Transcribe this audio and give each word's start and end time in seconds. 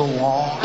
go 0.00 0.24
on. 0.24 0.58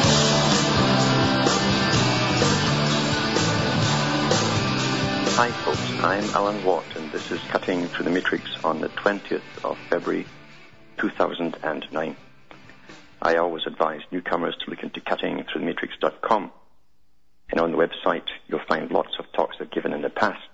Hi 5.35 5.51
folks, 5.65 5.91
I'm 6.01 6.23
Alan 6.35 6.63
Watt 6.63 6.85
and 6.95 7.11
this 7.11 7.31
is 7.31 7.41
Cutting 7.49 7.87
Through 7.89 8.05
the 8.05 8.11
Matrix 8.11 8.45
on 8.63 8.79
the 8.79 8.87
20th 8.87 9.41
of 9.65 9.77
February 9.89 10.25
2009. 10.99 12.15
I 13.21 13.35
always 13.35 13.63
advise 13.67 13.99
newcomers 14.09 14.55
to 14.63 14.69
look 14.69 14.83
into 14.83 15.01
cuttingthroughthematrix.com 15.01 16.51
and 17.49 17.59
on 17.59 17.71
the 17.73 17.77
website 17.77 18.27
you'll 18.47 18.61
find 18.69 18.89
lots 18.89 19.19
of 19.19 19.25
talks 19.33 19.57
I've 19.59 19.71
given 19.71 19.91
in 19.91 20.01
the 20.01 20.09
past 20.09 20.47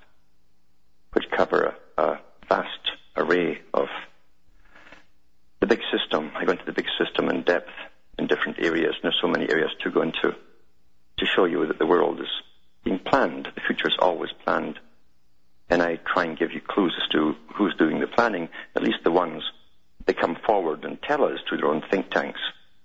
which 1.14 1.26
cover 1.30 1.76
a, 1.98 2.02
a 2.02 2.20
vast 2.50 2.92
array 3.16 3.62
of 3.76 3.90
the 5.60 5.68
big 5.68 5.82
system. 5.96 6.32
I 6.36 6.46
go 6.46 6.54
into 6.54 6.66
the 6.66 6.74
big 6.74 6.88
system 6.98 7.30
in 7.30 7.44
depth 7.44 7.70
in 8.22 8.28
different 8.28 8.60
areas 8.60 8.94
and 8.96 9.04
there's 9.04 9.20
so 9.20 9.28
many 9.28 9.50
areas 9.50 9.72
to 9.82 9.90
go 9.90 10.02
into 10.02 10.36
to 11.18 11.26
show 11.26 11.46
you 11.46 11.66
that 11.66 11.80
the 11.80 11.86
world 11.86 12.20
is 12.20 12.30
being 12.84 13.00
planned. 13.00 13.48
The 13.56 13.62
future 13.62 13.88
is 13.88 13.98
always 14.00 14.30
planned. 14.46 14.80
And 15.70 15.82
I 15.82 15.96
try 15.96 16.26
and 16.26 16.38
give 16.38 16.52
you 16.52 16.62
clues 16.62 16.94
as 17.02 17.10
to 17.10 17.36
who's 17.56 17.76
doing 17.76 18.00
the 18.00 18.08
planning, 18.08 18.50
at 18.76 18.84
least 18.84 19.00
the 19.04 19.12
ones 19.12 19.44
that 20.06 20.20
come 20.20 20.38
forward 20.46 20.84
and 20.84 21.02
tell 21.02 21.24
us 21.24 21.40
through 21.48 21.60
their 21.60 21.70
own 21.70 21.84
think 21.90 22.10
tanks. 22.12 22.40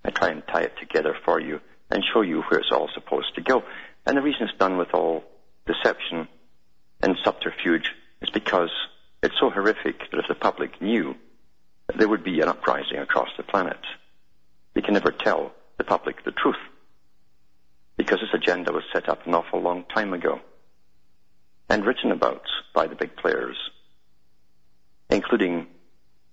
I 0.05 0.11
try 0.11 0.28
and 0.30 0.42
tie 0.46 0.62
it 0.62 0.78
together 0.78 1.16
for 1.24 1.41
you 1.41 1.61
and 1.91 2.02
show 2.12 2.22
you 2.22 2.42
where 2.42 2.61
it's 2.61 2.72
all 2.72 2.89
supposed 2.94 3.34
to 3.34 3.41
go. 3.41 3.62
And 4.06 4.16
the 4.16 4.22
reason 4.22 4.48
it's 4.48 4.58
done 4.58 4.78
with 4.78 4.94
all 4.94 5.24
deception 5.66 6.28
and 7.02 7.16
subterfuge 7.24 7.91
is 8.22 8.30
because 8.30 8.70
it's 9.22 9.39
so 9.41 9.50
horrific 9.50 9.98
that 10.11 10.20
if 10.20 10.28
the 10.28 10.34
public 10.34 10.80
knew, 10.80 11.14
there 11.96 12.08
would 12.08 12.24
be 12.24 12.41
an 12.41 12.48
uprising 12.48 12.98
across 12.98 13.28
the 13.36 13.42
planet. 13.42 13.80
We 14.77 14.82
can 14.82 14.92
never 14.92 15.10
tell 15.10 15.52
the 15.78 15.84
public 15.84 16.22
the 16.22 16.32
truth 16.32 16.60
because 17.96 18.20
this 18.20 18.34
agenda 18.34 18.72
was 18.72 18.84
set 18.92 19.08
up 19.08 19.27
an 19.27 19.34
awful 19.34 19.58
long 19.58 19.84
time 19.84 20.12
ago 20.12 20.38
and 21.70 21.86
written 21.86 22.12
about 22.12 22.42
by 22.74 22.86
the 22.86 22.94
big 22.94 23.16
players, 23.16 23.56
including 25.08 25.66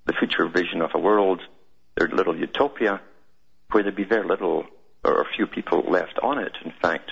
the 0.06 0.12
future 0.12 0.46
vision 0.50 0.82
of 0.82 0.92
a 0.94 1.00
world, 1.00 1.40
their 1.96 2.10
little 2.10 2.38
utopia, 2.38 3.00
where 3.72 3.82
there'd 3.82 3.96
be 3.96 4.04
very 4.04 4.28
little 4.28 4.66
or 5.06 5.26
few 5.38 5.48
people 5.48 5.82
left 5.88 6.20
on 6.22 6.38
it, 6.38 6.52
in 6.66 6.74
fact, 6.82 7.12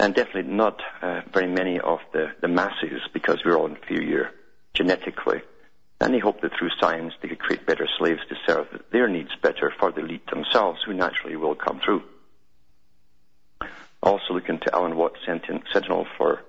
and 0.00 0.16
definitely 0.16 0.52
not 0.52 0.82
uh, 1.00 1.20
very 1.32 1.46
many 1.46 1.78
of 1.78 2.00
the, 2.12 2.32
the 2.40 2.48
masses 2.48 3.02
because 3.12 3.38
we're 3.44 3.56
all 3.56 3.66
inferior 3.66 4.32
genetically. 4.74 5.42
And 6.00 6.12
they 6.12 6.18
hoped 6.18 6.42
that 6.42 6.52
through 6.58 6.70
science 6.78 7.14
they 7.20 7.28
could 7.28 7.38
create 7.38 7.66
better 7.66 7.88
slaves 7.98 8.20
to 8.28 8.36
serve 8.46 8.66
their 8.92 9.08
needs 9.08 9.30
better 9.42 9.72
for 9.78 9.92
the 9.92 10.00
elite 10.00 10.26
themselves, 10.26 10.80
who 10.84 10.92
naturally 10.92 11.36
will 11.36 11.54
come 11.54 11.80
through. 11.80 12.02
Also 14.02 14.34
look 14.34 14.48
into 14.48 14.72
Alan 14.74 14.96
Watt 14.96 15.16
Sentinel 15.24 16.06
for 16.16 16.42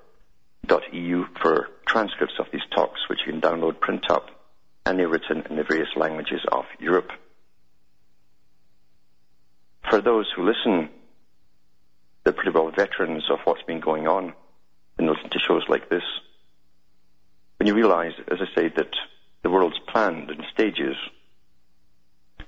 .eu 0.92 1.25
for 1.41 1.69
transcripts 1.86 2.36
of 2.40 2.47
these 2.52 2.62
talks, 2.75 3.00
which 3.09 3.19
you 3.25 3.31
can 3.31 3.41
download, 3.41 3.80
print 3.80 4.09
up, 4.09 4.30
and 4.86 5.00
they're 5.00 5.07
written 5.07 5.44
in 5.50 5.56
the 5.56 5.63
various 5.63 5.90
languages 5.96 6.41
of 6.52 6.66
Europe. 6.80 7.09
For 9.90 10.02
those 10.02 10.30
who 10.36 10.44
listen, 10.44 10.90
they're 12.24 12.34
pretty 12.34 12.52
well 12.52 12.69
veterans 12.69 13.24
of 13.31 13.40
what's 13.46 13.63
been 13.63 13.80
going 13.80 14.07
on 14.07 14.34
and 14.97 15.07
listen 15.07 15.30
to 15.30 15.40
shows 15.40 15.63
like 15.69 15.90
this. 15.90 16.03
When 17.57 17.68
you 17.68 17.74
realize, 17.74 18.13
as 18.30 18.40
I 18.41 18.53
say, 18.53 18.68
that 18.75 18.94
the 19.44 19.50
world's 19.50 19.80
planned 19.88 20.30
in 20.30 20.44
stages, 20.53 20.96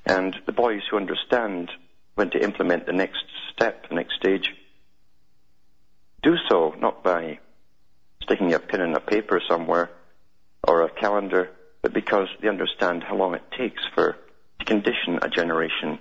and 0.06 0.36
the 0.46 0.52
boys 0.52 0.82
who 0.90 0.98
understand 0.98 1.72
when 2.16 2.30
to 2.32 2.44
implement 2.44 2.86
the 2.86 2.94
next 2.94 3.24
step, 3.54 3.88
the 3.90 3.96
next 3.96 4.16
stage, 4.16 4.54
do 6.22 6.36
so 6.50 6.76
not 6.80 7.04
by 7.04 7.40
sticking 8.24 8.54
a 8.54 8.60
pin 8.60 8.82
in 8.82 8.96
a 8.96 9.00
paper 9.00 9.42
somewhere 9.48 9.90
or 10.68 10.84
a 10.84 10.90
calendar, 10.90 11.50
but 11.82 11.94
because 11.94 12.28
they 12.42 12.50
understand 12.50 13.04
how 13.04 13.16
long 13.16 13.34
it 13.34 13.44
takes 13.58 13.82
for 13.96 14.18
to 14.60 14.66
condition 14.66 15.20
a 15.22 15.30
generation 15.30 16.00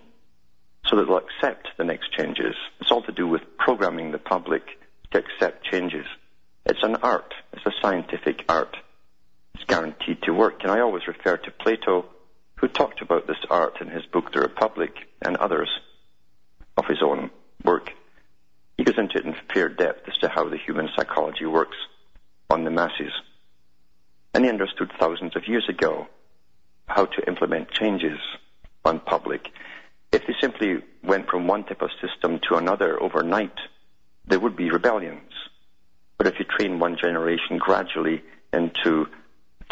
so 0.86 0.96
that 0.96 1.06
they'll 1.06 1.18
accept 1.18 1.68
the 1.76 1.84
next 1.84 2.12
changes. 2.12 2.54
It's 2.80 2.90
all 2.90 3.02
to 3.02 3.12
do 3.12 3.26
with 3.26 3.42
programming 3.58 4.10
the 4.10 4.18
public 4.18 4.62
to 5.12 5.18
accept 5.18 5.64
changes. 5.64 6.06
It's 6.66 6.82
an 6.82 6.96
art. 6.96 7.34
It's 7.52 7.66
a 7.66 7.72
scientific 7.80 8.44
art. 8.48 8.76
It's 9.54 9.64
guaranteed 9.64 10.22
to 10.22 10.32
work. 10.32 10.62
And 10.62 10.70
I 10.70 10.80
always 10.80 11.06
refer 11.06 11.36
to 11.36 11.50
Plato, 11.50 12.06
who 12.56 12.68
talked 12.68 13.02
about 13.02 13.26
this 13.26 13.44
art 13.50 13.80
in 13.80 13.88
his 13.88 14.04
book, 14.06 14.32
The 14.32 14.40
Republic, 14.40 14.92
and 15.22 15.36
others 15.36 15.70
of 16.76 16.86
his 16.86 17.02
own 17.02 17.30
work. 17.64 17.92
He 18.76 18.84
goes 18.84 18.98
into 18.98 19.18
it 19.18 19.24
in 19.24 19.34
fair 19.52 19.68
depth 19.68 20.08
as 20.08 20.16
to 20.18 20.28
how 20.28 20.48
the 20.48 20.56
human 20.56 20.88
psychology 20.96 21.46
works 21.46 21.76
on 22.48 22.64
the 22.64 22.70
masses. 22.70 23.12
And 24.32 24.44
he 24.44 24.50
understood 24.50 24.92
thousands 24.98 25.34
of 25.34 25.48
years 25.48 25.68
ago 25.68 26.06
how 26.86 27.06
to 27.06 27.26
implement 27.26 27.70
changes 27.70 28.18
on 28.84 29.00
public. 29.00 29.48
If 30.12 30.26
they 30.26 30.34
simply 30.40 30.82
went 31.02 31.28
from 31.28 31.46
one 31.46 31.64
type 31.64 31.82
of 31.82 31.90
system 32.00 32.40
to 32.48 32.56
another 32.56 33.02
overnight, 33.02 33.58
there 34.26 34.40
would 34.40 34.56
be 34.56 34.70
rebellions. 34.70 35.32
But 36.16 36.26
if 36.26 36.38
you 36.38 36.44
train 36.44 36.78
one 36.78 36.96
generation 36.96 37.58
gradually 37.58 38.22
into 38.52 39.06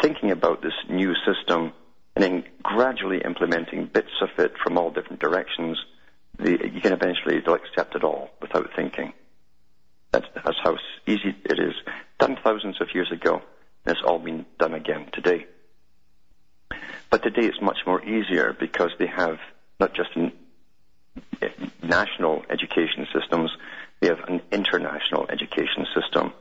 thinking 0.01 0.31
about 0.31 0.61
this 0.61 0.73
new 0.89 1.13
system 1.25 1.73
and 2.15 2.23
then 2.23 2.43
gradually 2.63 3.21
implementing 3.23 3.85
bits 3.85 4.21
of 4.21 4.29
it 4.39 4.53
from 4.63 4.77
all 4.77 4.89
different 4.89 5.19
directions, 5.19 5.77
the, 6.39 6.51
you 6.73 6.81
can 6.81 6.93
eventually 6.93 7.37
accept 7.37 7.95
it 7.95 8.03
all 8.03 8.31
without 8.41 8.69
thinking. 8.75 9.13
That's, 10.11 10.25
that's 10.33 10.57
how 10.63 10.77
easy 11.05 11.35
it 11.45 11.59
is. 11.59 11.73
Done 12.19 12.37
thousands 12.43 12.81
of 12.81 12.87
years 12.95 13.11
ago, 13.11 13.41
and 13.85 13.95
it's 13.95 14.03
all 14.03 14.19
been 14.19 14.45
done 14.57 14.73
again 14.73 15.07
today. 15.13 15.45
But 17.09 17.23
today 17.23 17.45
it's 17.45 17.61
much 17.61 17.77
more 17.85 18.03
easier 18.03 18.55
because 18.59 18.91
they 18.97 19.07
have 19.07 19.37
not 19.79 19.93
just 19.93 20.09
eh, 20.17 21.49
national 21.83 22.43
education 22.49 23.07
systems, 23.13 23.51
they 23.99 24.07
have 24.07 24.21
an 24.27 24.41
international 24.51 25.27
education 25.29 25.85
system 25.93 26.33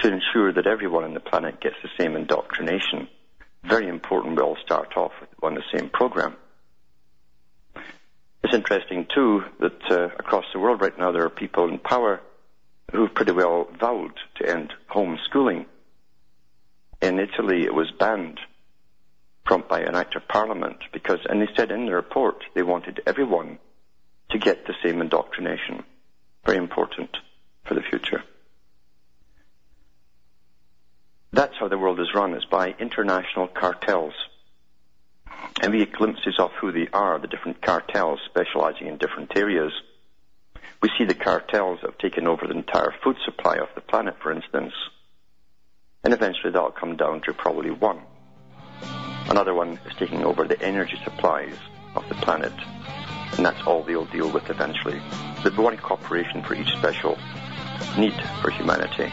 to 0.00 0.12
ensure 0.12 0.52
that 0.52 0.66
everyone 0.66 1.04
on 1.04 1.14
the 1.14 1.20
planet 1.20 1.60
gets 1.60 1.76
the 1.82 1.90
same 1.98 2.16
indoctrination. 2.16 3.08
Very 3.64 3.88
important 3.88 4.36
we 4.36 4.42
all 4.42 4.56
start 4.64 4.96
off 4.96 5.12
on 5.42 5.54
the 5.54 5.62
same 5.74 5.90
program. 5.90 6.36
It's 8.42 8.54
interesting 8.54 9.06
too 9.14 9.44
that 9.60 9.90
uh, 9.90 10.04
across 10.18 10.46
the 10.52 10.58
world 10.58 10.80
right 10.80 10.98
now 10.98 11.12
there 11.12 11.24
are 11.24 11.30
people 11.30 11.68
in 11.68 11.78
power 11.78 12.20
who've 12.90 13.14
pretty 13.14 13.32
well 13.32 13.68
vowed 13.78 14.14
to 14.36 14.48
end 14.48 14.72
homeschooling. 14.90 15.66
In 17.02 17.18
Italy, 17.18 17.64
it 17.64 17.74
was 17.74 17.92
banned 17.98 18.40
from 19.46 19.64
by 19.68 19.80
an 19.80 19.94
act 19.94 20.16
of 20.16 20.26
parliament 20.28 20.78
because, 20.92 21.20
and 21.28 21.40
they 21.40 21.48
said 21.56 21.70
in 21.70 21.86
the 21.86 21.94
report 21.94 22.44
they 22.54 22.62
wanted 22.62 23.00
everyone 23.06 23.58
to 24.30 24.38
get 24.38 24.66
the 24.66 24.74
same 24.82 25.00
indoctrination. 25.00 25.84
Very 26.44 26.58
important 26.58 27.10
for 27.64 27.74
the 27.74 27.82
future. 27.82 28.22
That's 31.40 31.56
how 31.56 31.68
the 31.68 31.78
world 31.78 31.98
is 32.00 32.14
run, 32.14 32.34
is 32.34 32.44
by 32.44 32.74
international 32.78 33.48
cartels. 33.48 34.12
And 35.62 35.72
we 35.72 35.78
get 35.78 35.94
glimpses 35.94 36.34
of 36.38 36.50
who 36.60 36.70
they 36.70 36.86
are, 36.92 37.18
the 37.18 37.28
different 37.28 37.62
cartels 37.62 38.20
specializing 38.26 38.88
in 38.88 38.98
different 38.98 39.34
areas. 39.34 39.72
We 40.82 40.90
see 40.98 41.06
the 41.06 41.14
cartels 41.14 41.80
have 41.80 41.96
taken 41.96 42.26
over 42.26 42.46
the 42.46 42.52
entire 42.52 42.92
food 43.02 43.16
supply 43.24 43.56
of 43.56 43.68
the 43.74 43.80
planet, 43.80 44.16
for 44.22 44.30
instance. 44.30 44.74
And 46.04 46.12
eventually 46.12 46.52
that'll 46.52 46.72
come 46.72 46.98
down 46.98 47.22
to 47.22 47.32
probably 47.32 47.70
one. 47.70 48.02
Another 49.30 49.54
one 49.54 49.80
is 49.86 49.96
taking 49.98 50.22
over 50.22 50.46
the 50.46 50.60
energy 50.60 51.00
supplies 51.04 51.56
of 51.94 52.06
the 52.10 52.16
planet. 52.16 52.52
And 53.38 53.46
that's 53.46 53.66
all 53.66 53.82
they'll 53.82 54.04
deal 54.04 54.30
with 54.30 54.50
eventually. 54.50 55.00
There'll 55.36 55.56
be 55.56 55.62
one 55.62 55.78
corporation 55.78 56.42
for 56.42 56.52
each 56.52 56.70
special 56.72 57.16
need 57.96 58.12
for 58.42 58.50
humanity. 58.50 59.10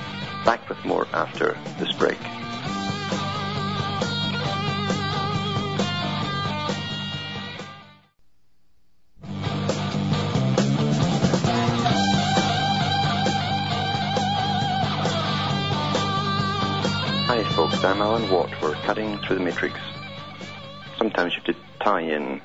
Back 0.48 0.70
with 0.70 0.86
more 0.86 1.06
after 1.12 1.58
this 1.78 1.92
break. 1.92 2.16
Hi 17.26 17.44
folks, 17.54 17.84
I'm 17.84 18.02
Alan 18.02 18.32
Watt. 18.32 18.50
We're 18.62 18.74
cutting 18.86 19.18
through 19.18 19.36
the 19.36 19.44
matrix. 19.44 19.78
Sometimes 20.98 21.34
you 21.34 21.42
have 21.46 21.56
to 21.58 21.62
tie 21.84 22.00
in 22.00 22.42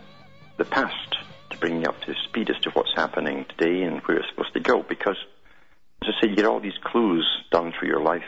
the 0.57 0.65
past 0.65 1.19
to 1.51 1.59
bring 1.59 1.83
you 1.83 1.87
up 1.87 2.01
to 2.01 2.17
speed 2.25 2.51
as 2.51 2.59
to 2.63 2.71
what's 2.71 2.93
happening 2.97 3.47
today 3.57 3.85
and 3.85 4.01
where 4.01 4.17
it's 4.17 4.29
supposed 4.31 4.55
to 4.55 4.61
go 4.61 4.83
because 4.83 5.17
as 6.03 6.15
I 6.17 6.21
say, 6.21 6.31
you 6.31 6.37
get 6.37 6.47
all 6.47 6.61
these 6.61 6.79
clues 6.83 7.27
down 7.53 7.73
through 7.73 7.89
your 7.89 8.03
life 8.03 8.25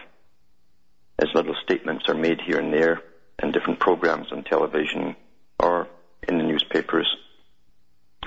as 1.18 1.28
little 1.34 1.54
statements 1.62 2.08
are 2.08 2.14
made 2.14 2.40
here 2.40 2.58
and 2.58 2.72
there 2.72 3.02
in 3.42 3.52
different 3.52 3.80
programs 3.80 4.30
on 4.32 4.44
television 4.44 5.16
or 5.58 5.88
in 6.28 6.38
the 6.38 6.44
newspapers, 6.44 7.16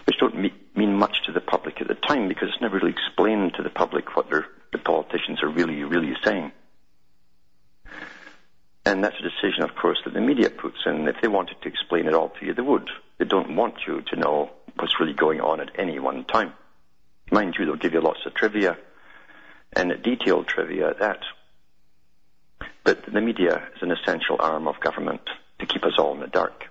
which 0.06 0.18
don't 0.20 0.36
mean 0.76 0.96
much 0.96 1.24
to 1.26 1.32
the 1.32 1.42
public 1.42 1.80
at 1.82 1.88
the 1.88 1.96
time 1.96 2.28
because 2.28 2.50
it's 2.50 2.62
never 2.62 2.78
really 2.78 2.92
explained 2.92 3.54
to 3.56 3.64
the 3.64 3.70
public 3.70 4.16
what 4.16 4.30
the 4.30 4.78
politicians 4.78 5.42
are 5.42 5.50
really, 5.50 5.84
really 5.84 6.16
saying. 6.24 6.52
And 8.86 9.04
that's 9.04 9.18
a 9.20 9.24
decision, 9.24 9.64
of 9.64 9.76
course, 9.76 10.00
that 10.06 10.14
the 10.14 10.22
media 10.22 10.50
puts 10.50 10.78
in. 10.86 11.08
If 11.08 11.18
they 11.22 11.28
wanted 11.28 11.62
to 11.62 11.68
explain 11.68 12.08
it 12.08 12.14
all 12.14 12.30
to 12.30 12.46
you, 12.46 12.54
they 12.54 12.62
would. 12.62 12.90
They 13.18 13.26
don't 13.26 13.56
want 13.56 13.76
you 13.86 14.02
to 14.02 14.16
know 14.16 14.50
what's 14.76 15.00
really 15.00 15.14
going 15.14 15.42
on 15.42 15.60
at 15.60 15.78
any 15.78 16.00
one 16.00 16.24
time. 16.24 16.54
Mind 17.32 17.56
you, 17.60 17.66
they'll 17.66 17.76
give 17.76 17.94
you 17.94 18.02
lots 18.02 18.26
of 18.26 18.34
trivia, 18.34 18.78
and 19.74 19.92
detailed 20.04 20.48
trivia 20.48 20.90
at 20.90 21.00
that. 21.00 21.20
But 22.84 23.06
the 23.06 23.22
media 23.22 23.68
is 23.76 23.82
an 23.82 23.92
essential 23.92 24.38
arm 24.40 24.68
of 24.68 24.80
government 24.80 25.22
to 25.60 25.66
keep 25.66 25.84
us 25.84 25.94
all 25.98 26.14
in 26.14 26.20
the 26.20 26.28
dark. 26.28 26.66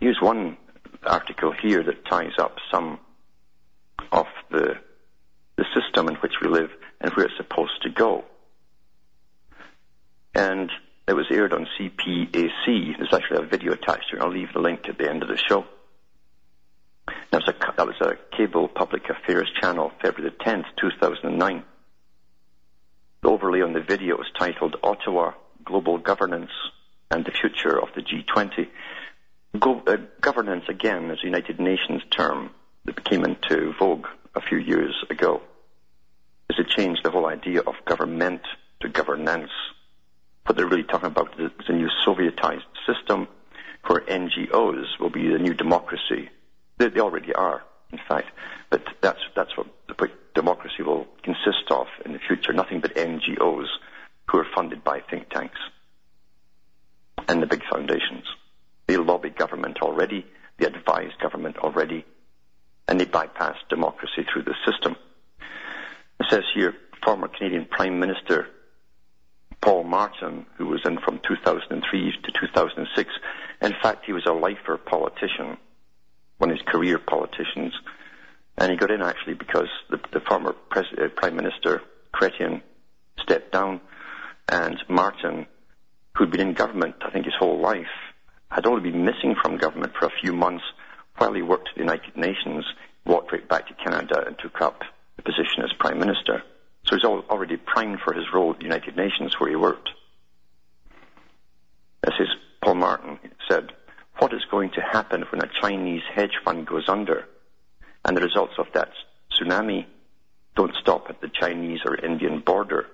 Here's 0.00 0.20
one 0.20 0.56
article 1.02 1.52
here 1.52 1.82
that 1.82 2.04
ties 2.04 2.38
up 2.38 2.56
some 2.70 2.98
of 4.12 4.26
the, 4.50 4.74
the 5.56 5.64
system 5.74 6.08
in 6.08 6.14
which 6.16 6.34
we 6.40 6.48
live 6.48 6.70
and 7.00 7.12
where 7.14 7.26
it's 7.26 7.36
supposed 7.36 7.82
to 7.82 7.90
go 7.90 8.24
and 10.34 10.70
it 11.06 11.12
was 11.12 11.26
aired 11.30 11.52
on 11.52 11.66
CPAC. 11.78 12.96
There's 12.98 13.12
actually 13.12 13.44
a 13.44 13.48
video 13.48 13.72
attached 13.72 14.10
to 14.10 14.16
it. 14.16 14.22
I'll 14.22 14.32
leave 14.32 14.52
the 14.52 14.60
link 14.60 14.88
at 14.88 14.98
the 14.98 15.08
end 15.08 15.22
of 15.22 15.28
the 15.28 15.36
show. 15.36 15.64
That 17.06 17.42
was 17.46 17.48
a, 17.48 17.72
that 17.76 17.86
was 17.86 18.00
a 18.00 18.36
cable 18.36 18.68
public 18.68 19.08
affairs 19.10 19.50
channel, 19.60 19.92
February 20.00 20.30
the 20.30 20.44
10th, 20.44 20.64
2009. 20.80 21.64
The 23.22 23.28
overlay 23.28 23.62
on 23.62 23.72
the 23.72 23.80
video 23.80 24.16
was 24.16 24.30
titled 24.38 24.76
Ottawa 24.82 25.32
Global 25.64 25.98
Governance 25.98 26.50
and 27.10 27.24
the 27.24 27.30
Future 27.30 27.80
of 27.80 27.88
the 27.94 28.02
G20. 28.02 28.68
Go, 29.58 29.82
uh, 29.86 29.96
governance, 30.20 30.64
again, 30.68 31.10
is 31.10 31.20
a 31.22 31.26
United 31.26 31.60
Nations 31.60 32.02
term 32.10 32.50
that 32.84 33.04
came 33.04 33.24
into 33.24 33.72
vogue 33.78 34.06
a 34.34 34.40
few 34.40 34.58
years 34.58 34.94
ago. 35.10 35.42
As 36.50 36.58
it 36.58 36.68
changed 36.68 37.02
the 37.04 37.10
whole 37.10 37.26
idea 37.26 37.60
of 37.60 37.74
government 37.84 38.42
to 38.80 38.88
governance 38.88 39.50
what 40.46 40.56
they're 40.56 40.66
really 40.66 40.84
talking 40.84 41.06
about 41.06 41.40
is 41.40 41.50
a 41.68 41.72
new 41.72 41.88
Sovietized 42.06 42.62
system 42.86 43.28
where 43.86 44.00
NGOs 44.02 44.98
will 45.00 45.10
be 45.10 45.28
the 45.28 45.38
new 45.38 45.54
democracy. 45.54 46.28
They, 46.84 46.90
they 46.90 47.00
already 47.00 47.32
are, 47.32 47.62
in 47.92 47.98
fact, 48.08 48.28
but 48.68 48.82
that's, 49.00 49.20
that's 49.34 49.56
what, 49.56 49.66
democracy 50.34 50.82
will 50.82 51.06
consist 51.22 51.70
of 51.70 51.86
in 52.04 52.12
the 52.12 52.18
future. 52.18 52.52
Nothing 52.52 52.80
but 52.80 52.94
NGOs 52.94 53.66
who 54.28 54.38
are 54.38 54.46
funded 54.54 54.84
by 54.84 55.00
think 55.00 55.30
tanks 55.30 55.58
and 57.28 57.40
the 57.40 57.46
big 57.46 57.62
foundations. 57.72 58.24
They 58.86 58.96
lobby 58.96 59.30
government 59.30 59.78
already, 59.80 60.26
they 60.58 60.66
advise 60.66 61.10
government 61.22 61.56
already, 61.58 62.04
and 62.86 63.00
they 63.00 63.06
bypass 63.06 63.56
democracy 63.70 64.26
through 64.30 64.42
the 64.42 64.54
system. 64.70 64.96
It 66.20 66.26
says 66.28 66.42
here, 66.54 66.74
former 67.02 67.28
Canadian 67.28 67.66
Prime 67.66 67.98
Minister 67.98 68.48
Paul 69.62 69.84
Martin, 69.84 70.44
who 70.58 70.66
was 70.66 70.82
in 70.84 70.98
from 70.98 71.20
2003 71.26 72.12
to 72.24 72.32
2006. 72.32 73.10
In 73.62 73.72
fact, 73.82 74.04
he 74.04 74.12
was 74.12 74.26
a 74.26 74.32
lifer 74.32 74.76
politician, 74.76 75.56
one 76.38 76.50
of 76.50 76.56
his 76.56 76.66
career 76.66 76.98
politicians. 76.98 77.72
And 78.56 78.70
he 78.70 78.76
got 78.76 78.90
in 78.90 79.02
actually 79.02 79.34
because 79.34 79.68
the, 79.90 79.98
the 80.12 80.20
former 80.20 80.52
pres- 80.70 80.86
uh, 80.96 81.08
Prime 81.16 81.36
Minister, 81.36 81.82
Chrétien, 82.14 82.62
stepped 83.20 83.52
down, 83.52 83.80
and 84.48 84.76
Martin, 84.88 85.46
who'd 86.16 86.30
been 86.30 86.40
in 86.40 86.54
government, 86.54 86.96
I 87.00 87.10
think, 87.10 87.24
his 87.24 87.34
whole 87.38 87.60
life, 87.60 87.86
had 88.50 88.66
only 88.66 88.90
been 88.90 89.04
missing 89.04 89.34
from 89.42 89.58
government 89.58 89.94
for 89.98 90.06
a 90.06 90.20
few 90.20 90.32
months 90.32 90.64
while 91.16 91.32
he 91.32 91.42
worked 91.42 91.68
at 91.68 91.74
the 91.74 91.80
United 91.80 92.16
Nations, 92.16 92.64
walked 93.04 93.32
right 93.32 93.48
back 93.48 93.66
to 93.68 93.74
Canada 93.74 94.24
and 94.26 94.38
took 94.38 94.60
up 94.60 94.82
the 95.16 95.22
position 95.22 95.62
as 95.62 95.72
Prime 95.78 95.98
Minister. 95.98 96.42
So 96.86 96.96
he's 96.96 97.04
already 97.04 97.56
primed 97.56 98.00
for 98.04 98.12
his 98.12 98.26
role 98.32 98.52
at 98.52 98.58
the 98.58 98.64
United 98.64 98.96
Nations 98.96 99.38
where 99.38 99.50
he 99.50 99.56
worked. 99.56 99.88
As 102.04 102.12
his 102.18 102.28
Paul 102.62 102.74
Martin 102.74 103.18
said, 103.50 103.72
what 104.18 104.32
is 104.32 104.44
going 104.50 104.70
to 104.70 104.80
happen 104.80 105.22
when 105.30 105.42
a 105.42 105.50
Chinese 105.60 106.02
hedge 106.14 106.38
fund 106.44 106.66
goes 106.66 106.88
under 106.88 107.26
and 108.04 108.16
the 108.16 108.20
results 108.20 108.54
of 108.58 108.66
that 108.74 108.90
tsunami 109.32 109.86
don't 110.56 110.74
stop 110.80 111.06
at 111.08 111.20
the 111.20 111.28
Chinese 111.28 111.80
or 111.84 111.96
Indian 111.96 112.40
border? 112.40 112.86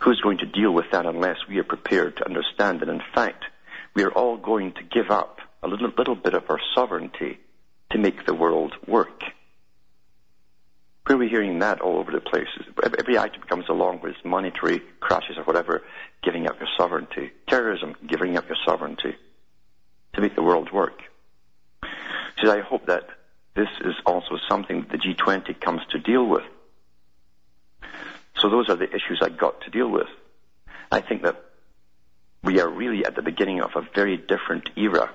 Who's 0.00 0.20
going 0.20 0.38
to 0.38 0.46
deal 0.46 0.72
with 0.72 0.90
that 0.92 1.06
unless 1.06 1.38
we 1.48 1.58
are 1.58 1.64
prepared 1.64 2.16
to 2.16 2.26
understand 2.26 2.80
that 2.80 2.88
in 2.88 3.02
fact 3.14 3.44
we 3.94 4.04
are 4.04 4.12
all 4.12 4.36
going 4.36 4.72
to 4.74 4.82
give 4.84 5.10
up 5.10 5.40
a 5.62 5.68
little, 5.68 5.90
little 5.96 6.14
bit 6.14 6.34
of 6.34 6.48
our 6.48 6.60
sovereignty 6.74 7.38
to 7.90 7.98
make 7.98 8.24
the 8.24 8.34
world 8.34 8.74
work? 8.86 9.22
Where 11.06 11.16
are 11.16 11.18
we 11.18 11.28
hearing 11.28 11.58
that 11.60 11.80
all 11.80 11.98
over 11.98 12.12
the 12.12 12.20
place? 12.20 12.48
Every 12.98 13.18
item 13.18 13.42
comes 13.48 13.64
along 13.68 14.00
with 14.02 14.14
monetary 14.24 14.82
crashes 15.00 15.38
or 15.38 15.44
whatever, 15.44 15.82
giving 16.22 16.46
up 16.46 16.60
your 16.60 16.68
sovereignty. 16.76 17.30
Terrorism, 17.48 17.96
giving 18.06 18.36
up 18.36 18.46
your 18.46 18.58
sovereignty 18.64 19.16
to 20.18 20.22
make 20.22 20.34
the 20.34 20.42
world 20.42 20.72
work. 20.72 21.00
So 22.42 22.50
I 22.50 22.60
hope 22.60 22.86
that 22.86 23.08
this 23.54 23.68
is 23.82 23.94
also 24.04 24.36
something 24.48 24.84
the 24.90 24.98
G20 24.98 25.60
comes 25.60 25.80
to 25.90 25.98
deal 25.98 26.26
with. 26.26 26.42
So 28.40 28.50
those 28.50 28.68
are 28.68 28.74
the 28.74 28.88
issues 28.88 29.20
I 29.22 29.28
got 29.28 29.60
to 29.62 29.70
deal 29.70 29.88
with. 29.88 30.08
I 30.90 31.02
think 31.02 31.22
that 31.22 31.40
we 32.42 32.60
are 32.60 32.68
really 32.68 33.04
at 33.04 33.14
the 33.14 33.22
beginning 33.22 33.60
of 33.60 33.70
a 33.76 33.82
very 33.94 34.16
different 34.16 34.70
era. 34.76 35.10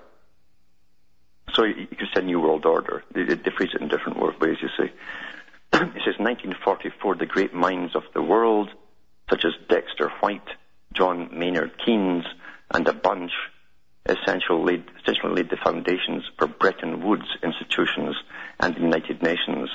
So 1.53 1.63
you, 1.63 1.85
could 1.87 2.07
say 2.15 2.21
New 2.21 2.39
World 2.39 2.65
Order. 2.65 3.03
It 3.13 3.29
in 3.29 3.87
different 3.89 4.19
ways, 4.39 4.57
you 4.61 4.69
see. 4.77 4.85
it 5.73 6.01
says 6.05 6.17
1944, 6.17 7.15
the 7.15 7.25
great 7.25 7.53
minds 7.53 7.93
of 7.95 8.03
the 8.13 8.21
world, 8.21 8.69
such 9.29 9.43
as 9.43 9.51
Dexter 9.67 10.09
White, 10.21 10.47
John 10.93 11.37
Maynard 11.37 11.73
Keynes, 11.85 12.25
and 12.71 12.87
a 12.87 12.93
bunch, 12.93 13.31
essentially 14.05 14.83
laid, 15.05 15.49
the 15.49 15.57
foundations 15.63 16.23
for 16.37 16.47
Bretton 16.47 17.05
Woods 17.05 17.27
institutions 17.41 18.15
and 18.59 18.75
the 18.75 18.81
United 18.81 19.21
Nations, 19.21 19.69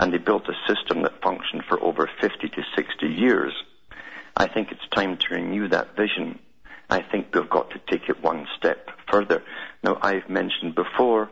and 0.00 0.12
they 0.12 0.18
built 0.18 0.48
a 0.48 0.72
system 0.72 1.02
that 1.02 1.22
functioned 1.22 1.64
for 1.68 1.80
over 1.82 2.08
50 2.20 2.48
to 2.48 2.62
60 2.76 3.06
years. 3.06 3.52
I 4.36 4.48
think 4.48 4.70
it's 4.70 4.88
time 4.94 5.16
to 5.16 5.34
renew 5.34 5.68
that 5.68 5.96
vision. 5.96 6.38
I 6.90 7.02
think 7.02 7.34
we've 7.34 7.50
got 7.50 7.70
to 7.70 7.80
take 7.90 8.08
it 8.08 8.22
one 8.22 8.46
step 8.56 8.88
further. 9.10 9.42
Now, 9.82 9.98
I've 10.00 10.28
mentioned 10.28 10.74
before 10.74 11.30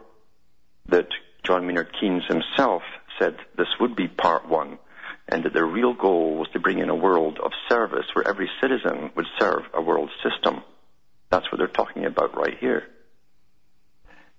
that 0.89 1.09
John 1.45 1.67
Maynard 1.67 1.95
Keynes 1.99 2.25
himself 2.29 2.83
said 3.19 3.37
this 3.57 3.69
would 3.81 3.97
be 3.97 4.09
part 4.09 4.49
one, 4.49 4.79
and 5.29 5.45
that 5.45 5.55
their 5.55 5.67
real 5.67 5.95
goal 5.95 6.37
was 6.37 6.49
to 6.53 6.61
bring 6.61 6.79
in 6.79 6.89
a 6.89 6.95
world 6.95 7.39
of 7.43 7.53
service 7.69 8.07
where 8.15 8.29
every 8.29 8.51
citizen 8.61 9.11
would 9.17 9.27
serve 9.39 9.63
a 9.73 9.81
world 9.81 10.11
system. 10.23 10.63
That's 11.31 11.51
what 11.51 11.59
they're 11.59 11.67
talking 11.67 12.05
about 12.05 12.37
right 12.37 12.57
here. 12.59 12.85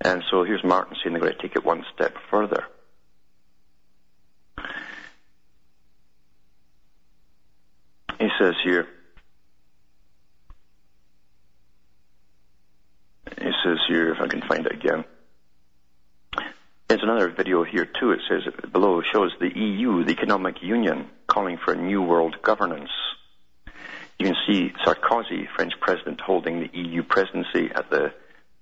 And 0.01 0.23
so 0.29 0.43
here's 0.43 0.63
Martin 0.63 0.95
saying 0.95 1.13
they're 1.13 1.21
going 1.21 1.33
to 1.33 1.41
take 1.41 1.55
it 1.55 1.65
one 1.65 1.85
step 1.93 2.15
further. 2.29 2.63
He 8.19 8.29
says 8.39 8.55
here, 8.63 8.87
he 13.39 13.51
says 13.63 13.77
here, 13.87 14.11
if 14.11 14.19
I 14.19 14.27
can 14.27 14.41
find 14.41 14.65
it 14.65 14.73
again. 14.73 15.05
There's 16.87 17.03
another 17.03 17.29
video 17.29 17.63
here 17.63 17.85
too. 17.85 18.11
It 18.11 18.21
says 18.29 18.43
below 18.71 19.01
shows 19.01 19.33
the 19.39 19.51
EU, 19.55 20.03
the 20.03 20.11
Economic 20.11 20.63
Union, 20.63 21.09
calling 21.27 21.57
for 21.57 21.73
a 21.73 21.77
new 21.77 22.01
world 22.01 22.37
governance. 22.41 22.89
You 24.19 24.25
can 24.25 24.35
see 24.47 24.73
Sarkozy, 24.83 25.47
French 25.55 25.73
president, 25.79 26.21
holding 26.21 26.59
the 26.59 26.69
EU 26.73 27.03
presidency 27.03 27.69
at 27.73 27.89
the 27.89 28.13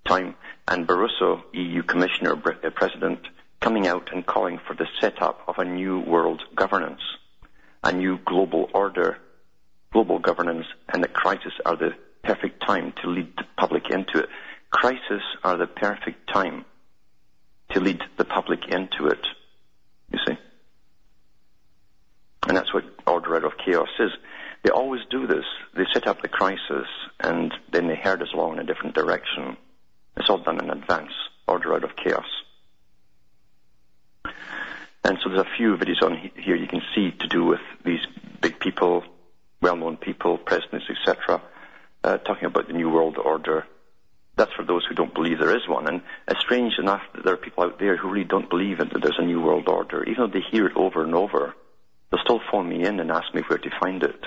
time, 0.05 0.35
and 0.67 0.87
Barroso, 0.87 1.41
EU 1.53 1.81
Commissioner 1.83 2.33
uh, 2.33 2.69
President, 2.71 3.19
coming 3.61 3.87
out 3.87 4.09
and 4.13 4.25
calling 4.25 4.59
for 4.67 4.75
the 4.75 4.87
setup 4.99 5.41
of 5.47 5.57
a 5.57 5.65
new 5.65 5.99
world 6.01 6.41
governance, 6.55 7.01
a 7.83 7.91
new 7.91 8.19
global 8.25 8.69
order, 8.73 9.17
global 9.93 10.19
governance, 10.19 10.65
and 10.89 11.01
the 11.01 11.07
crisis 11.07 11.53
are 11.65 11.77
the 11.77 11.91
perfect 12.23 12.61
time 12.65 12.93
to 13.01 13.09
lead 13.09 13.31
the 13.37 13.45
public 13.57 13.89
into 13.89 14.19
it. 14.19 14.29
Crisis 14.71 15.23
are 15.43 15.57
the 15.57 15.67
perfect 15.67 16.29
time 16.33 16.65
to 17.71 17.79
lead 17.79 18.01
the 18.17 18.25
public 18.25 18.67
into 18.67 19.07
it. 19.07 19.25
You 20.11 20.19
see? 20.27 20.37
And 22.47 22.57
that's 22.57 22.73
what 22.73 22.83
order 23.07 23.37
out 23.37 23.45
of 23.45 23.53
chaos 23.57 23.89
is. 23.99 24.11
They 24.65 24.71
always 24.71 25.01
do 25.11 25.27
this. 25.27 25.45
They 25.75 25.85
set 25.93 26.07
up 26.07 26.23
the 26.23 26.27
crisis 26.27 26.87
and 27.19 27.53
then 27.71 27.87
they 27.87 27.93
herd 27.93 28.23
us 28.23 28.33
along 28.33 28.53
in 28.53 28.59
a 28.61 28.63
different 28.63 28.95
direction. 28.95 29.57
It's 30.17 30.27
all 30.27 30.39
done 30.39 30.59
in 30.59 30.71
advance, 30.71 31.11
order 31.47 31.75
out 31.75 31.83
of 31.83 31.95
chaos. 31.95 32.25
And 35.03 35.19
so 35.21 35.29
there's 35.29 35.41
a 35.41 35.55
few 35.55 35.77
videos 35.77 36.01
on 36.01 36.31
here 36.35 36.55
you 36.55 36.65
can 36.65 36.81
see 36.95 37.11
to 37.11 37.27
do 37.27 37.45
with 37.45 37.59
these 37.85 37.99
big 38.41 38.59
people, 38.59 39.03
well-known 39.61 39.97
people, 39.97 40.39
presidents, 40.39 40.87
etc., 40.89 41.43
uh, 42.03 42.17
talking 42.17 42.45
about 42.45 42.65
the 42.65 42.73
New 42.73 42.89
World 42.89 43.19
Order. 43.19 43.67
That's 44.35 44.53
for 44.53 44.65
those 44.65 44.83
who 44.89 44.95
don't 44.95 45.13
believe 45.13 45.37
there 45.37 45.55
is 45.55 45.67
one. 45.67 45.87
And 45.87 46.01
it's 46.27 46.39
strange 46.39 46.79
enough 46.79 47.03
that 47.13 47.23
there 47.23 47.35
are 47.35 47.37
people 47.37 47.65
out 47.65 47.77
there 47.77 47.97
who 47.97 48.09
really 48.09 48.25
don't 48.25 48.49
believe 48.49 48.79
that 48.79 48.89
there's 48.99 49.19
a 49.19 49.25
New 49.25 49.41
World 49.41 49.67
Order. 49.67 50.03
Even 50.05 50.21
though 50.21 50.39
they 50.39 50.45
hear 50.51 50.65
it 50.65 50.75
over 50.75 51.03
and 51.03 51.13
over, 51.13 51.53
they'll 52.09 52.23
still 52.23 52.41
phone 52.51 52.67
me 52.67 52.83
in 52.83 52.99
and 52.99 53.11
ask 53.11 53.31
me 53.35 53.43
where 53.47 53.59
to 53.59 53.69
find 53.79 54.01
it. 54.01 54.25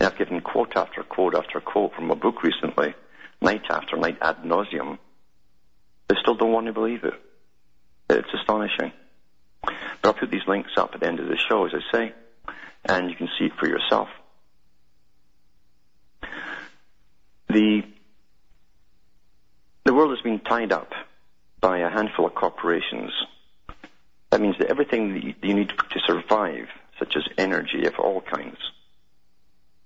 And 0.00 0.08
I've 0.08 0.18
given 0.18 0.40
quote 0.40 0.76
after 0.76 1.02
quote 1.02 1.34
after 1.34 1.60
quote 1.60 1.94
from 1.94 2.10
a 2.10 2.16
book 2.16 2.42
recently, 2.42 2.94
night 3.42 3.64
after 3.68 3.98
night 3.98 4.16
ad 4.22 4.38
nauseum. 4.44 4.98
They 6.08 6.16
still 6.22 6.34
don't 6.34 6.52
want 6.52 6.66
to 6.66 6.72
believe 6.72 7.04
it. 7.04 7.12
It's 8.08 8.32
astonishing. 8.32 8.92
But 9.62 9.74
I'll 10.04 10.14
put 10.14 10.30
these 10.30 10.48
links 10.48 10.72
up 10.78 10.92
at 10.94 11.00
the 11.00 11.06
end 11.06 11.20
of 11.20 11.28
the 11.28 11.36
show, 11.36 11.66
as 11.66 11.72
I 11.74 11.92
say, 11.92 12.14
and 12.86 13.10
you 13.10 13.16
can 13.16 13.28
see 13.38 13.44
it 13.44 13.52
for 13.60 13.68
yourself. 13.68 14.08
The, 17.50 17.82
the 19.84 19.92
world 19.92 20.12
has 20.12 20.22
been 20.22 20.40
tied 20.40 20.72
up 20.72 20.92
by 21.60 21.80
a 21.80 21.90
handful 21.90 22.26
of 22.26 22.34
corporations. 22.34 23.12
That 24.30 24.40
means 24.40 24.56
that 24.60 24.70
everything 24.70 25.12
that 25.12 25.22
you, 25.22 25.34
you 25.42 25.54
need 25.54 25.68
to 25.68 26.00
survive, 26.06 26.68
such 26.98 27.16
as 27.16 27.24
energy 27.36 27.84
of 27.84 27.98
all 27.98 28.22
kinds, 28.22 28.56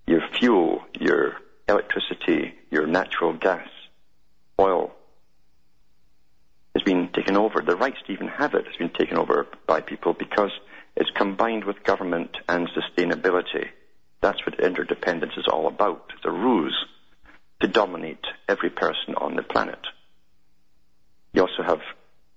your 0.07 0.21
fuel, 0.39 0.83
your 0.99 1.37
electricity, 1.69 2.55
your 2.71 2.87
natural 2.87 3.33
gas, 3.33 3.69
oil, 4.61 4.93
has 6.75 6.83
been 6.83 7.09
taken 7.13 7.37
over. 7.37 7.63
The 7.63 7.77
rights 7.77 7.99
to 8.07 8.13
even 8.13 8.29
have 8.29 8.55
it 8.55 8.67
has 8.67 8.77
been 8.77 8.91
taken 8.91 9.17
over 9.17 9.47
by 9.67 9.81
people 9.81 10.13
because 10.13 10.51
it's 10.97 11.11
combined 11.11 11.65
with 11.65 11.83
government 11.85 12.37
and 12.49 12.69
sustainability. 12.69 13.69
That's 14.21 14.45
what 14.45 14.61
interdependence 14.61 15.35
is 15.37 15.47
all 15.51 15.67
about. 15.67 16.11
It's 16.15 16.25
a 16.25 16.31
ruse 16.31 16.77
to 17.61 17.69
dominate 17.69 18.25
every 18.49 18.71
person 18.71 19.15
on 19.17 19.37
the 19.37 19.43
planet. 19.43 19.81
You 21.33 21.43
also 21.43 21.63
have 21.63 21.81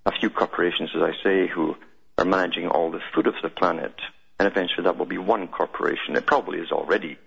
a 0.06 0.12
few 0.12 0.30
corporations, 0.30 0.90
as 0.94 1.02
I 1.02 1.12
say, 1.22 1.46
who 1.48 1.76
are 2.16 2.24
managing 2.24 2.68
all 2.68 2.90
the 2.90 3.00
food 3.14 3.26
of 3.26 3.34
the 3.42 3.48
planet, 3.48 3.94
and 4.38 4.48
eventually 4.48 4.84
that 4.84 4.98
will 4.98 5.06
be 5.06 5.18
one 5.18 5.48
corporation. 5.48 6.16
It 6.16 6.26
probably 6.26 6.58
is 6.58 6.72
already, 6.72 7.18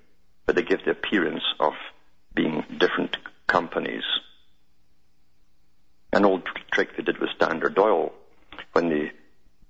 but 0.46 0.56
they 0.56 0.64
give 0.64 0.84
the 0.86 0.92
appearance 0.92 1.44
of 1.60 1.74
being 2.34 2.64
different 2.78 3.18
companies. 3.48 4.04
An 6.14 6.26
old 6.26 6.44
trick 6.74 6.96
they 6.96 7.04
did 7.04 7.20
with 7.20 7.30
Standard 7.36 7.78
Oil 7.78 8.12
when 8.74 8.90
they 8.90 9.12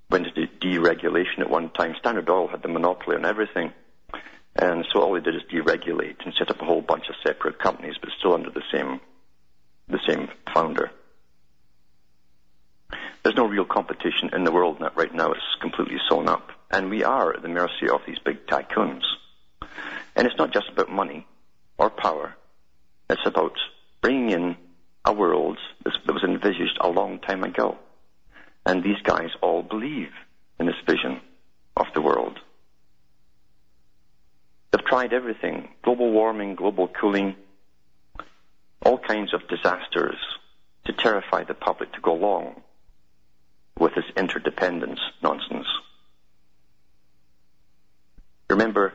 went 0.09 0.27
into 0.27 0.47
deregulation 0.59 1.39
at 1.39 1.49
one 1.49 1.69
time. 1.69 1.95
Standard 1.99 2.29
Oil 2.29 2.47
had 2.47 2.61
the 2.61 2.67
monopoly 2.67 3.15
on 3.15 3.25
everything. 3.25 3.71
And 4.55 4.85
so 4.91 5.01
all 5.01 5.13
they 5.13 5.21
did 5.21 5.35
is 5.35 5.43
deregulate 5.51 6.17
and 6.25 6.33
set 6.37 6.49
up 6.49 6.61
a 6.61 6.65
whole 6.65 6.81
bunch 6.81 7.05
of 7.09 7.15
separate 7.25 7.59
companies, 7.59 7.95
but 8.01 8.09
still 8.19 8.33
under 8.33 8.49
the 8.49 8.63
same, 8.71 8.99
the 9.87 9.99
same 10.07 10.29
founder. 10.53 10.91
There's 13.23 13.35
no 13.35 13.47
real 13.47 13.65
competition 13.65 14.31
in 14.33 14.43
the 14.43 14.51
world 14.51 14.81
right 14.95 15.13
now. 15.13 15.31
It's 15.31 15.41
completely 15.61 15.97
sewn 16.09 16.27
up. 16.27 16.49
And 16.69 16.89
we 16.89 17.03
are 17.03 17.33
at 17.33 17.41
the 17.41 17.47
mercy 17.47 17.87
of 17.91 18.01
these 18.05 18.19
big 18.19 18.45
tycoons. 18.47 19.03
And 20.15 20.27
it's 20.27 20.37
not 20.37 20.53
just 20.53 20.69
about 20.69 20.89
money 20.89 21.25
or 21.77 21.89
power. 21.89 22.35
It's 23.09 23.25
about 23.25 23.53
bringing 24.01 24.31
in 24.31 24.55
a 25.05 25.13
world 25.13 25.57
that 25.83 26.13
was 26.13 26.23
envisaged 26.23 26.77
a 26.79 26.89
long 26.89 27.19
time 27.19 27.43
ago. 27.43 27.77
And 28.65 28.83
these 28.83 29.01
guys 29.03 29.29
all 29.41 29.63
believe 29.63 30.11
in 30.59 30.67
this 30.67 30.75
vision 30.85 31.21
of 31.75 31.87
the 31.93 32.01
world. 32.01 32.39
They've 34.71 34.85
tried 34.85 35.13
everything 35.13 35.69
global 35.83 36.11
warming, 36.11 36.55
global 36.55 36.87
cooling, 36.87 37.35
all 38.83 38.97
kinds 38.97 39.33
of 39.33 39.47
disasters 39.47 40.17
to 40.85 40.93
terrify 40.93 41.43
the 41.43 41.53
public 41.53 41.91
to 41.93 42.01
go 42.01 42.13
along 42.13 42.61
with 43.77 43.95
this 43.95 44.05
interdependence 44.15 44.99
nonsense. 45.21 45.67
Remember, 48.49 48.93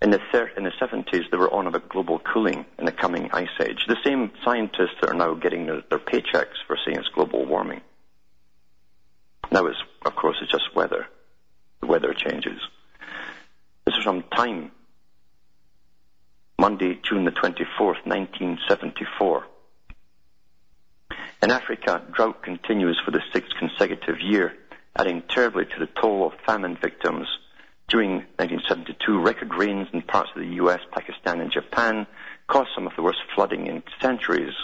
in 0.00 0.10
the, 0.10 0.20
thir- 0.30 0.50
in 0.56 0.62
the 0.62 0.72
70s, 0.80 1.30
they 1.30 1.36
were 1.36 1.52
on 1.52 1.66
about 1.66 1.88
global 1.88 2.20
cooling 2.20 2.64
in 2.78 2.84
the 2.84 2.92
coming 2.92 3.30
ice 3.32 3.48
age. 3.60 3.84
The 3.88 3.96
same 4.04 4.30
scientists 4.44 4.94
that 5.00 5.10
are 5.10 5.16
now 5.16 5.34
getting 5.34 5.66
their, 5.66 5.82
their 5.90 5.98
paychecks 5.98 6.56
for 6.66 6.76
saying 6.84 6.98
it's 6.98 7.08
global 7.08 7.44
warming. 7.44 7.80
Now, 9.50 9.66
it's, 9.66 9.78
of 10.04 10.14
course, 10.14 10.36
it's 10.40 10.52
just 10.52 10.74
weather. 10.74 11.06
The 11.80 11.86
weather 11.86 12.14
changes. 12.14 12.60
This 13.84 13.96
is 13.96 14.04
from 14.04 14.22
Time, 14.34 14.70
Monday, 16.58 16.98
June 17.02 17.24
the 17.24 17.30
24th, 17.32 18.04
1974. 18.06 19.46
In 21.42 21.50
Africa, 21.50 22.02
drought 22.12 22.42
continues 22.42 23.00
for 23.04 23.10
the 23.10 23.22
sixth 23.32 23.52
consecutive 23.58 24.20
year, 24.20 24.54
adding 24.94 25.22
terribly 25.28 25.64
to 25.64 25.78
the 25.78 25.88
toll 26.00 26.26
of 26.26 26.34
famine 26.44 26.76
victims 26.80 27.26
during 27.88 28.16
1972, 28.36 29.18
record 29.18 29.54
rains 29.54 29.88
in 29.92 30.02
parts 30.02 30.30
of 30.36 30.42
the 30.42 30.54
US, 30.62 30.80
Pakistan, 30.92 31.40
and 31.40 31.50
Japan 31.50 32.06
caused 32.46 32.68
some 32.74 32.86
of 32.86 32.94
the 32.96 33.02
worst 33.02 33.20
flooding 33.34 33.66
in 33.66 33.82
centuries. 34.00 34.54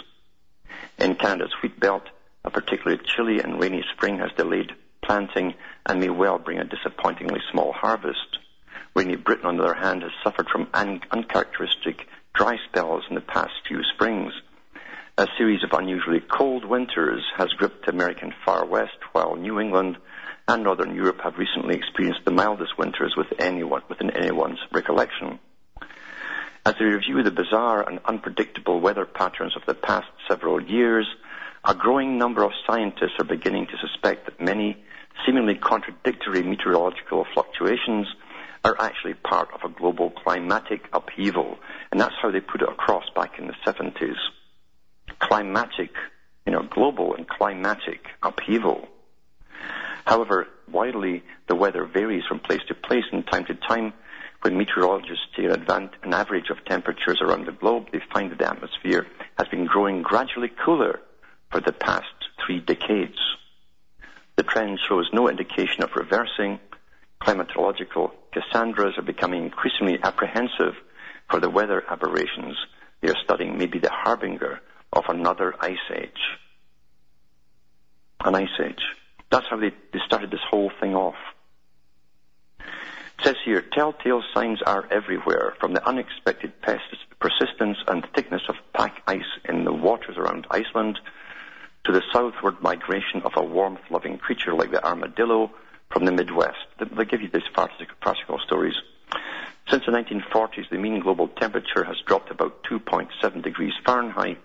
In 0.99 1.15
Canada's 1.15 1.53
wheat 1.61 1.79
belt, 1.79 2.03
a 2.43 2.51
particularly 2.51 3.01
chilly 3.03 3.39
and 3.39 3.59
rainy 3.59 3.83
spring 3.93 4.19
has 4.19 4.31
delayed 4.37 4.71
planting 5.03 5.55
and 5.87 5.99
may 5.99 6.09
well 6.09 6.37
bring 6.37 6.59
a 6.59 6.63
disappointingly 6.63 7.41
small 7.51 7.73
harvest. 7.73 8.37
Rainy 8.95 9.15
Britain, 9.15 9.47
on 9.47 9.57
the 9.57 9.63
other 9.63 9.73
hand, 9.73 10.03
has 10.03 10.11
suffered 10.23 10.47
from 10.47 10.67
un- 10.73 11.01
uncharacteristic 11.11 12.07
dry 12.33 12.57
spells 12.69 13.03
in 13.09 13.15
the 13.15 13.21
past 13.21 13.53
few 13.67 13.81
springs. 13.93 14.33
A 15.17 15.27
series 15.37 15.63
of 15.63 15.73
unusually 15.73 16.19
cold 16.19 16.65
winters 16.65 17.23
has 17.37 17.49
gripped 17.53 17.85
the 17.85 17.91
American 17.91 18.33
far 18.45 18.65
west, 18.65 18.97
while 19.13 19.35
New 19.35 19.59
England 19.59 19.97
and 20.47 20.63
Northern 20.63 20.95
Europe 20.95 21.21
have 21.23 21.37
recently 21.37 21.75
experienced 21.75 22.21
the 22.25 22.31
mildest 22.31 22.77
winters 22.77 23.15
with 23.17 23.27
anyone, 23.39 23.81
within 23.89 24.11
anyone's 24.11 24.59
recollection. 24.71 25.39
As 26.65 26.75
they 26.79 26.85
review 26.85 27.23
the 27.23 27.31
bizarre 27.31 27.87
and 27.87 27.99
unpredictable 28.05 28.79
weather 28.79 29.05
patterns 29.05 29.55
of 29.55 29.63
the 29.67 29.73
past 29.73 30.07
several 30.27 30.61
years, 30.61 31.07
a 31.63 31.73
growing 31.75 32.17
number 32.17 32.43
of 32.43 32.51
scientists 32.67 33.19
are 33.19 33.25
beginning 33.25 33.67
to 33.67 33.87
suspect 33.87 34.25
that 34.25 34.39
many 34.39 34.77
seemingly 35.25 35.55
contradictory 35.55 36.43
meteorological 36.43 37.25
fluctuations 37.33 38.07
are 38.63 38.75
actually 38.79 39.13
part 39.13 39.49
of 39.53 39.61
a 39.63 39.73
global 39.73 40.09
climatic 40.09 40.81
upheaval. 40.91 41.57
And 41.91 41.99
that's 41.99 42.15
how 42.21 42.31
they 42.31 42.39
put 42.39 42.61
it 42.61 42.69
across 42.69 43.05
back 43.15 43.37
in 43.39 43.47
the 43.47 43.55
70s. 43.65 44.15
Climatic, 45.19 45.91
you 46.45 46.53
know, 46.53 46.63
global 46.63 47.15
and 47.15 47.27
climatic 47.27 48.07
upheaval. 48.23 48.87
However, 50.05 50.47
widely 50.71 51.23
the 51.47 51.55
weather 51.55 51.85
varies 51.85 52.23
from 52.27 52.39
place 52.39 52.61
to 52.67 52.75
place 52.75 53.05
and 53.11 53.25
time 53.27 53.45
to 53.45 53.55
time. 53.55 53.93
When 54.41 54.57
meteorologists 54.57 55.25
take 55.35 55.49
an 55.49 56.13
average 56.13 56.49
of 56.49 56.63
temperatures 56.65 57.19
around 57.21 57.45
the 57.45 57.51
globe, 57.51 57.87
they 57.91 58.01
find 58.13 58.31
that 58.31 58.37
the 58.37 58.49
atmosphere 58.49 59.07
has 59.37 59.47
been 59.47 59.65
growing 59.65 60.03
gradually 60.03 60.51
cooler 60.63 61.01
for 61.51 61.59
the 61.59 61.73
past 61.73 62.05
three 62.45 62.59
decades. 62.59 63.17
The 64.35 64.43
trend 64.43 64.79
shows 64.87 65.09
no 65.11 65.29
indication 65.29 65.83
of 65.83 65.95
reversing. 65.95 66.59
Climatological 67.21 68.11
Cassandras 68.31 68.97
are 68.97 69.01
becoming 69.01 69.45
increasingly 69.45 69.97
apprehensive 70.03 70.75
for 71.29 71.39
the 71.39 71.49
weather 71.49 71.83
aberrations 71.89 72.55
they 73.05 73.09
are 73.11 73.23
studying 73.23 73.57
may 73.57 73.67
be 73.67 73.79
the 73.79 73.91
harbinger 73.91 74.61
of 74.91 75.03
another 75.09 75.53
ice 75.59 75.77
age. 75.93 76.39
An 78.23 78.33
ice 78.33 78.59
age. 78.59 78.81
That's 79.35 79.47
how 79.49 79.57
they, 79.57 79.71
they 79.91 79.99
started 80.05 80.31
this 80.31 80.39
whole 80.49 80.71
thing 80.79 80.95
off. 80.95 81.17
It 82.61 82.65
says 83.21 83.35
here, 83.43 83.61
telltale 83.61 84.23
signs 84.33 84.61
are 84.61 84.87
everywhere, 84.89 85.55
from 85.59 85.73
the 85.73 85.85
unexpected 85.85 86.53
persistence 87.19 87.77
and 87.85 88.07
thickness 88.15 88.43
of 88.47 88.55
pack 88.73 89.03
ice 89.07 89.27
in 89.43 89.65
the 89.65 89.73
waters 89.73 90.15
around 90.15 90.47
Iceland 90.49 90.99
to 91.83 91.91
the 91.91 92.01
southward 92.13 92.61
migration 92.61 93.23
of 93.25 93.33
a 93.35 93.43
warmth-loving 93.43 94.19
creature 94.19 94.53
like 94.53 94.71
the 94.71 94.81
armadillo 94.81 95.51
from 95.89 96.05
the 96.05 96.13
Midwest. 96.13 96.67
They 96.79 97.03
give 97.03 97.21
you 97.21 97.29
these 97.29 97.43
farcical 97.53 98.39
stories. 98.39 98.75
Since 99.69 99.83
the 99.85 99.91
1940s, 99.91 100.69
the 100.69 100.77
mean 100.77 101.01
global 101.01 101.27
temperature 101.27 101.83
has 101.83 101.97
dropped 102.05 102.31
about 102.31 102.63
2.7 102.71 103.43
degrees 103.43 103.73
Fahrenheit. 103.85 104.39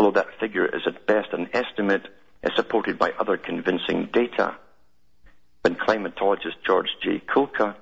Although 0.00 0.20
that 0.20 0.40
figure 0.40 0.66
is 0.66 0.82
at 0.84 1.06
best 1.06 1.28
an 1.32 1.48
estimate, 1.52 2.08
is 2.44 2.52
supported 2.56 2.98
by 2.98 3.12
other 3.18 3.36
convincing 3.36 4.08
data. 4.12 4.56
When 5.62 5.76
climatologist 5.76 6.62
George 6.66 6.88
J. 7.02 7.20
Kukla 7.26 7.74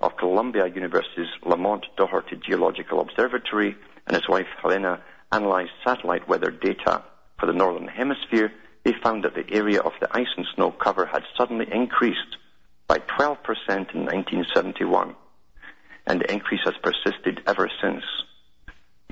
of 0.00 0.16
Columbia 0.16 0.66
University's 0.66 1.30
Lamont 1.44 1.86
Doherty 1.96 2.36
Geological 2.36 3.00
Observatory 3.00 3.76
and 4.06 4.16
his 4.16 4.28
wife 4.28 4.46
Helena 4.60 5.00
analyzed 5.30 5.70
satellite 5.84 6.28
weather 6.28 6.50
data 6.50 7.02
for 7.38 7.46
the 7.46 7.52
Northern 7.52 7.88
Hemisphere, 7.88 8.52
they 8.84 8.92
found 9.02 9.24
that 9.24 9.34
the 9.34 9.48
area 9.52 9.80
of 9.80 9.92
the 10.00 10.08
ice 10.16 10.28
and 10.36 10.46
snow 10.54 10.72
cover 10.72 11.06
had 11.06 11.22
suddenly 11.36 11.66
increased 11.72 12.36
by 12.88 12.98
12% 12.98 13.36
in 13.94 14.04
1971, 14.04 15.14
and 16.06 16.20
the 16.20 16.32
increase 16.32 16.62
has 16.64 16.74
persisted 16.82 17.40
ever 17.46 17.70
since. 17.80 18.04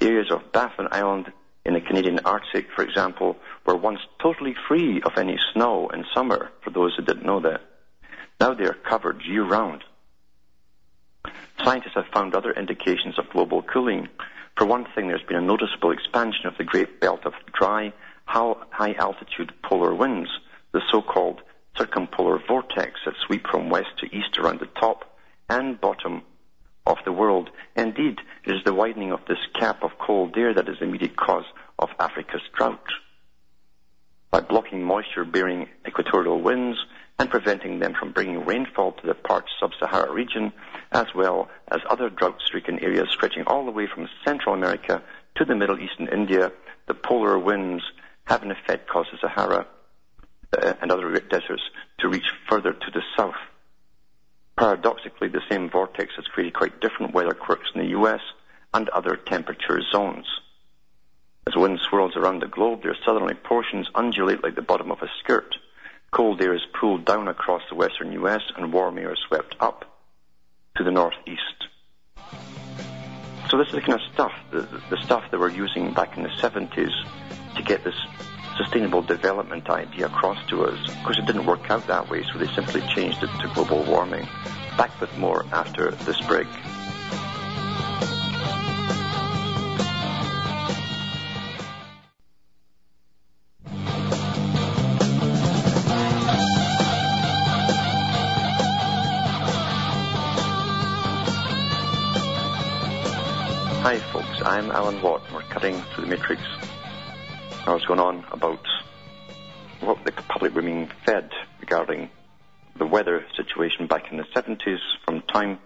Areas 0.01 0.31
of 0.31 0.53
Baffin 0.53 0.89
Island 0.91 1.33
in 1.65 1.75
the 1.75 1.81
Canadian 1.81 2.21
Arctic, 2.21 2.67
for 2.75 2.83
example, 2.83 3.37
were 3.67 3.77
once 3.77 4.01
totally 4.21 4.55
free 4.67 5.03
of 5.03 5.19
any 5.19 5.39
snow 5.53 5.89
in 5.89 6.05
summer, 6.15 6.51
for 6.63 6.71
those 6.71 6.95
who 6.97 7.03
didn't 7.03 7.27
know 7.27 7.41
that. 7.41 7.61
Now 8.41 8.55
they 8.55 8.65
are 8.65 8.77
covered 8.89 9.23
year 9.23 9.45
round. 9.45 9.85
Scientists 11.63 11.95
have 11.95 12.07
found 12.15 12.35
other 12.35 12.53
indications 12.53 13.19
of 13.19 13.29
global 13.31 13.63
cooling. 13.63 14.09
For 14.57 14.67
one 14.67 14.87
thing, 14.95 15.09
there's 15.09 15.23
been 15.23 15.37
a 15.37 15.43
noticeable 15.43 15.91
expansion 15.91 16.47
of 16.47 16.57
the 16.57 16.65
great 16.65 17.01
belt 17.01 17.27
of 17.27 17.35
dry, 17.53 17.93
high 18.25 18.95
altitude 18.95 19.53
polar 19.63 19.95
winds, 19.95 20.31
the 20.73 20.81
so-called 20.91 21.43
circumpolar 21.77 22.41
vortex 22.47 23.01
that 23.05 23.15
sweep 23.27 23.47
from 23.47 23.69
west 23.69 23.91
to 23.99 24.07
east 24.07 24.39
around 24.39 24.61
the 24.61 24.67
top 24.81 25.05
and 25.49 25.81
bottom 25.81 26.23
of 26.91 26.99
the 27.05 27.13
world. 27.13 27.51
Indeed, 27.77 28.19
it 28.45 28.51
is 28.51 28.65
the 28.65 28.75
widening 28.75 29.13
of 29.13 29.21
this 29.29 29.39
cap 29.59 29.83
of 29.83 29.93
cold 29.99 30.37
air 30.37 30.53
that 30.53 30.69
is 30.69 30.79
the 30.79 30.85
immediate 30.85 31.17
cause 31.17 31.45
of 31.79 31.89
Africa's 31.99 32.43
drought. 32.57 32.87
By 34.31 34.41
blocking 34.41 34.83
moisture-bearing 34.83 35.69
equatorial 35.87 36.41
winds 36.41 36.79
and 37.19 37.31
preventing 37.31 37.79
them 37.79 37.95
from 37.99 38.13
bringing 38.13 38.45
rainfall 38.45 38.93
to 38.93 39.07
the 39.07 39.15
parched 39.15 39.51
sub-Sahara 39.61 40.13
region, 40.13 40.53
as 40.93 41.07
well 41.15 41.49
as 41.71 41.81
other 41.89 42.11
drought-stricken 42.11 42.83
areas 42.83 43.09
stretching 43.11 43.45
all 43.47 43.65
the 43.65 43.71
way 43.71 43.87
from 43.87 44.09
Central 44.25 44.55
America 44.55 45.03
to 45.37 45.45
the 45.45 45.55
Middle 45.55 45.79
East 45.79 45.95
and 45.99 46.09
India, 46.09 46.53
the 46.89 46.95
polar 46.95 47.39
winds 47.39 47.83
have 48.25 48.43
in 48.43 48.51
effect 48.51 48.89
caused 48.89 49.11
the 49.13 49.19
Sahara 49.21 49.67
uh, 50.57 50.75
and 50.81 50.91
other 50.91 51.13
deserts 51.21 51.63
to 51.99 52.09
reach 52.09 52.31
further 52.49 52.73
to 52.73 52.91
the 52.93 53.03
south. 53.17 53.35
Paradoxically, 54.61 55.29
the 55.29 55.41
same 55.51 55.71
vortex 55.71 56.13
has 56.17 56.27
created 56.27 56.53
quite 56.53 56.83
different 56.83 57.15
weather 57.15 57.33
quirks 57.33 57.71
in 57.75 57.81
the 57.81 57.99
US 57.99 58.21
and 58.75 58.91
other 58.91 59.17
temperature 59.17 59.81
zones. 59.91 60.27
As 61.47 61.57
wind 61.57 61.81
swirls 61.89 62.15
around 62.15 62.43
the 62.43 62.47
globe, 62.47 62.83
their 62.83 62.95
southerly 63.03 63.33
portions 63.33 63.89
undulate 63.95 64.45
like 64.45 64.57
the 64.57 64.61
bottom 64.61 64.91
of 64.91 64.99
a 65.01 65.09
skirt. 65.21 65.57
Cold 66.11 66.43
air 66.43 66.53
is 66.53 66.61
pulled 66.79 67.07
down 67.07 67.27
across 67.27 67.63
the 67.71 67.75
western 67.75 68.13
US 68.13 68.43
and 68.55 68.71
warm 68.71 68.99
air 68.99 69.15
is 69.15 69.19
swept 69.29 69.57
up 69.61 69.99
to 70.77 70.85
the 70.85 70.91
northeast. 70.91 71.69
So 73.49 73.57
this 73.57 73.69
is 73.69 73.73
the 73.73 73.81
kind 73.81 73.95
of 73.95 74.13
stuff, 74.13 74.33
the, 74.51 74.69
the 74.91 75.03
stuff 75.05 75.25
that 75.31 75.41
we're 75.41 75.49
using 75.49 75.95
back 75.95 76.19
in 76.19 76.23
the 76.23 76.29
70s 76.29 76.93
to 77.57 77.63
get 77.63 77.83
this 77.83 77.97
sustainable 78.63 79.01
development 79.01 79.71
idea 79.71 80.07
across 80.07 80.39
to 80.49 80.65
us. 80.65 80.79
Of 80.89 81.03
course, 81.03 81.19
it 81.19 81.25
didn't 81.27 81.47
work 81.47 81.71
out 81.71 81.87
that 81.87 82.11
way, 82.11 82.25
so 82.31 82.39
they 82.39 82.53
simply 82.55 82.83
changed 82.95 83.23
it 83.23 83.31
to 83.41 83.51
global 83.55 83.83
warming. 83.85 84.29
Back 84.77 85.01
with 85.01 85.17
more 85.17 85.47
after 85.53 85.91
this 85.91 86.21
break. 86.23 86.47
Hi, 103.83 103.99
folks. 104.13 104.43
I'm 104.45 104.71
Alan 104.71 105.01
Watt. 105.01 105.23
We're 105.33 105.41
cutting 105.43 105.81
through 105.95 106.05
the 106.05 106.11
matrix 106.11 106.43
I 107.71 107.75
was 107.75 107.85
going 107.85 108.01
on 108.01 108.25
about 108.33 108.67
what 109.79 110.05
the 110.05 110.11
public 110.11 110.57
were 110.57 110.63
being 110.63 110.91
fed 111.07 111.31
regarding 111.61 112.11
the 112.77 112.85
weather 112.85 113.25
situation 113.37 113.87
back 113.87 114.11
in 114.11 114.17
the 114.17 114.25
70s 114.35 114.81
from 115.05 115.23
Time. 115.23 115.61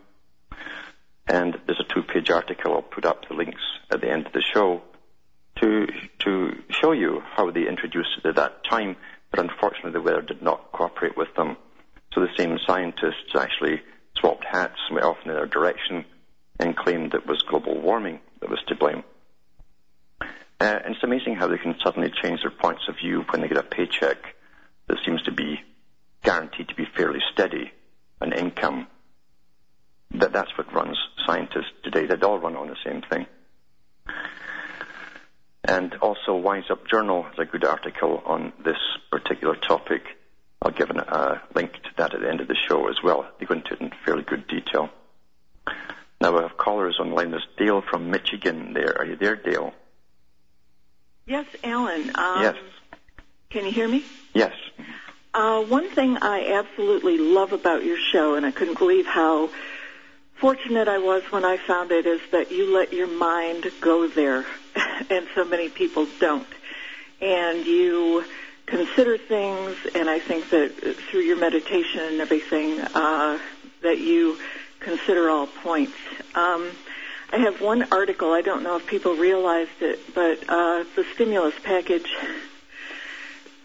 And 1.27 1.59
there's 1.64 1.81
a 1.81 1.95
two-page 1.95 2.29
article. 2.29 2.75
I'll 2.75 2.83
put 2.83 3.07
up 3.07 3.27
the 3.27 3.35
links 3.35 3.62
at 3.90 4.03
the 4.03 4.11
end 4.11 4.27
of 4.27 4.35
the 4.35 4.43
show 4.43 4.83
to 5.62 5.87
to 6.19 6.62
show 6.69 6.93
you 6.93 7.23
how 7.25 7.51
they 7.51 7.67
introduced 7.67 8.19
it 8.19 8.29
at 8.29 8.37
that 8.37 8.64
time. 8.64 8.97
But 9.31 9.40
unfortunately, 9.40 9.93
the 9.93 10.03
weather 10.03 10.21
did 10.21 10.43
not 10.43 10.73
cooperate 10.73 11.17
with 11.17 11.35
them. 11.37 11.57
So 12.12 12.21
the 12.21 12.37
same 12.37 12.59
scientists 12.67 13.35
actually 13.35 13.81
swapped 14.21 14.45
hats 14.45 14.79
went 14.90 15.07
off 15.07 15.17
in 15.25 15.33
their 15.33 15.47
direction 15.47 16.05
and 16.61 16.77
claimed 16.77 17.14
it 17.14 17.27
was 17.27 17.40
global 17.49 17.81
warming 17.81 18.21
that 18.40 18.51
was 18.51 18.62
to 18.67 18.75
blame. 18.75 19.05
Uh, 20.64 20.81
and 20.83 20.94
it's 20.94 21.05
amazing 21.05 21.35
how 21.35 21.46
they 21.46 21.59
can 21.59 21.77
suddenly 21.85 22.11
change 22.22 22.40
their 22.40 22.50
points 22.50 22.88
of 22.88 22.96
view 22.96 23.22
when 23.29 23.42
they 23.42 23.48
get 23.48 23.59
a 23.59 23.62
paycheck 23.62 24.16
that 24.87 24.96
seems 25.05 25.20
to 25.20 25.31
be 25.31 25.61
guaranteed 26.22 26.66
to 26.66 26.74
be 26.74 26.87
fairly 26.96 27.20
steady, 27.35 27.70
an 28.22 28.33
income. 28.33 28.87
That 30.12 30.33
that's 30.33 30.57
what 30.57 30.72
runs 30.72 30.96
scientists 31.27 31.74
today. 31.83 32.07
They 32.07 32.14
all 32.27 32.38
run 32.38 32.57
on 32.57 32.68
the 32.68 32.77
same 32.83 33.03
thing. 33.03 33.27
And 35.64 35.94
also, 35.96 36.35
Wise 36.35 36.70
Up 36.70 36.88
Journal 36.88 37.24
has 37.24 37.38
a 37.38 37.44
good 37.44 37.66
article 37.66 38.22
on 38.24 38.55
this 38.64 38.79
particular 39.11 39.57
topic. 39.57 40.03
I'll 40.62 40.72
give 40.72 40.88
a 40.88 40.94
uh, 40.94 41.38
link 41.55 41.74
to 41.74 41.90
that 41.98 42.14
at 42.14 42.22
the 42.22 42.31
end 42.31 42.40
of 42.40 42.48
the 42.48 42.57
show 42.57 42.88
as 42.88 42.96
well. 43.05 43.29
They 43.38 43.44
go 43.44 43.53
into 43.53 43.74
it 43.74 43.83
in 43.83 43.90
fairly 44.07 44.22
good 44.22 44.46
detail. 44.48 44.88
Now 46.22 46.35
we 46.35 46.40
have 46.40 46.57
callers 46.57 46.96
on 47.00 47.11
line. 47.11 47.33
There's 47.33 47.46
Dale 47.59 47.83
from 47.83 48.11
Michigan 48.11 48.72
there. 48.72 48.96
Are 48.96 49.05
you 49.05 49.16
there, 49.16 49.37
Dale? 49.37 49.74
Yes, 51.27 51.47
Alan. 51.63 52.11
Um, 52.15 52.43
yes. 52.43 52.57
Can 53.51 53.67
you 53.67 53.73
hear 53.73 53.89
me? 53.89 54.05
Yes. 54.35 54.53
Uh, 55.33 55.63
one 55.63 55.91
thing 55.95 56.19
I 56.21 56.53
absolutely 56.59 57.19
love 57.19 57.53
about 57.53 57.85
your 57.85 57.97
show, 58.13 58.35
and 58.35 58.45
I 58.45 58.51
couldn't 58.51 58.79
believe 58.79 59.07
how 59.07 59.51
fortunate 60.41 60.87
I 60.89 60.99
was 60.99 61.23
when 61.31 61.45
I 61.45 61.57
found 61.67 61.91
it, 61.93 62.07
is 62.07 62.21
that 62.33 62.53
you 62.53 62.75
let 62.75 62.93
your 62.93 63.07
mind 63.07 63.67
go 63.81 64.09
there, 64.09 64.45
and 65.11 65.27
so 65.35 65.45
many 65.45 65.71
people 65.71 66.07
don't. 66.21 66.47
And 67.21 67.67
you 67.67 68.25
consider 68.67 69.19
things, 69.19 69.77
and 69.95 70.11
I 70.11 70.19
think 70.21 70.51
that 70.51 70.97
through 71.11 71.23
your 71.23 71.39
meditation 71.39 72.01
and 72.03 72.21
everything, 72.21 72.81
uh, 72.81 73.39
that 73.83 73.99
you 73.99 74.39
consider 74.81 75.31
all 75.31 75.47
points. 75.47 75.97
Um, 76.35 76.73
I 77.35 77.38
have 77.38 77.61
one 77.61 77.88
article. 77.90 78.31
I 78.31 78.42
don't 78.42 78.62
know 78.62 78.77
if 78.77 78.87
people 78.87 79.16
realized 79.16 79.81
it, 79.81 80.14
but 80.14 80.49
uh, 80.49 80.85
the 80.94 81.05
stimulus 81.14 81.55
package 81.64 82.07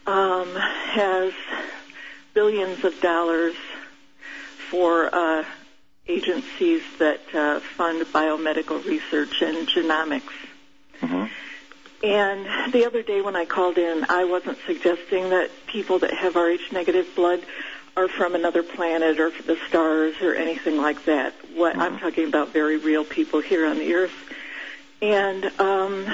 um, 0.08 0.56
has 0.56 1.34
billions 2.34 2.84
of 2.84 3.00
dollars 3.00 3.54
for 4.72 5.14
uh, 5.14 5.46
agencies 6.08 6.82
that 6.98 7.22
uh, 7.36 7.60
fund 7.60 8.08
biomedical 8.08 8.84
research 8.86 9.44
and 9.44 9.68
genomics. 9.68 10.34
Mm-hmm. 11.02 11.26
And 12.04 12.74
the 12.74 12.88
other 12.88 13.04
day 13.04 13.22
when 13.22 13.36
I 13.36 13.46
called 13.46 13.78
in, 13.78 14.04
I 14.10 14.24
wasn't 14.24 14.58
suggesting 14.66 15.30
that 15.30 15.52
people 15.68 16.00
that 16.00 16.12
have 16.16 16.36
Rh 16.36 16.72
negative 16.72 17.14
blood 17.16 17.46
are 18.00 18.08
from 18.08 18.34
another 18.34 18.64
planet 18.64 19.20
or 19.20 19.30
the 19.46 19.58
stars 19.68 20.16
or 20.22 20.34
anything 20.34 20.78
like 20.78 21.04
that. 21.06 21.34
What 21.54 21.74
mm-hmm. 21.74 21.82
I'm 21.82 22.00
talking 22.00 22.28
about, 22.28 22.54
very 22.54 22.78
real 22.78 23.04
people 23.04 23.42
here 23.42 23.68
on 23.68 23.78
the 23.78 23.94
earth. 23.94 24.14
And 25.02 25.46
um, 25.60 26.06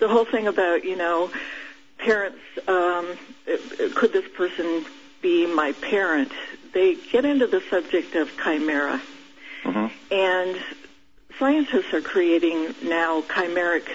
the 0.00 0.08
whole 0.08 0.24
thing 0.24 0.48
about 0.48 0.84
you 0.84 0.96
know 0.96 1.30
parents, 1.98 2.38
um, 2.66 3.16
could 3.94 4.12
this 4.12 4.28
person 4.36 4.84
be 5.22 5.46
my 5.46 5.72
parent? 5.72 6.32
They 6.72 6.96
get 6.96 7.24
into 7.24 7.46
the 7.46 7.62
subject 7.70 8.14
of 8.16 8.30
chimera, 8.42 9.00
mm-hmm. 9.62 9.86
and 10.12 10.62
scientists 11.38 11.92
are 11.92 12.00
creating 12.00 12.74
now 12.82 13.22
chimeric 13.22 13.88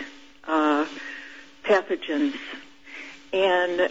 uh, 0.46 0.86
pathogens 1.64 2.36
and 3.36 3.82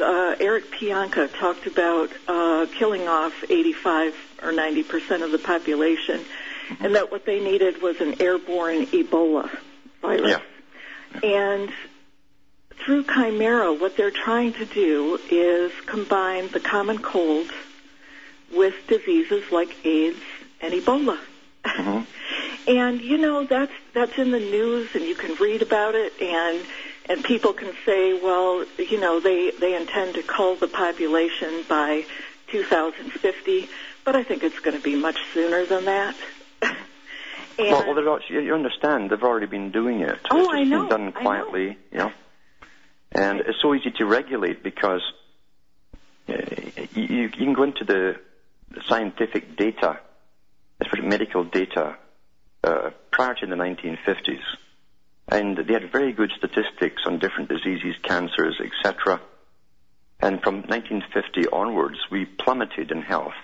uh, 0.00 0.36
Eric 0.40 0.70
Pianka 0.70 1.30
talked 1.38 1.66
about 1.66 2.10
uh, 2.26 2.66
killing 2.78 3.06
off 3.06 3.44
85 3.48 4.14
or 4.42 4.52
90 4.52 4.82
percent 4.84 5.22
of 5.22 5.32
the 5.32 5.38
population, 5.38 6.20
mm-hmm. 6.20 6.84
and 6.84 6.94
that 6.94 7.10
what 7.12 7.26
they 7.26 7.40
needed 7.40 7.82
was 7.82 8.00
an 8.00 8.22
airborne 8.22 8.86
Ebola 8.86 9.50
virus. 10.00 10.40
Yeah. 11.12 11.20
And 11.22 11.70
through 12.84 13.04
Chimera, 13.04 13.74
what 13.74 13.98
they're 13.98 14.10
trying 14.10 14.54
to 14.54 14.64
do 14.64 15.20
is 15.30 15.72
combine 15.84 16.48
the 16.48 16.60
common 16.60 16.98
cold 16.98 17.50
with 18.54 18.74
diseases 18.86 19.44
like 19.52 19.76
AIDS 19.84 20.20
and 20.62 20.72
Ebola. 20.72 21.18
Mm-hmm. 21.64 22.00
and 22.68 23.00
you 23.02 23.18
know 23.18 23.44
that's 23.44 23.72
that's 23.92 24.16
in 24.16 24.30
the 24.30 24.40
news, 24.40 24.94
and 24.94 25.04
you 25.04 25.14
can 25.14 25.34
read 25.34 25.60
about 25.60 25.94
it, 25.94 26.14
and 26.20 26.64
and 27.08 27.22
people 27.24 27.52
can 27.52 27.72
say, 27.84 28.20
well, 28.20 28.64
you 28.78 29.00
know, 29.00 29.20
they 29.20 29.52
they 29.52 29.74
intend 29.76 30.14
to 30.14 30.22
cull 30.22 30.56
the 30.56 30.68
population 30.68 31.64
by 31.68 32.04
2050, 32.48 33.68
but 34.04 34.16
I 34.16 34.22
think 34.22 34.42
it's 34.42 34.58
going 34.60 34.76
to 34.76 34.82
be 34.82 34.96
much 34.96 35.18
sooner 35.32 35.64
than 35.66 35.84
that. 35.86 36.16
and, 36.62 36.76
well, 37.58 37.94
well 37.94 38.16
actually, 38.16 38.44
you 38.44 38.54
understand 38.54 39.10
they've 39.10 39.22
already 39.22 39.46
been 39.46 39.70
doing 39.70 40.00
it. 40.00 40.18
Oh, 40.30 40.38
it's 40.38 40.46
just 40.46 40.56
I 40.56 40.64
know. 40.64 40.80
been 40.80 40.88
done 40.88 41.12
quietly, 41.12 41.66
know. 41.66 41.76
you 41.92 41.98
know. 41.98 42.12
And 43.12 43.40
it's 43.40 43.62
so 43.62 43.74
easy 43.74 43.92
to 43.92 44.04
regulate 44.04 44.62
because 44.62 45.00
uh, 46.28 46.34
you, 46.92 47.02
you 47.02 47.28
can 47.28 47.54
go 47.54 47.62
into 47.62 47.84
the 47.84 48.16
scientific 48.88 49.56
data, 49.56 50.00
especially 50.80 51.08
medical 51.08 51.44
data, 51.44 51.96
uh, 52.64 52.90
prior 53.10 53.34
to 53.34 53.46
the 53.46 53.54
1950s, 53.54 54.42
and 55.28 55.56
they 55.56 55.72
had 55.72 55.90
very 55.90 56.12
good 56.12 56.32
statistics 56.36 57.02
on 57.04 57.18
different 57.18 57.48
diseases, 57.48 57.96
cancers, 58.02 58.60
etc. 58.60 59.20
And 60.20 60.42
from 60.42 60.62
1950 60.62 61.48
onwards, 61.48 61.98
we 62.10 62.24
plummeted 62.24 62.90
in 62.90 63.02
health. 63.02 63.34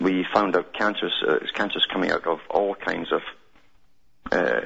We 0.00 0.24
found 0.32 0.56
out 0.56 0.72
cancers, 0.72 1.12
uh, 1.26 1.38
cancers 1.54 1.86
coming 1.92 2.10
out 2.10 2.26
of 2.26 2.40
all 2.48 2.74
kinds 2.74 3.12
of 3.12 3.22
uh, 4.32 4.60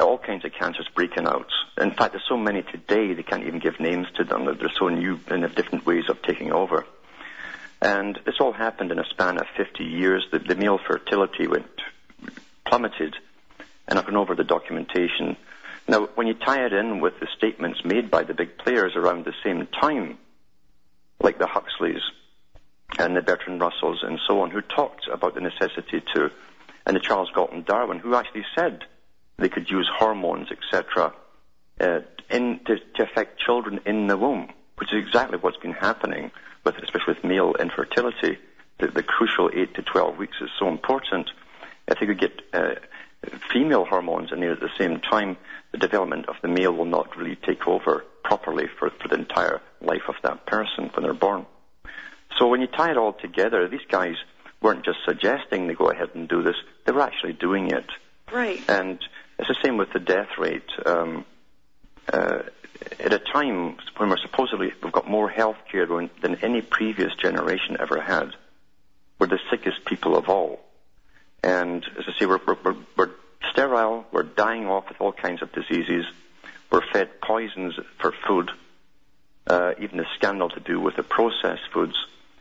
all 0.00 0.16
kinds 0.16 0.44
of 0.44 0.52
cancers 0.52 0.88
breaking 0.94 1.26
out. 1.26 1.48
In 1.78 1.90
fact, 1.90 2.12
there's 2.12 2.24
so 2.28 2.36
many 2.36 2.62
today 2.62 3.12
they 3.12 3.22
can't 3.22 3.44
even 3.44 3.58
give 3.58 3.78
names 3.78 4.06
to 4.16 4.24
them. 4.24 4.44
They're 4.44 4.72
so 4.78 4.88
new 4.88 5.20
and 5.28 5.42
have 5.42 5.54
different 5.54 5.84
ways 5.84 6.04
of 6.08 6.22
taking 6.22 6.52
over. 6.52 6.86
And 7.82 8.18
this 8.24 8.36
all 8.40 8.52
happened 8.52 8.92
in 8.92 8.98
a 8.98 9.04
span 9.10 9.38
of 9.38 9.46
50 9.56 9.84
years. 9.84 10.24
The, 10.30 10.38
the 10.38 10.54
male 10.54 10.78
fertility 10.78 11.46
went 11.46 11.66
plummeted, 12.64 13.16
and 13.88 13.98
I've 13.98 14.06
gone 14.06 14.16
over 14.16 14.34
the 14.34 14.44
documentation. 14.44 15.36
Now, 15.88 16.08
when 16.14 16.26
you 16.26 16.34
tie 16.34 16.64
it 16.64 16.72
in 16.72 17.00
with 17.00 17.18
the 17.20 17.26
statements 17.36 17.80
made 17.84 18.10
by 18.10 18.22
the 18.22 18.34
big 18.34 18.56
players 18.58 18.92
around 18.94 19.24
the 19.24 19.34
same 19.44 19.66
time, 19.66 20.18
like 21.20 21.38
the 21.38 21.46
Huxleys 21.46 22.02
and 22.98 23.16
the 23.16 23.22
Bertrand 23.22 23.60
Russells 23.60 24.02
and 24.02 24.18
so 24.26 24.40
on, 24.42 24.50
who 24.50 24.60
talked 24.60 25.08
about 25.12 25.34
the 25.34 25.40
necessity 25.40 26.02
to, 26.14 26.30
and 26.86 26.96
the 26.96 27.00
Charles 27.00 27.30
Galton 27.34 27.62
Darwin, 27.62 27.98
who 27.98 28.14
actually 28.14 28.44
said 28.54 28.84
they 29.38 29.48
could 29.48 29.70
use 29.70 29.88
hormones, 29.98 30.48
etc., 30.50 31.12
uh, 31.80 32.00
to, 32.30 32.78
to 32.94 33.02
affect 33.02 33.40
children 33.40 33.80
in 33.84 34.06
the 34.06 34.16
womb, 34.16 34.48
which 34.76 34.92
is 34.92 35.04
exactly 35.04 35.38
what's 35.38 35.56
been 35.58 35.72
happening, 35.72 36.30
with, 36.64 36.76
especially 36.78 37.14
with 37.14 37.24
male 37.24 37.54
infertility. 37.58 38.38
The, 38.78 38.88
the 38.88 39.02
crucial 39.02 39.50
8 39.52 39.74
to 39.74 39.82
12 39.82 40.16
weeks 40.16 40.36
is 40.40 40.50
so 40.58 40.68
important. 40.68 41.30
If 41.88 42.00
you 42.00 42.06
could 42.06 42.20
get 42.20 42.40
uh, 42.52 42.74
female 43.52 43.84
hormones 43.84 44.32
in 44.32 44.40
there 44.40 44.52
at 44.52 44.60
the 44.60 44.70
same 44.78 45.00
time, 45.00 45.36
the 45.70 45.78
development 45.78 46.28
of 46.28 46.36
the 46.42 46.48
male 46.48 46.72
will 46.72 46.84
not 46.84 47.16
really 47.16 47.36
take 47.36 47.66
over 47.66 48.04
properly 48.24 48.66
for, 48.78 48.90
for 48.90 49.08
the 49.08 49.14
entire 49.14 49.60
life 49.80 50.08
of 50.08 50.14
that 50.22 50.46
person 50.46 50.90
when 50.94 51.02
they're 51.02 51.14
born. 51.14 51.46
So 52.38 52.48
when 52.48 52.60
you 52.60 52.66
tie 52.66 52.90
it 52.90 52.96
all 52.96 53.12
together, 53.12 53.68
these 53.68 53.86
guys 53.88 54.16
weren't 54.60 54.84
just 54.84 54.98
suggesting 55.04 55.66
they 55.66 55.74
go 55.74 55.90
ahead 55.90 56.10
and 56.14 56.28
do 56.28 56.42
this, 56.42 56.56
they 56.86 56.92
were 56.92 57.02
actually 57.02 57.32
doing 57.32 57.70
it. 57.70 57.86
Right. 58.32 58.62
And 58.68 58.98
it's 59.38 59.48
the 59.48 59.56
same 59.64 59.76
with 59.76 59.92
the 59.92 60.00
death 60.00 60.38
rate. 60.38 60.68
Um, 60.86 61.24
uh, 62.12 62.42
at 62.98 63.12
a 63.12 63.18
time 63.18 63.76
when 63.96 64.08
we're 64.08 64.16
supposedly 64.18 64.72
we've 64.82 64.92
got 64.92 65.08
more 65.08 65.28
health 65.28 65.56
care 65.70 65.86
than 65.86 66.36
any 66.42 66.62
previous 66.62 67.14
generation 67.14 67.76
ever 67.78 68.00
had, 68.00 68.30
we're 69.18 69.28
the 69.28 69.38
sickest 69.50 69.84
people 69.84 70.16
of 70.16 70.28
all. 70.28 70.60
And 71.42 71.84
as 71.98 72.04
I 72.06 72.18
say, 72.18 72.26
we're, 72.26 72.40
we're, 72.46 72.76
we're 72.96 73.10
sterile, 73.52 74.06
we're 74.12 74.22
dying 74.22 74.66
off 74.66 74.84
with 74.88 75.00
all 75.00 75.12
kinds 75.12 75.42
of 75.42 75.52
diseases, 75.52 76.04
we're 76.70 76.82
fed 76.92 77.20
poisons 77.20 77.74
for 78.00 78.12
food, 78.26 78.50
uh, 79.46 79.72
even 79.80 79.98
the 79.98 80.06
scandal 80.16 80.48
to 80.50 80.60
do 80.60 80.80
with 80.80 80.96
the 80.96 81.02
processed 81.02 81.62
foods 81.72 81.94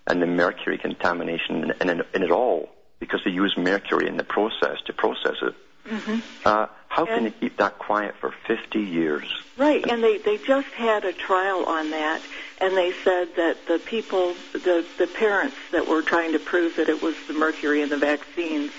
and 0.07 0.21
the 0.21 0.27
mercury 0.27 0.77
contamination 0.77 1.71
in, 1.81 1.89
in, 1.89 2.01
in, 2.13 2.23
it 2.23 2.31
all, 2.31 2.69
because 2.99 3.19
they 3.25 3.31
use 3.31 3.53
mercury 3.57 4.07
in 4.07 4.17
the 4.17 4.23
process 4.23 4.77
to 4.85 4.93
process 4.93 5.35
it. 5.41 5.55
Mm-hmm. 5.87 6.19
Uh, 6.45 6.67
how 6.91 7.05
can 7.05 7.19
And- 7.19 7.25
you 7.27 7.31
keep 7.31 7.55
that 7.57 7.79
quiet 7.79 8.15
for 8.19 8.33
50 8.47 8.79
years? 8.81 9.23
Right, 9.55 9.89
and 9.89 10.03
they, 10.03 10.17
they 10.17 10.37
just 10.37 10.67
had 10.75 11.05
a 11.05 11.13
trial 11.13 11.63
on 11.63 11.91
that, 11.91 12.21
and 12.57 12.75
they 12.75 12.91
said 13.05 13.29
that 13.37 13.65
the 13.65 13.79
people, 13.79 14.35
the, 14.51 14.85
the 14.97 15.07
parents 15.07 15.55
that 15.71 15.87
were 15.87 16.01
trying 16.01 16.33
to 16.33 16.39
prove 16.39 16.75
that 16.75 16.89
it 16.89 17.01
was 17.01 17.15
the 17.29 17.33
mercury 17.33 17.81
in 17.81 17.87
the 17.87 17.97
vaccines, 17.97 18.71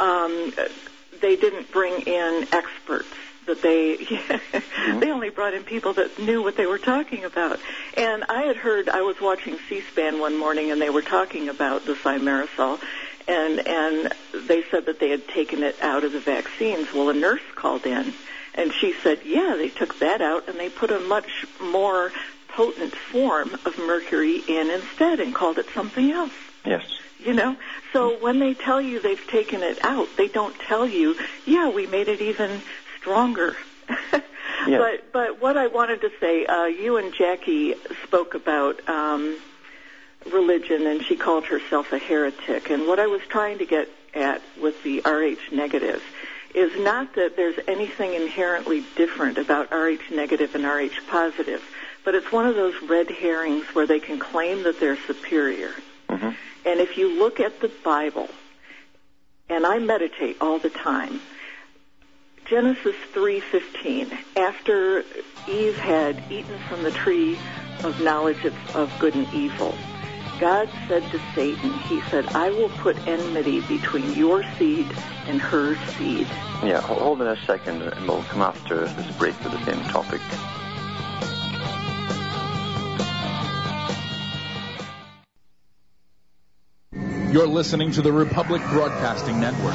um, 0.00 0.52
they 1.22 1.36
didn't 1.36 1.70
bring 1.70 2.02
in 2.02 2.48
experts. 2.50 3.14
That 3.46 3.60
they 3.60 3.98
they 5.00 5.10
only 5.12 5.28
brought 5.28 5.52
in 5.52 5.64
people 5.64 5.92
that 5.92 6.18
knew 6.18 6.42
what 6.42 6.56
they 6.56 6.64
were 6.64 6.78
talking 6.78 7.24
about. 7.24 7.60
And 7.94 8.24
I 8.28 8.44
had 8.44 8.56
heard 8.56 8.88
I 8.88 9.02
was 9.02 9.20
watching 9.20 9.58
C-SPAN 9.68 10.18
one 10.18 10.38
morning, 10.38 10.70
and 10.72 10.80
they 10.80 10.88
were 10.88 11.02
talking 11.02 11.50
about 11.50 11.84
the 11.84 11.92
thimerosal, 11.92 12.80
and 13.28 13.66
and 13.66 14.12
they 14.48 14.62
said 14.70 14.86
that 14.86 15.00
they 15.00 15.10
had 15.10 15.26
taken 15.28 15.62
it 15.62 15.76
out 15.82 16.04
of 16.04 16.12
the 16.12 16.20
vaccines. 16.20 16.92
Well, 16.92 17.08
a 17.10 17.14
nurse 17.14 17.42
called 17.54 17.86
in, 17.86 18.12
and 18.54 18.72
she 18.72 18.94
said, 19.02 19.20
yeah, 19.24 19.54
they 19.56 19.68
took 19.68 19.98
that 19.98 20.20
out 20.20 20.48
and 20.48 20.58
they 20.58 20.68
put 20.68 20.90
a 20.90 21.00
much 21.00 21.46
more 21.60 22.12
potent 22.48 22.94
form 22.94 23.54
of 23.64 23.78
mercury 23.78 24.42
in 24.46 24.70
instead 24.70 25.20
and 25.20 25.34
called 25.34 25.58
it 25.58 25.66
something 25.74 26.10
else. 26.10 26.32
Yes. 26.64 26.84
You 27.18 27.32
know, 27.32 27.56
so 27.92 28.18
when 28.18 28.38
they 28.38 28.52
tell 28.52 28.82
you 28.82 29.00
they've 29.00 29.26
taken 29.28 29.62
it 29.62 29.82
out, 29.82 30.08
they 30.18 30.28
don't 30.28 30.54
tell 30.68 30.86
you, 30.86 31.16
yeah, 31.46 31.70
we 31.70 31.86
made 31.86 32.08
it 32.08 32.20
even 32.20 32.60
stronger. 32.98 33.56
Yeah. 34.66 34.78
But 34.78 35.12
but 35.12 35.42
what 35.42 35.56
I 35.56 35.66
wanted 35.66 36.00
to 36.02 36.10
say, 36.20 36.46
uh, 36.46 36.64
you 36.64 36.96
and 36.96 37.12
Jackie 37.12 37.74
spoke 38.04 38.34
about 38.34 38.88
um, 38.88 39.36
religion, 40.32 40.86
and 40.86 41.02
she 41.04 41.16
called 41.16 41.44
herself 41.46 41.92
a 41.92 41.98
heretic. 41.98 42.70
And 42.70 42.86
what 42.86 42.98
I 42.98 43.06
was 43.06 43.22
trying 43.28 43.58
to 43.58 43.66
get 43.66 43.88
at 44.14 44.42
with 44.60 44.82
the 44.82 45.00
Rh 45.04 45.38
negative 45.52 46.02
is 46.54 46.70
not 46.78 47.14
that 47.16 47.36
there's 47.36 47.58
anything 47.66 48.14
inherently 48.14 48.84
different 48.96 49.38
about 49.38 49.72
Rh 49.72 49.98
negative 50.10 50.54
and 50.54 50.64
Rh 50.64 50.96
positive, 51.08 51.62
but 52.04 52.14
it's 52.14 52.30
one 52.30 52.46
of 52.46 52.54
those 52.54 52.74
red 52.82 53.10
herrings 53.10 53.66
where 53.74 53.86
they 53.86 54.00
can 54.00 54.18
claim 54.18 54.62
that 54.62 54.78
they're 54.78 54.98
superior. 55.06 55.70
hmm 56.08 56.30
And 56.64 56.80
if 56.80 56.96
you 56.96 57.18
look 57.18 57.40
at 57.40 57.60
the 57.60 57.70
Bible, 57.82 58.28
and 59.50 59.66
I 59.66 59.78
meditate 59.78 60.36
all 60.40 60.58
the 60.58 60.70
time, 60.70 61.20
Genesis 62.46 62.96
3:15, 63.12 64.16
after 64.36 65.04
Eve 65.48 65.76
had 65.76 66.22
eaten 66.30 66.58
from 66.68 66.82
the 66.82 66.90
tree 66.90 67.38
of 67.82 68.00
knowledge 68.00 68.44
of, 68.44 68.54
of 68.76 68.92
good 68.98 69.14
and 69.14 69.32
evil, 69.34 69.74
God 70.40 70.68
said 70.88 71.02
to 71.10 71.20
Satan, 71.34 71.72
he 71.80 72.00
said, 72.02 72.26
I 72.28 72.50
will 72.50 72.68
put 72.68 72.96
enmity 73.06 73.60
between 73.60 74.14
your 74.14 74.42
seed 74.58 74.86
and 75.26 75.40
her 75.40 75.76
seed. 75.92 76.26
Yeah, 76.62 76.80
hold 76.80 77.20
on 77.20 77.28
a 77.28 77.36
second 77.46 77.82
and 77.82 78.08
we'll 78.08 78.22
come 78.24 78.42
after 78.42 78.86
this 78.86 79.16
break 79.16 79.40
to 79.42 79.48
the 79.48 79.64
same 79.64 79.80
topic. 79.84 80.20
You're 87.32 87.48
listening 87.48 87.90
to 87.92 88.02
the 88.02 88.12
Republic 88.12 88.62
Broadcasting 88.70 89.40
Network. 89.40 89.74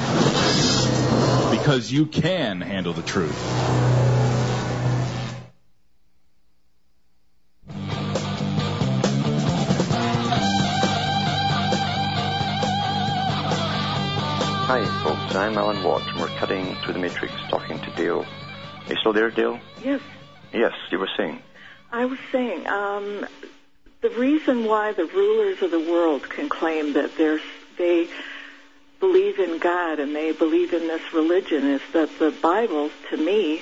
Because 1.51 1.91
you 1.91 2.05
can 2.05 2.61
handle 2.61 2.93
the 2.93 3.01
truth. 3.01 3.35
Folks. 15.29 15.35
I'm 15.35 15.57
Alan 15.59 15.83
Watt, 15.83 16.01
and 16.07 16.19
we're 16.19 16.27
cutting 16.39 16.75
through 16.77 16.93
the 16.93 16.99
matrix 16.99 17.31
talking 17.49 17.79
to 17.79 17.91
Dale. 17.91 18.25
Are 18.87 18.93
you 18.93 18.95
still 18.99 19.13
there, 19.13 19.29
Dale? 19.29 19.59
Yes, 19.83 20.01
Yes, 20.51 20.73
you 20.89 20.97
were 20.97 21.09
saying. 21.15 21.39
I 21.91 22.05
was 22.05 22.17
saying, 22.31 22.65
um, 22.65 23.27
the 24.01 24.09
reason 24.09 24.65
why 24.65 24.93
the 24.93 25.05
rulers 25.05 25.61
of 25.61 25.69
the 25.69 25.79
world 25.79 26.27
can 26.27 26.49
claim 26.49 26.93
that 26.93 27.15
they 27.77 28.07
believe 28.99 29.37
in 29.37 29.59
God 29.59 29.99
and 29.99 30.15
they 30.15 30.31
believe 30.31 30.73
in 30.73 30.87
this 30.87 31.13
religion 31.13 31.67
is 31.67 31.81
that 31.93 32.09
the 32.17 32.31
Bible, 32.41 32.89
to 33.11 33.17
me, 33.17 33.61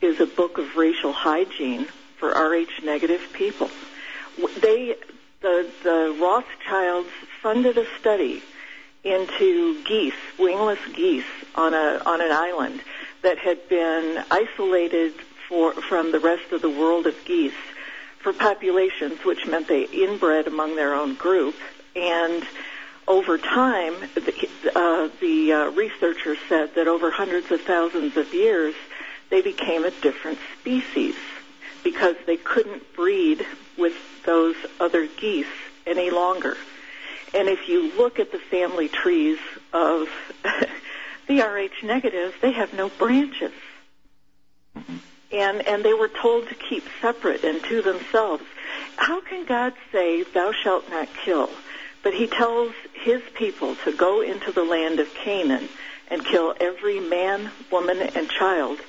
is 0.00 0.20
a 0.20 0.26
book 0.26 0.58
of 0.58 0.76
racial 0.76 1.12
hygiene 1.12 1.86
for 2.18 2.28
Rh 2.30 2.84
negative 2.84 3.32
people. 3.32 3.68
They, 4.60 4.94
the, 5.42 5.68
the 5.82 6.16
Rothschilds 6.20 7.10
funded 7.42 7.78
a 7.78 7.86
study 7.98 8.44
into 9.04 9.82
geese, 9.84 10.14
wingless 10.38 10.80
geese, 10.94 11.24
on 11.54 11.74
a 11.74 12.00
on 12.06 12.20
an 12.20 12.32
island 12.32 12.80
that 13.22 13.38
had 13.38 13.68
been 13.68 14.22
isolated 14.30 15.12
for 15.48 15.72
from 15.72 16.12
the 16.12 16.20
rest 16.20 16.52
of 16.52 16.62
the 16.62 16.70
world 16.70 17.06
of 17.06 17.14
geese 17.24 17.52
for 18.18 18.32
populations, 18.32 19.24
which 19.24 19.46
meant 19.46 19.68
they 19.68 19.84
inbred 19.84 20.46
among 20.46 20.76
their 20.76 20.94
own 20.94 21.14
group. 21.14 21.56
And 21.96 22.46
over 23.08 23.38
time, 23.38 23.94
the, 24.14 24.48
uh, 24.74 25.08
the 25.20 25.52
uh, 25.52 25.70
researchers 25.70 26.38
said 26.48 26.74
that 26.74 26.86
over 26.86 27.10
hundreds 27.10 27.50
of 27.50 27.62
thousands 27.62 28.16
of 28.16 28.32
years, 28.32 28.74
they 29.30 29.42
became 29.42 29.84
a 29.84 29.90
different 29.90 30.38
species 30.60 31.14
because 31.82 32.14
they 32.26 32.36
couldn't 32.36 32.92
breed 32.94 33.44
with 33.78 33.94
those 34.24 34.54
other 34.78 35.06
geese 35.06 35.46
any 35.86 36.10
longer. 36.10 36.56
And 37.32 37.48
if 37.48 37.68
you 37.68 37.92
look 37.96 38.18
at 38.18 38.32
the 38.32 38.38
family 38.38 38.88
trees 38.88 39.38
of 39.72 40.08
the 41.26 41.40
Rh 41.40 41.84
negatives, 41.84 42.34
they 42.40 42.52
have 42.52 42.74
no 42.74 42.88
branches. 42.88 43.52
And, 45.32 45.66
and 45.66 45.84
they 45.84 45.94
were 45.94 46.08
told 46.08 46.48
to 46.48 46.54
keep 46.54 46.84
separate 47.00 47.44
and 47.44 47.62
to 47.64 47.82
themselves. 47.82 48.42
How 48.96 49.20
can 49.20 49.46
God 49.46 49.74
say, 49.92 50.24
thou 50.24 50.52
shalt 50.52 50.90
not 50.90 51.08
kill? 51.24 51.50
But 52.02 52.14
he 52.14 52.26
tells 52.26 52.72
his 52.94 53.22
people 53.34 53.76
to 53.84 53.92
go 53.92 54.22
into 54.22 54.50
the 54.50 54.64
land 54.64 54.98
of 54.98 55.14
Canaan 55.14 55.68
and 56.08 56.24
kill 56.24 56.54
every 56.60 56.98
man, 56.98 57.50
woman, 57.70 58.00
and 58.00 58.28
child, 58.28 58.80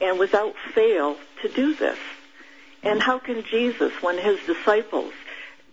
and 0.00 0.18
without 0.18 0.54
fail 0.74 1.16
to 1.42 1.48
do 1.48 1.74
this. 1.74 1.98
And 2.82 3.02
how 3.02 3.18
can 3.18 3.42
Jesus, 3.42 3.92
when 4.00 4.16
his 4.16 4.38
disciples 4.46 5.12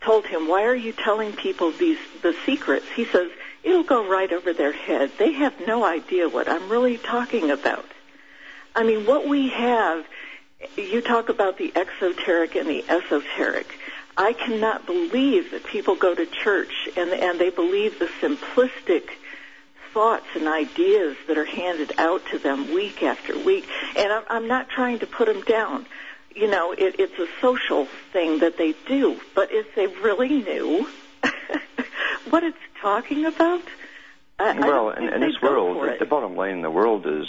told 0.07 0.25
him, 0.25 0.47
why 0.47 0.63
are 0.63 0.75
you 0.75 0.93
telling 0.93 1.33
people 1.33 1.71
these, 1.71 1.97
the 2.21 2.33
secrets? 2.45 2.85
He 2.95 3.03
says, 3.03 3.29
it'll 3.61 3.83
go 3.83 4.09
right 4.09 4.31
over 4.31 4.53
their 4.53 4.71
head. 4.71 5.11
They 5.19 5.33
have 5.33 5.67
no 5.67 5.83
idea 5.83 6.29
what 6.29 6.47
I'm 6.47 6.69
really 6.69 6.97
talking 6.97 7.51
about. 7.51 7.85
I 8.73 8.83
mean, 8.83 9.05
what 9.05 9.27
we 9.27 9.49
have, 9.49 10.05
you 10.77 11.01
talk 11.01 11.27
about 11.27 11.57
the 11.57 11.73
exoteric 11.75 12.55
and 12.55 12.69
the 12.69 12.85
esoteric. 12.89 13.67
I 14.15 14.31
cannot 14.31 14.85
believe 14.85 15.51
that 15.51 15.65
people 15.65 15.95
go 15.97 16.15
to 16.15 16.25
church 16.25 16.87
and, 16.95 17.09
and 17.11 17.37
they 17.37 17.49
believe 17.49 17.99
the 17.99 18.09
simplistic 18.21 19.09
thoughts 19.93 20.27
and 20.35 20.47
ideas 20.47 21.17
that 21.27 21.37
are 21.37 21.45
handed 21.45 21.91
out 21.97 22.21
to 22.31 22.39
them 22.39 22.73
week 22.73 23.03
after 23.03 23.37
week. 23.37 23.67
And 23.97 24.13
I'm, 24.13 24.23
I'm 24.29 24.47
not 24.47 24.69
trying 24.69 24.99
to 24.99 25.05
put 25.05 25.27
them 25.27 25.41
down. 25.41 25.85
You 26.37 26.47
know, 26.47 26.71
it, 26.71 26.99
it's 26.99 27.17
a 27.17 27.27
social 27.41 27.87
thing 28.13 28.39
that 28.39 28.57
they 28.57 28.73
do. 28.87 29.19
But 29.33 29.49
if 29.51 29.73
they 29.75 29.87
really 29.87 30.29
knew 30.29 30.87
what 32.29 32.43
it's 32.43 32.57
talking 32.79 33.25
about, 33.25 33.63
I, 34.37 34.59
well, 34.59 34.89
I 34.89 34.97
in, 34.97 35.13
in 35.13 35.21
this 35.21 35.41
world, 35.41 35.81
the, 35.81 35.97
the 35.99 36.05
bottom 36.05 36.35
line 36.35 36.51
in 36.51 36.61
the 36.61 36.69
world 36.69 37.07
is 37.07 37.25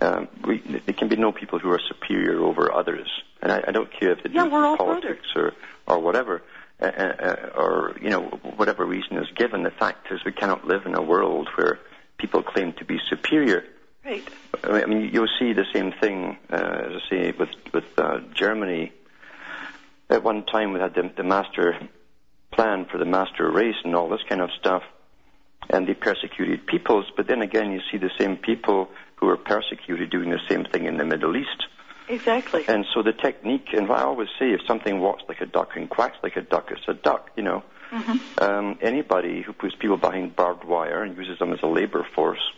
um, 0.00 0.28
we, 0.44 0.58
there 0.58 0.94
can 0.94 1.08
be 1.08 1.16
no 1.16 1.32
people 1.32 1.58
who 1.58 1.70
are 1.70 1.80
superior 1.80 2.42
over 2.42 2.72
others, 2.72 3.08
and 3.40 3.52
I, 3.52 3.64
I 3.68 3.70
don't 3.70 3.90
care 3.90 4.12
if 4.12 4.22
they 4.22 4.30
yeah, 4.30 4.44
do 4.44 4.50
politics 4.50 5.28
or 5.34 5.54
or 5.86 6.00
whatever, 6.00 6.42
uh, 6.80 6.86
uh, 6.86 7.50
or 7.56 7.96
you 8.00 8.10
know 8.10 8.22
whatever 8.56 8.84
reason 8.84 9.16
is 9.16 9.30
given. 9.36 9.62
The 9.62 9.70
fact 9.70 10.10
is, 10.10 10.24
we 10.24 10.32
cannot 10.32 10.66
live 10.66 10.86
in 10.86 10.94
a 10.94 11.02
world 11.02 11.48
where 11.54 11.78
people 12.18 12.42
claim 12.42 12.72
to 12.74 12.84
be 12.84 12.98
superior. 13.08 13.64
Right. 14.06 14.28
I 14.62 14.86
mean, 14.86 15.10
you'll 15.12 15.26
see 15.40 15.52
the 15.52 15.64
same 15.72 15.90
thing, 15.90 16.38
uh, 16.48 16.54
as 16.54 17.02
I 17.02 17.10
say, 17.10 17.32
with 17.32 17.48
with 17.74 17.84
uh, 17.98 18.20
Germany. 18.34 18.92
At 20.08 20.22
one 20.22 20.44
time, 20.44 20.72
we 20.72 20.78
had 20.78 20.94
the, 20.94 21.10
the 21.16 21.24
master 21.24 21.76
plan 22.52 22.86
for 22.86 22.98
the 22.98 23.04
master 23.04 23.50
race 23.50 23.74
and 23.82 23.96
all 23.96 24.08
this 24.08 24.20
kind 24.28 24.40
of 24.40 24.50
stuff, 24.60 24.84
and 25.70 25.88
they 25.88 25.94
persecuted 25.94 26.68
peoples. 26.68 27.06
But 27.16 27.26
then 27.26 27.42
again, 27.42 27.72
you 27.72 27.80
see 27.90 27.98
the 27.98 28.12
same 28.16 28.36
people 28.36 28.90
who 29.16 29.28
are 29.28 29.36
persecuted 29.36 30.10
doing 30.10 30.30
the 30.30 30.40
same 30.48 30.64
thing 30.66 30.84
in 30.84 30.98
the 30.98 31.04
Middle 31.04 31.36
East. 31.36 31.66
Exactly. 32.08 32.64
And 32.68 32.86
so 32.94 33.02
the 33.02 33.12
technique, 33.12 33.70
and 33.72 33.90
I 33.90 34.02
always 34.02 34.28
say, 34.38 34.52
if 34.52 34.60
something 34.68 35.00
walks 35.00 35.24
like 35.28 35.40
a 35.40 35.46
duck 35.46 35.70
and 35.74 35.90
quacks 35.90 36.18
like 36.22 36.36
a 36.36 36.42
duck, 36.42 36.68
it's 36.70 36.86
a 36.86 36.94
duck, 36.94 37.30
you 37.36 37.42
know. 37.42 37.64
Mm-hmm. 37.90 38.44
Um, 38.44 38.78
anybody 38.80 39.42
who 39.42 39.52
puts 39.52 39.74
people 39.74 39.96
behind 39.96 40.36
barbed 40.36 40.62
wire 40.62 41.02
and 41.02 41.16
uses 41.16 41.40
them 41.40 41.52
as 41.52 41.58
a 41.64 41.66
labor 41.66 42.06
force 42.14 42.52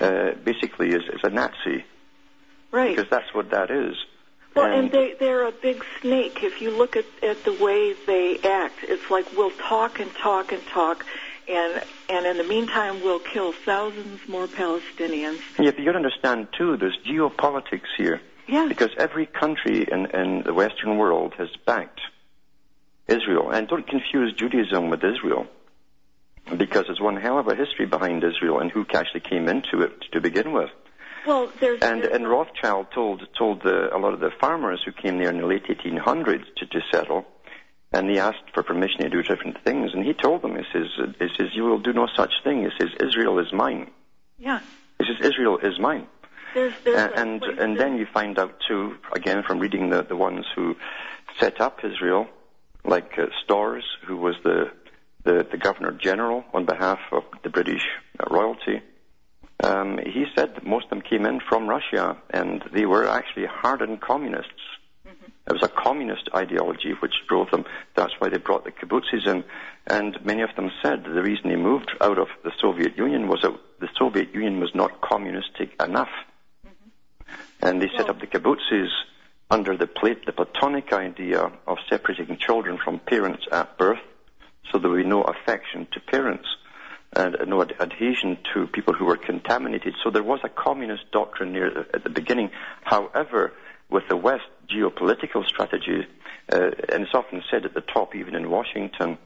uh, 0.00 0.32
basically 0.44 0.88
is, 0.88 1.02
is 1.02 1.20
a 1.22 1.30
Nazi. 1.30 1.84
Right. 2.70 2.96
Because 2.96 3.10
that's 3.10 3.32
what 3.32 3.50
that 3.50 3.70
is. 3.70 3.96
Well, 4.54 4.66
and, 4.66 4.74
and 4.74 4.92
they, 4.92 5.14
they're 5.18 5.46
a 5.46 5.52
big 5.52 5.84
snake. 6.00 6.42
If 6.42 6.60
you 6.60 6.70
look 6.70 6.96
at, 6.96 7.04
at 7.22 7.44
the 7.44 7.52
way 7.52 7.94
they 8.06 8.38
act, 8.44 8.78
it's 8.82 9.10
like 9.10 9.26
we'll 9.36 9.50
talk 9.50 10.00
and 10.00 10.12
talk 10.14 10.52
and 10.52 10.64
talk, 10.68 11.04
and 11.48 11.82
and 12.08 12.26
in 12.26 12.36
the 12.36 12.44
meantime 12.44 13.02
we'll 13.02 13.18
kill 13.18 13.52
thousands 13.52 14.20
more 14.28 14.46
Palestinians. 14.46 15.40
Yeah, 15.58 15.70
but 15.70 15.78
you 15.78 15.84
got 15.86 15.92
to 15.92 15.96
understand 15.98 16.48
too. 16.56 16.76
There's 16.76 16.98
geopolitics 17.04 17.88
here. 17.96 18.20
Yeah. 18.46 18.66
Because 18.68 18.90
every 18.98 19.26
country 19.26 19.86
in, 19.90 20.06
in 20.06 20.42
the 20.44 20.52
Western 20.52 20.98
world 20.98 21.34
has 21.38 21.48
backed 21.64 22.00
Israel, 23.08 23.50
and 23.50 23.66
don't 23.66 23.86
confuse 23.86 24.32
Judaism 24.34 24.90
with 24.90 25.02
Israel, 25.02 25.46
because 26.56 26.86
there's 26.86 27.00
one 27.00 27.16
hell 27.16 27.38
of 27.38 27.48
a 27.48 27.54
history 27.54 27.86
behind 27.86 28.22
Israel 28.22 28.60
and 28.60 28.70
who 28.70 28.84
actually 28.94 29.20
came 29.20 29.48
into 29.48 29.82
it 29.82 29.92
to 30.12 30.20
begin 30.20 30.52
with. 30.52 30.70
Well, 31.26 31.50
there's 31.58 31.80
and 31.80 32.02
there's 32.02 32.14
and 32.14 32.28
Rothschild 32.28 32.88
told 32.94 33.26
told 33.36 33.62
the, 33.62 33.94
a 33.94 33.98
lot 33.98 34.12
of 34.12 34.20
the 34.20 34.30
farmers 34.30 34.82
who 34.84 34.92
came 34.92 35.18
there 35.18 35.30
in 35.30 35.38
the 35.38 35.46
late 35.46 35.64
1800s 35.64 36.44
to, 36.56 36.66
to 36.66 36.80
settle, 36.92 37.24
and 37.92 38.10
he 38.10 38.18
asked 38.18 38.50
for 38.52 38.62
permission 38.62 39.00
to 39.00 39.08
do 39.08 39.22
different 39.22 39.62
things, 39.64 39.94
and 39.94 40.04
he 40.04 40.12
told 40.12 40.42
them, 40.42 40.56
he 40.56 40.64
says, 40.72 40.88
he 41.18 41.28
says, 41.36 41.48
you 41.54 41.62
will 41.62 41.78
do 41.78 41.92
no 41.94 42.08
such 42.14 42.32
thing. 42.42 42.62
He 42.62 42.70
says, 42.78 42.90
Israel 43.00 43.38
is 43.38 43.52
mine. 43.52 43.90
Yeah. 44.38 44.60
He 44.98 45.06
says, 45.06 45.26
Israel 45.32 45.58
is 45.58 45.78
mine. 45.78 46.06
There's, 46.52 46.74
there's 46.84 47.12
and 47.16 47.42
a 47.42 47.48
and 47.48 47.58
in- 47.58 47.74
then 47.74 47.96
you 47.96 48.06
find 48.06 48.38
out 48.38 48.60
too, 48.68 48.96
again 49.12 49.42
from 49.44 49.58
reading 49.60 49.88
the 49.88 50.02
the 50.02 50.16
ones 50.16 50.44
who 50.54 50.76
set 51.40 51.60
up 51.60 51.84
Israel, 51.84 52.28
like 52.84 53.18
uh, 53.18 53.26
Storrs, 53.42 53.84
who 54.06 54.16
was 54.16 54.36
the, 54.44 54.70
the 55.24 55.46
the 55.50 55.56
governor 55.58 55.92
general 55.92 56.44
on 56.52 56.64
behalf 56.64 57.00
of 57.12 57.24
the 57.42 57.50
British 57.50 57.86
royalty. 58.30 58.80
Um, 59.62 59.98
he 59.98 60.26
said 60.34 60.54
that 60.54 60.66
most 60.66 60.84
of 60.84 60.90
them 60.90 61.00
came 61.00 61.24
in 61.26 61.40
from 61.40 61.68
Russia, 61.68 62.16
and 62.30 62.62
they 62.72 62.86
were 62.86 63.08
actually 63.08 63.46
hardened 63.46 64.00
communists. 64.00 64.62
It 65.46 65.52
was 65.52 65.62
a 65.62 65.68
communist 65.68 66.28
ideology 66.34 66.92
which 67.00 67.12
drove 67.28 67.50
them. 67.50 67.64
That's 67.94 68.14
why 68.18 68.30
they 68.30 68.38
brought 68.38 68.64
the 68.64 68.72
kibbutzes 68.72 69.26
in. 69.26 69.44
And 69.86 70.24
many 70.24 70.40
of 70.42 70.48
them 70.56 70.70
said 70.82 71.04
the 71.04 71.22
reason 71.22 71.50
they 71.50 71.56
moved 71.56 71.90
out 72.00 72.18
of 72.18 72.28
the 72.42 72.52
Soviet 72.60 72.96
Union 72.96 73.28
was 73.28 73.42
that 73.42 73.54
the 73.78 73.88
Soviet 73.98 74.34
Union 74.34 74.58
was 74.58 74.74
not 74.74 75.02
communistic 75.02 75.70
enough. 75.82 76.08
And 77.60 77.80
they 77.80 77.88
set 77.88 78.06
Well- 78.06 78.10
up 78.10 78.20
the 78.20 78.26
kibbutzes 78.26 78.88
under 79.50 79.76
the, 79.76 79.86
plat- 79.86 80.24
the 80.24 80.32
Platonic 80.32 80.92
idea 80.94 81.52
of 81.66 81.78
separating 81.90 82.38
children 82.38 82.78
from 82.82 82.98
parents 82.98 83.46
at 83.52 83.76
birth, 83.76 84.00
so 84.70 84.78
there 84.78 84.90
would 84.90 85.02
be 85.02 85.08
no 85.08 85.22
affection 85.22 85.86
to 85.92 86.00
parents 86.00 86.46
and 87.16 87.36
no 87.46 87.62
ad- 87.62 87.74
adhesion 87.80 88.38
to 88.52 88.66
people 88.66 88.94
who 88.94 89.04
were 89.04 89.16
contaminated. 89.16 89.94
So 90.02 90.10
there 90.10 90.22
was 90.22 90.40
a 90.42 90.48
communist 90.48 91.10
doctrine 91.12 91.52
near 91.52 91.70
the, 91.70 91.86
at 91.94 92.04
the 92.04 92.10
beginning. 92.10 92.50
However, 92.82 93.52
with 93.88 94.04
the 94.08 94.16
West 94.16 94.44
geopolitical 94.68 95.46
strategy, 95.46 96.06
uh, 96.52 96.70
and 96.92 97.04
it's 97.04 97.14
often 97.14 97.42
said 97.50 97.64
at 97.64 97.74
the 97.74 97.80
top, 97.80 98.14
even 98.14 98.34
in 98.34 98.50
Washington, 98.50 99.18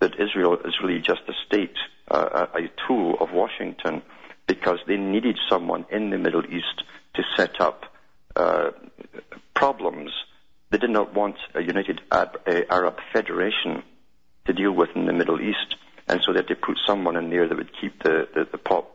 that 0.00 0.18
Israel 0.20 0.56
is 0.64 0.74
really 0.82 1.00
just 1.00 1.22
a 1.28 1.32
state, 1.46 1.76
uh, 2.10 2.46
a, 2.54 2.58
a 2.58 2.70
tool 2.86 3.16
of 3.20 3.32
Washington, 3.32 4.02
because 4.46 4.78
they 4.86 4.96
needed 4.96 5.38
someone 5.48 5.84
in 5.90 6.10
the 6.10 6.18
Middle 6.18 6.44
East 6.44 6.82
to 7.14 7.22
set 7.36 7.60
up 7.60 7.84
uh, 8.36 8.70
problems. 9.54 10.10
They 10.70 10.78
did 10.78 10.90
not 10.90 11.14
want 11.14 11.36
a 11.54 11.60
united 11.60 12.00
Arab, 12.10 12.40
Arab 12.70 12.96
Federation 13.12 13.82
to 14.46 14.52
deal 14.52 14.72
with 14.72 14.90
in 14.94 15.06
the 15.06 15.12
Middle 15.12 15.40
East, 15.40 15.76
and 16.08 16.20
so 16.22 16.32
they 16.32 16.38
had 16.40 16.48
to 16.48 16.56
put 16.56 16.78
someone 16.86 17.16
in 17.16 17.30
there 17.30 17.48
that 17.48 17.56
would 17.56 17.70
keep 17.80 18.02
the, 18.02 18.28
the, 18.34 18.46
the 18.50 18.58
pot 18.58 18.86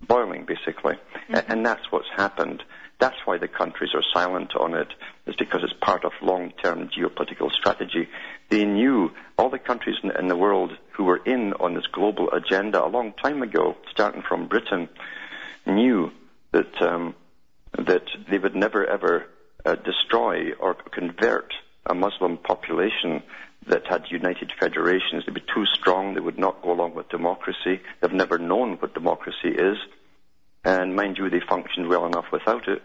boiling, 0.00 0.44
basically. 0.46 0.96
A- 1.30 1.50
And 1.50 1.64
that's 1.64 1.90
what's 1.92 2.08
happened. 2.16 2.62
That's 2.98 3.16
why 3.24 3.38
the 3.38 3.48
countries 3.48 3.90
are 3.94 4.02
silent 4.12 4.54
on 4.56 4.74
it, 4.74 4.88
is 5.26 5.36
because 5.36 5.60
it's 5.62 5.72
part 5.80 6.04
of 6.04 6.12
long-term 6.22 6.88
geopolitical 6.88 7.50
strategy. 7.52 8.08
They 8.48 8.64
knew, 8.64 9.10
all 9.38 9.50
the 9.50 9.58
countries 9.58 9.96
in, 10.02 10.10
in 10.12 10.28
the 10.28 10.36
world 10.36 10.72
who 10.92 11.04
were 11.04 11.20
in 11.24 11.52
on 11.54 11.74
this 11.74 11.86
global 11.92 12.30
agenda 12.30 12.84
a 12.84 12.88
long 12.88 13.12
time 13.12 13.42
ago, 13.42 13.76
starting 13.90 14.22
from 14.22 14.48
Britain, 14.48 14.88
knew 15.66 16.10
that 16.52 16.80
um, 16.82 17.14
that 17.78 18.02
they 18.28 18.38
would 18.38 18.56
never 18.56 18.84
ever 18.86 19.26
uh, 19.64 19.76
destroy 19.76 20.52
or 20.58 20.74
convert 20.74 21.52
a 21.86 21.94
Muslim 21.94 22.36
population 22.38 23.22
that 23.70 23.86
had 23.88 24.10
united 24.10 24.52
federations. 24.60 25.24
They'd 25.24 25.34
be 25.34 25.40
too 25.54 25.64
strong. 25.74 26.14
They 26.14 26.20
would 26.20 26.38
not 26.38 26.62
go 26.62 26.72
along 26.72 26.94
with 26.94 27.08
democracy. 27.08 27.80
They've 28.00 28.12
never 28.12 28.36
known 28.38 28.74
what 28.74 28.94
democracy 28.94 29.48
is. 29.48 29.78
And 30.64 30.94
mind 30.94 31.16
you, 31.16 31.30
they 31.30 31.40
functioned 31.40 31.88
well 31.88 32.04
enough 32.04 32.26
without 32.32 32.68
it. 32.68 32.82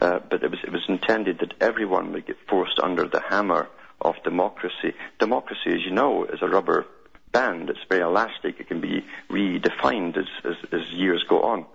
Uh, 0.00 0.18
but 0.30 0.42
it 0.42 0.50
was, 0.50 0.60
it 0.62 0.72
was 0.72 0.84
intended 0.88 1.38
that 1.40 1.54
everyone 1.60 2.12
would 2.12 2.26
get 2.26 2.36
forced 2.48 2.78
under 2.80 3.08
the 3.08 3.22
hammer 3.28 3.68
of 4.00 4.14
democracy. 4.22 4.94
Democracy, 5.18 5.70
as 5.70 5.84
you 5.84 5.90
know, 5.90 6.24
is 6.24 6.40
a 6.42 6.48
rubber 6.48 6.86
band. 7.32 7.70
It's 7.70 7.80
very 7.88 8.02
elastic. 8.02 8.60
It 8.60 8.68
can 8.68 8.80
be 8.80 9.04
redefined 9.30 10.16
as, 10.16 10.26
as, 10.44 10.56
as 10.72 10.80
years 10.92 11.24
go 11.28 11.42
on. 11.42 11.66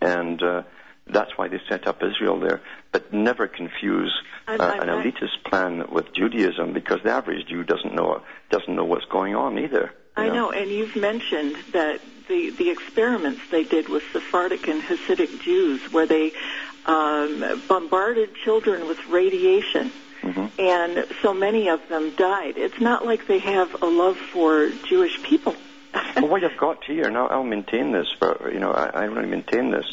And 0.00 0.42
uh, 0.42 0.62
that's 1.06 1.36
why 1.36 1.48
they 1.48 1.60
set 1.68 1.86
up 1.86 2.02
Israel 2.02 2.40
there. 2.40 2.60
But 2.92 3.12
never 3.12 3.46
confuse 3.46 4.12
uh, 4.48 4.52
an 4.52 4.88
elitist 4.88 5.42
plan 5.44 5.90
with 5.90 6.12
Judaism 6.14 6.72
because 6.72 7.02
the 7.02 7.10
average 7.10 7.46
Jew 7.46 7.64
doesn't 7.64 7.94
know 7.94 8.22
doesn't 8.50 8.74
know 8.74 8.84
what's 8.84 9.04
going 9.06 9.34
on 9.34 9.58
either. 9.58 9.92
I 10.16 10.28
know, 10.28 10.52
and 10.52 10.70
you've 10.70 10.96
mentioned 10.96 11.56
that 11.72 12.00
the 12.28 12.50
the 12.50 12.70
experiments 12.70 13.40
they 13.50 13.64
did 13.64 13.88
with 13.88 14.02
Sephardic 14.12 14.68
and 14.68 14.80
Hasidic 14.82 15.42
Jews, 15.42 15.92
where 15.92 16.06
they 16.06 16.32
um, 16.86 17.62
bombarded 17.68 18.34
children 18.44 18.86
with 18.86 19.04
radiation, 19.06 19.92
Mm-hmm. 20.22 20.58
and 20.58 21.06
so 21.20 21.34
many 21.34 21.68
of 21.68 21.86
them 21.90 22.14
died. 22.16 22.56
It's 22.56 22.80
not 22.80 23.04
like 23.04 23.26
they 23.26 23.40
have 23.40 23.82
a 23.82 23.86
love 23.86 24.16
for 24.16 24.70
Jewish 24.88 25.22
people. 25.22 25.54
well, 26.16 26.28
what 26.28 26.40
you've 26.40 26.56
got 26.56 26.82
here, 26.84 27.06
and 27.06 27.14
I'll, 27.18 27.28
I'll 27.28 27.44
maintain 27.44 27.92
this, 27.92 28.06
for, 28.18 28.50
you 28.50 28.58
know, 28.58 28.70
I, 28.72 28.86
I 28.86 29.04
really 29.04 29.28
maintain 29.28 29.70
this. 29.70 29.84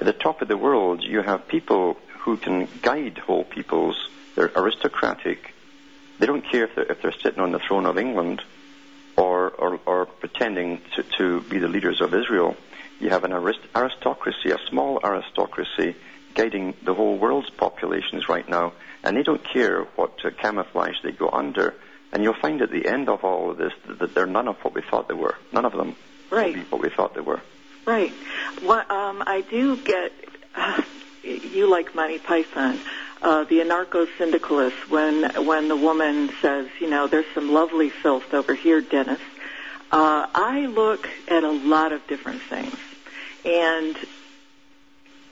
At 0.00 0.06
the 0.06 0.12
top 0.14 0.40
of 0.40 0.48
the 0.48 0.56
world, 0.56 1.02
you 1.04 1.20
have 1.20 1.46
people 1.46 1.98
who 2.20 2.38
can 2.38 2.66
guide 2.80 3.18
whole 3.18 3.44
peoples. 3.44 4.08
They're 4.34 4.50
aristocratic. 4.56 5.52
They 6.18 6.24
don't 6.26 6.40
care 6.50 6.64
if 6.64 6.74
they're, 6.74 6.90
if 6.90 7.02
they're 7.02 7.12
sitting 7.22 7.40
on 7.40 7.52
the 7.52 7.58
throne 7.58 7.84
of 7.84 7.98
England 7.98 8.42
or, 9.16 9.50
or, 9.50 9.78
or 9.84 10.06
pretending 10.06 10.80
to, 10.96 11.02
to 11.18 11.40
be 11.42 11.58
the 11.58 11.68
leaders 11.68 12.00
of 12.00 12.14
Israel. 12.14 12.56
You 12.98 13.10
have 13.10 13.24
an 13.24 13.32
arist- 13.32 13.66
aristocracy, 13.76 14.50
a 14.50 14.58
small 14.70 15.00
aristocracy, 15.04 15.94
guiding 16.34 16.74
the 16.82 16.94
whole 16.94 17.18
world's 17.18 17.50
populations 17.50 18.26
right 18.28 18.48
now, 18.48 18.72
and 19.02 19.16
they 19.16 19.22
don't 19.22 19.44
care 19.44 19.82
what 19.96 20.12
uh, 20.24 20.30
camouflage 20.30 20.96
they 21.02 21.12
go 21.12 21.28
under. 21.30 21.74
And 22.12 22.22
you'll 22.22 22.40
find 22.40 22.60
at 22.62 22.70
the 22.70 22.86
end 22.86 23.08
of 23.10 23.22
all 23.24 23.50
of 23.50 23.58
this 23.58 23.72
that 23.86 24.14
they're 24.14 24.26
none 24.26 24.48
of 24.48 24.56
what 24.62 24.74
we 24.74 24.80
thought 24.80 25.08
they 25.08 25.14
were. 25.14 25.36
None 25.52 25.66
of 25.66 25.72
them 25.72 25.94
Right. 26.30 26.54
be 26.54 26.60
what 26.62 26.80
we 26.80 26.88
thought 26.88 27.14
they 27.14 27.20
were. 27.20 27.40
Right. 27.90 28.12
What 28.62 28.88
um, 28.88 29.24
I 29.26 29.40
do 29.40 29.76
get, 29.76 30.12
uh, 30.54 30.80
you 31.24 31.68
like 31.68 31.92
Monty 31.92 32.20
Python, 32.20 32.78
uh, 33.20 33.42
the 33.42 33.58
anarcho-syndicalist, 33.58 34.88
when 34.88 35.44
when 35.44 35.66
the 35.66 35.74
woman 35.74 36.30
says, 36.40 36.68
you 36.78 36.88
know, 36.88 37.08
there's 37.08 37.26
some 37.34 37.52
lovely 37.52 37.90
filth 37.90 38.32
over 38.32 38.54
here, 38.54 38.80
Dennis. 38.80 39.18
Uh, 39.90 40.24
I 40.32 40.66
look 40.66 41.08
at 41.26 41.42
a 41.42 41.50
lot 41.50 41.90
of 41.90 42.06
different 42.06 42.42
things, 42.42 42.78
and 43.44 43.96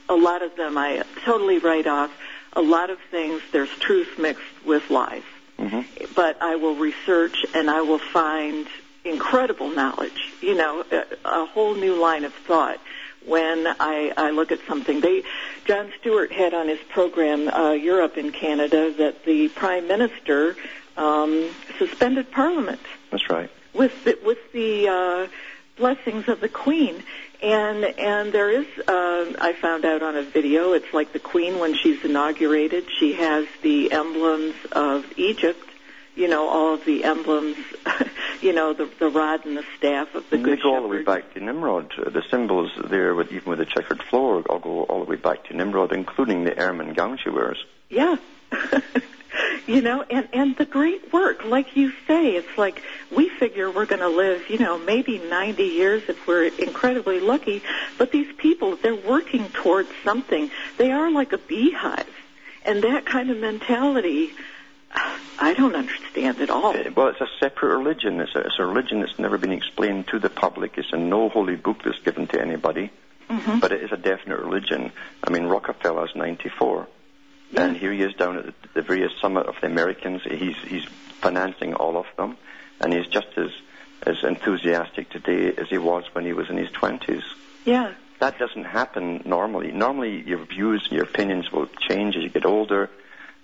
a 0.09 0.17
lot 0.17 0.43
of 0.43 0.57
them 0.57 0.77
I 0.77 1.05
totally 1.25 1.59
write 1.59 1.87
off. 1.87 2.11
A 2.55 2.61
lot 2.61 2.91
of 2.91 2.99
things 3.13 3.41
there's 3.53 3.71
truth 3.79 4.19
mixed 4.19 4.65
with 4.67 4.91
lies 4.91 5.23
hmm 5.59 5.83
but 6.15 6.41
I 6.41 6.57
will 6.57 6.75
research 6.77 7.45
and 7.55 7.69
I 7.71 7.83
will 7.83 7.99
find 7.99 8.67
incredible 9.09 9.71
knowledge, 9.71 10.33
you 10.41 10.55
know, 10.55 10.85
a, 10.91 11.05
a 11.25 11.47
whole 11.47 11.75
new 11.75 12.01
line 12.01 12.25
of 12.25 12.35
thought 12.35 12.79
when 13.27 13.67
I, 13.67 14.13
I 14.17 14.31
look 14.31 14.53
at 14.53 14.61
something. 14.67 15.01
They, 15.01 15.23
Jon 15.65 15.93
Stewart 16.01 16.33
had 16.33 16.55
on 16.55 16.69
his 16.69 16.79
program 16.89 17.49
uh, 17.49 17.73
Europe 17.73 18.17
and 18.17 18.33
Canada 18.33 18.93
that 18.99 19.25
the 19.25 19.49
Prime 19.49 19.87
Minister 19.89 20.57
um, 20.97 21.51
suspended 21.79 22.31
Parliament 22.31 22.81
That's 23.11 23.29
right. 23.29 23.51
with 23.75 24.05
the, 24.05 24.19
with 24.25 24.53
the 24.53 24.89
uh, 24.89 25.27
blessings 25.77 26.29
of 26.29 26.41
the 26.41 26.49
Queen. 26.49 27.03
And 27.41 27.85
and 27.85 28.33
there 28.33 28.51
is, 28.51 28.67
uh, 28.89 29.33
I 29.41 29.55
found 29.61 29.85
out 29.85 30.03
on 30.03 30.17
a 30.17 30.25
video, 30.25 30.73
it's 30.73 30.93
like 30.93 31.13
the 31.13 31.21
Queen 31.21 31.61
when 31.61 31.77
she's 31.77 32.05
inaugurated. 32.05 32.87
She 32.99 33.13
has 33.13 33.47
the 33.63 33.93
emblems 33.93 34.57
of 34.73 35.05
Egypt, 35.17 35.68
you 36.19 36.29
know, 36.29 36.49
all 36.49 36.75
of 36.75 36.85
the 36.85 37.05
emblems, 37.05 37.57
you 38.43 38.53
know, 38.53 38.73
the 38.73 38.91
the 38.99 39.09
rod 39.09 39.47
and 39.47 39.57
the 39.57 39.65
staff 39.77 40.15
of 40.15 40.29
the 40.29 40.37
And 40.37 40.45
they 40.45 40.51
Good 40.51 40.63
go 40.63 40.75
all 40.75 40.83
the 40.83 40.89
way 40.89 41.03
back 41.03 41.33
to 41.35 41.41
Nimrod. 41.41 41.93
Uh, 41.97 42.11
The 42.11 42.23
symbols 42.31 42.71
there, 42.85 43.15
with 43.15 43.33
even 43.33 43.49
with 43.49 43.61
the 43.61 43.67
checkered 43.67 44.03
floor, 44.03 44.43
all 44.51 44.59
go 44.59 44.83
all 44.83 45.05
the 45.05 45.11
way 45.11 45.17
back 45.17 45.45
to 45.45 45.57
Nimrod, 45.57 45.93
including 45.93 46.45
the 46.45 46.59
ermine 46.59 46.93
gown 46.93 47.19
she 47.23 47.31
wears. 47.31 47.65
Yeah. 47.89 48.17
you 49.67 49.81
know, 49.81 50.03
and 50.11 50.29
and 50.33 50.57
the 50.57 50.65
great 50.65 51.13
work, 51.13 51.45
like 51.45 51.77
you 51.77 51.93
say, 52.09 52.35
it's 52.35 52.59
like 52.59 52.83
we 53.15 53.29
figure 53.29 53.71
we're 53.71 53.87
going 53.87 54.01
to 54.01 54.09
live, 54.09 54.51
you 54.51 54.59
know, 54.59 54.77
maybe 54.79 55.19
90 55.19 55.63
years 55.63 56.03
if 56.09 56.27
we're 56.27 56.47
incredibly 56.47 57.21
lucky, 57.21 57.63
but 57.97 58.11
these 58.11 58.35
people, 58.39 58.77
they're 58.77 58.97
working 58.97 59.45
towards 59.51 59.91
something. 60.03 60.51
They 60.79 60.91
are 60.91 61.11
like 61.11 61.33
a 61.33 61.39
beehive. 61.39 62.09
And 62.65 62.83
that 62.83 63.07
kind 63.07 63.31
of 63.31 63.39
mentality, 63.39 64.33
I 64.95 65.55
don't 65.55 65.75
understand 65.77 66.41
at 66.41 66.51
all. 66.51 66.77
Uh, 66.77 66.91
Well, 66.95 67.09
it's 67.09 67.21
a 67.21 67.29
separate 67.39 67.77
religion. 67.77 68.21
It's 68.21 68.35
a, 68.35 68.41
it's 68.41 68.59
a 68.59 68.65
religion 68.67 69.01
that's 69.01 69.19
never 69.19 69.39
been 69.39 69.53
explained 69.53 70.09
to 70.09 70.19
the 70.19 70.31
public. 70.31 70.77
It's 70.79 70.93
in 70.93 71.09
no 71.09 71.29
holy 71.29 71.57
book 71.57 71.83
that's 71.85 71.99
given 72.01 72.27
to 72.29 72.41
anybody. 72.41 72.91
Mhm. 73.31 73.61
But 73.61 73.73
it 73.73 73.83
is 73.83 73.93
a 73.93 73.97
definite 73.97 74.41
religion. 74.41 74.91
I 75.23 75.31
mean, 75.31 75.45
Rockefeller's 75.45 76.15
94. 76.17 76.87
And 77.55 77.77
here 77.77 77.93
he 77.93 78.03
is 78.03 78.15
down 78.15 78.39
at 78.39 78.45
the, 78.47 78.53
the 78.75 78.83
various 78.83 79.13
summit 79.21 79.47
of 79.47 79.55
the 79.61 79.67
Americans. 79.67 80.23
He's, 80.25 80.57
he's 80.67 80.85
financing 81.21 81.75
all 81.75 81.97
of 81.97 82.07
them. 82.17 82.37
And 82.81 82.93
he's 82.93 83.07
just 83.07 83.29
as, 83.37 83.51
as 84.07 84.23
enthusiastic 84.23 85.11
today 85.11 85.53
as 85.57 85.69
he 85.69 85.79
was 85.79 86.05
when 86.15 86.25
he 86.25 86.33
was 86.33 86.49
in 86.51 86.57
his 86.57 86.69
20s. 86.71 87.23
Yeah. 87.65 87.93
That 88.21 88.39
doesn't 88.39 88.65
happen 88.65 89.23
normally. 89.25 89.73
Normally, 89.73 90.23
your 90.27 90.39
views 90.45 90.83
and 90.89 90.93
your 90.97 91.05
opinions 91.05 91.53
will 91.53 91.67
change 91.89 92.17
as 92.17 92.23
you 92.23 92.29
get 92.31 92.45
older, 92.47 92.91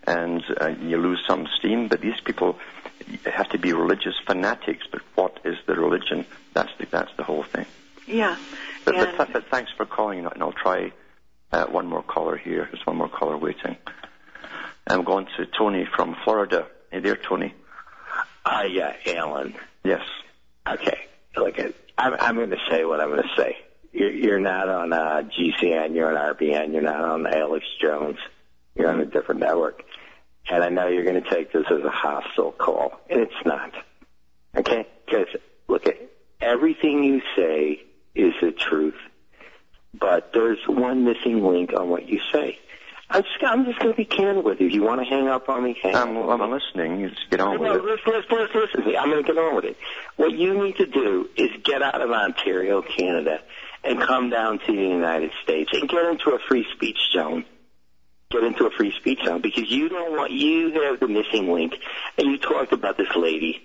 and 0.06 0.42
uh, 0.60 0.68
you 0.68 0.98
lose 0.98 1.22
some 1.26 1.46
steam. 1.58 1.88
But 1.88 2.00
these 2.00 2.20
people 2.24 2.58
have 3.24 3.48
to 3.50 3.58
be 3.58 3.72
religious 3.72 4.14
fanatics. 4.26 4.86
But 4.90 5.02
what 5.14 5.38
is 5.44 5.56
the 5.66 5.74
religion? 5.74 6.26
That's 6.52 6.70
the 6.78 6.86
that's 6.90 7.12
the 7.16 7.22
whole 7.24 7.42
thing. 7.44 7.66
Yeah. 8.06 8.36
But, 8.84 8.96
And- 8.96 9.16
but, 9.18 9.32
but 9.32 9.46
thanks 9.50 9.70
for 9.76 9.86
calling, 9.86 10.26
and 10.26 10.42
I'll 10.42 10.52
try 10.52 10.92
uh, 11.52 11.66
one 11.66 11.86
more 11.86 12.02
caller 12.02 12.36
here. 12.36 12.68
There's 12.70 12.84
one 12.86 12.96
more 12.96 13.08
caller 13.08 13.36
waiting. 13.36 13.76
I'm 14.86 15.04
going 15.04 15.26
to 15.38 15.46
Tony 15.46 15.86
from 15.96 16.14
Florida. 16.24 16.66
Hey 16.90 17.00
there, 17.00 17.16
Tony. 17.16 17.54
Uh, 18.44 18.64
yeah, 18.68 18.92
Alan. 19.06 19.54
Yes. 19.82 20.02
Okay. 20.68 20.98
Look, 21.36 21.58
I'm, 21.96 22.14
I'm 22.20 22.36
going 22.36 22.50
to 22.50 22.58
say 22.70 22.84
what 22.84 23.00
I'm 23.00 23.08
going 23.08 23.22
to 23.22 23.34
say. 23.36 23.56
You're, 23.92 24.12
you're 24.12 24.40
not 24.40 24.68
on 24.68 24.92
uh, 24.92 25.22
GCN. 25.36 25.94
You're 25.94 26.14
on 26.16 26.34
RBN. 26.36 26.72
You're 26.72 26.82
not 26.82 27.00
on 27.00 27.26
Alex 27.26 27.64
Jones. 27.80 28.18
You're 28.74 28.90
on 28.90 29.00
a 29.00 29.06
different 29.06 29.40
network. 29.40 29.82
And 30.50 30.62
I 30.62 30.68
know 30.68 30.88
you're 30.88 31.04
going 31.04 31.22
to 31.22 31.30
take 31.30 31.52
this 31.52 31.64
as 31.70 31.80
a 31.84 31.90
hostile 31.90 32.52
call, 32.52 33.00
and 33.08 33.20
it's 33.20 33.46
not. 33.46 33.72
Okay? 34.56 34.86
Because 35.06 35.26
look 35.68 35.86
at 35.86 35.96
everything 36.40 37.02
you 37.02 37.22
say 37.36 37.82
is 38.14 38.34
the 38.42 38.52
truth, 38.52 38.94
but 39.98 40.32
there's 40.34 40.58
one 40.66 41.04
missing 41.04 41.42
link 41.44 41.72
on 41.72 41.88
what 41.88 42.08
you 42.08 42.20
say. 42.32 42.58
I'm 43.10 43.22
just, 43.22 43.34
I'm 43.42 43.64
just 43.64 43.78
going 43.78 43.92
to 43.92 43.96
be 43.96 44.04
candid 44.04 44.44
with 44.44 44.60
you. 44.60 44.66
If 44.66 44.72
you 44.72 44.82
want 44.82 45.00
to 45.00 45.04
hang 45.04 45.28
up 45.28 45.48
on 45.48 45.62
me, 45.62 45.78
hang 45.82 45.94
I'm, 45.94 46.16
I'm 46.16 46.50
listening. 46.50 47.00
You 47.00 47.10
just 47.10 47.30
get 47.30 47.40
on 47.40 47.62
No, 47.62 47.72
with 47.74 47.82
it. 47.82 47.84
listen, 47.84 48.12
listen, 48.12 48.36
listen, 48.38 48.60
listen 48.60 48.80
to 48.82 48.86
me. 48.88 48.96
I'm 48.96 49.10
going 49.10 49.22
to 49.22 49.26
get 49.32 49.38
on 49.38 49.56
with 49.56 49.64
it. 49.66 49.76
What 50.16 50.32
you 50.32 50.62
need 50.62 50.76
to 50.76 50.86
do 50.86 51.28
is 51.36 51.50
get 51.64 51.82
out 51.82 52.00
of 52.00 52.10
Ontario, 52.10 52.82
Canada, 52.82 53.40
and 53.82 54.00
come 54.00 54.30
down 54.30 54.58
to 54.60 54.66
the 54.66 54.72
United 54.82 55.30
States 55.42 55.70
and 55.74 55.88
get 55.88 56.04
into 56.06 56.30
a 56.30 56.38
free 56.48 56.66
speech 56.74 56.98
zone. 57.12 57.44
Get 58.30 58.42
into 58.44 58.66
a 58.66 58.70
free 58.70 58.92
speech 58.98 59.20
zone 59.24 59.40
because 59.42 59.70
you 59.70 59.88
don't 59.88 60.12
want, 60.16 60.32
you 60.32 60.72
have 60.82 61.00
the 61.00 61.08
missing 61.08 61.52
link. 61.52 61.74
And 62.18 62.26
you 62.28 62.38
talked 62.38 62.72
about 62.72 62.96
this 62.96 63.14
lady. 63.16 63.60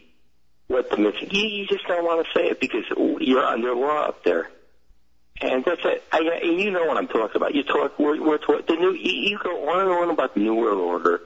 What 0.67 0.89
the 0.91 0.97
missing, 0.97 1.29
you, 1.31 1.43
you 1.47 1.65
just 1.67 1.87
don't 1.87 2.03
want 2.05 2.25
to 2.25 2.31
say 2.39 2.47
it 2.49 2.59
because 2.59 2.83
you're 3.21 3.43
under 3.43 3.73
law 3.73 4.03
up 4.03 4.23
there. 4.23 4.49
And 5.41 5.63
that's 5.65 5.81
it. 5.85 6.03
I, 6.11 6.19
and 6.43 6.59
you 6.59 6.69
know 6.69 6.85
what 6.85 6.97
I'm 6.97 7.07
talking 7.07 7.37
about. 7.37 7.55
You 7.55 7.63
talk, 7.63 7.97
we're, 7.97 8.21
we're 8.21 8.37
talk, 8.37 8.67
the 8.67 8.75
new, 8.75 8.91
you, 8.91 9.29
you 9.29 9.39
go 9.41 9.69
on 9.69 9.81
and 9.81 9.89
on 9.91 10.09
about 10.11 10.33
the 10.35 10.41
New 10.41 10.53
World 10.53 10.79
Order. 10.79 11.21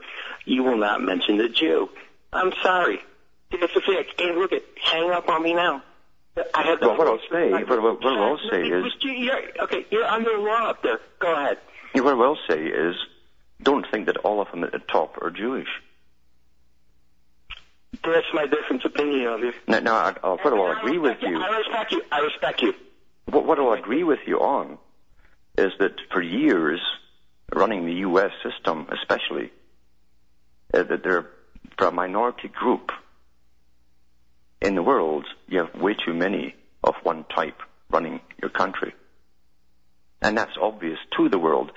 You 0.46 0.62
will 0.62 0.78
not 0.78 1.02
mention 1.02 1.36
the 1.36 1.48
Jew. 1.48 1.90
I'm 2.32 2.52
sorry. 2.62 3.00
It's 3.50 3.74
a 3.76 3.80
fact. 3.80 4.20
And 4.20 4.38
look 4.38 4.52
at, 4.52 4.62
hang 4.82 5.10
up 5.10 5.28
on 5.28 5.42
me 5.42 5.52
now. 5.52 5.82
I 6.54 6.62
have 6.62 6.80
Well, 6.80 6.96
what 6.96 7.06
I'll 7.06 7.18
say- 7.30 7.50
what- 7.52 7.68
what- 7.68 8.02
what 8.02 8.18
I'll 8.18 8.38
say 8.50 8.62
is- 8.62 8.92
You're, 9.02 9.40
okay, 9.64 9.84
you're 9.90 10.04
under 10.04 10.38
law 10.38 10.70
up 10.70 10.82
there. 10.82 11.00
Go 11.18 11.32
ahead. 11.32 11.58
What 11.94 12.06
I 12.06 12.14
will 12.14 12.38
say 12.48 12.64
is, 12.64 12.96
don't 13.62 13.86
think 13.90 14.06
that 14.06 14.18
all 14.18 14.40
of 14.40 14.50
them 14.50 14.64
at 14.64 14.72
the 14.72 14.78
top 14.78 15.18
are 15.22 15.30
Jewish. 15.30 15.68
That's 18.02 18.26
my 18.34 18.46
different 18.46 18.84
opinion 18.84 19.26
of 19.28 19.40
you. 19.40 19.52
No, 19.68 19.78
no 19.80 19.94
I, 19.94 20.16
I'll, 20.22 20.36
what 20.38 20.52
I'll 20.52 20.78
agree 20.78 20.98
with 20.98 21.18
you, 21.22 21.40
I 21.40 21.58
respect 21.58 21.92
you. 21.92 22.02
I 22.10 22.18
respect 22.20 22.62
you. 22.62 22.74
what, 23.26 23.46
what 23.46 23.58
I'll 23.58 23.72
agree 23.72 24.02
with 24.02 24.20
you 24.26 24.40
on, 24.40 24.78
is 25.56 25.72
that 25.78 25.94
for 26.12 26.20
years, 26.20 26.80
running 27.52 27.86
the 27.86 27.94
U.S. 27.94 28.32
system, 28.42 28.88
especially, 28.90 29.52
uh, 30.72 30.82
that 30.82 31.02
there, 31.04 31.30
for 31.78 31.86
a 31.86 31.92
minority 31.92 32.48
group 32.48 32.90
in 34.60 34.74
the 34.74 34.82
world, 34.82 35.26
you 35.46 35.58
have 35.58 35.74
way 35.80 35.94
too 35.94 36.14
many 36.14 36.54
of 36.82 36.94
one 37.02 37.24
type 37.34 37.60
running 37.90 38.20
your 38.40 38.50
country. 38.50 38.92
And 40.20 40.36
that's 40.36 40.56
obvious 40.60 40.98
to 41.16 41.28
the 41.28 41.38
world. 41.38 41.70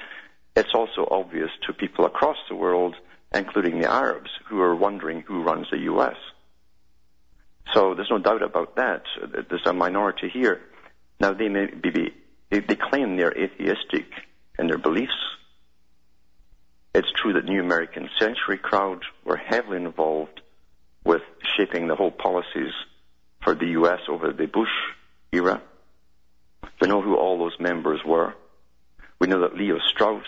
It's 0.58 0.74
also 0.74 1.08
obvious 1.12 1.52
to 1.68 1.74
people 1.74 2.06
across 2.06 2.38
the 2.50 2.56
world, 2.56 2.96
including 3.32 3.80
the 3.80 3.92
Arabs, 3.92 4.32
who 4.50 4.60
are 4.60 4.76
wondering 4.76 5.22
who 5.22 5.44
runs 5.44 5.68
the 5.70 5.78
U.S. 5.82 6.16
So 7.76 7.94
there's 7.94 8.10
no 8.10 8.18
doubt 8.18 8.42
about 8.42 8.76
that. 8.76 9.04
There's 9.50 9.68
a 9.68 9.74
minority 9.74 10.30
here. 10.34 10.62
Now 11.20 11.34
they 11.34 11.48
may 11.48 11.68
be, 11.68 12.12
they, 12.50 12.76
claim 12.76 13.18
they're 13.18 13.38
atheistic 13.38 14.08
in 14.58 14.66
their 14.66 14.80
beliefs. 14.80 15.14
It's 16.96 17.12
true 17.16 17.34
that 17.34 17.46
New 17.46 17.62
American 17.62 18.10
Century 18.18 18.58
crowd 18.58 19.04
were 19.24 19.38
heavily 19.38 19.78
involved 19.78 20.42
with 21.06 21.22
shaping 21.56 21.88
the 21.88 21.96
whole 21.96 22.10
policies 22.10 22.74
for 23.44 23.54
the 23.54 23.68
U.S. 23.82 24.00
over 24.10 24.34
the 24.34 24.48
Bush 24.48 24.74
era. 25.32 25.62
We 26.82 26.88
know 26.88 27.04
who 27.04 27.16
all 27.16 27.38
those 27.38 27.60
members 27.60 28.00
were. 28.04 28.34
We 29.20 29.28
know 29.28 29.42
that 29.42 29.56
Leo 29.56 29.78
Strauss 29.94 30.26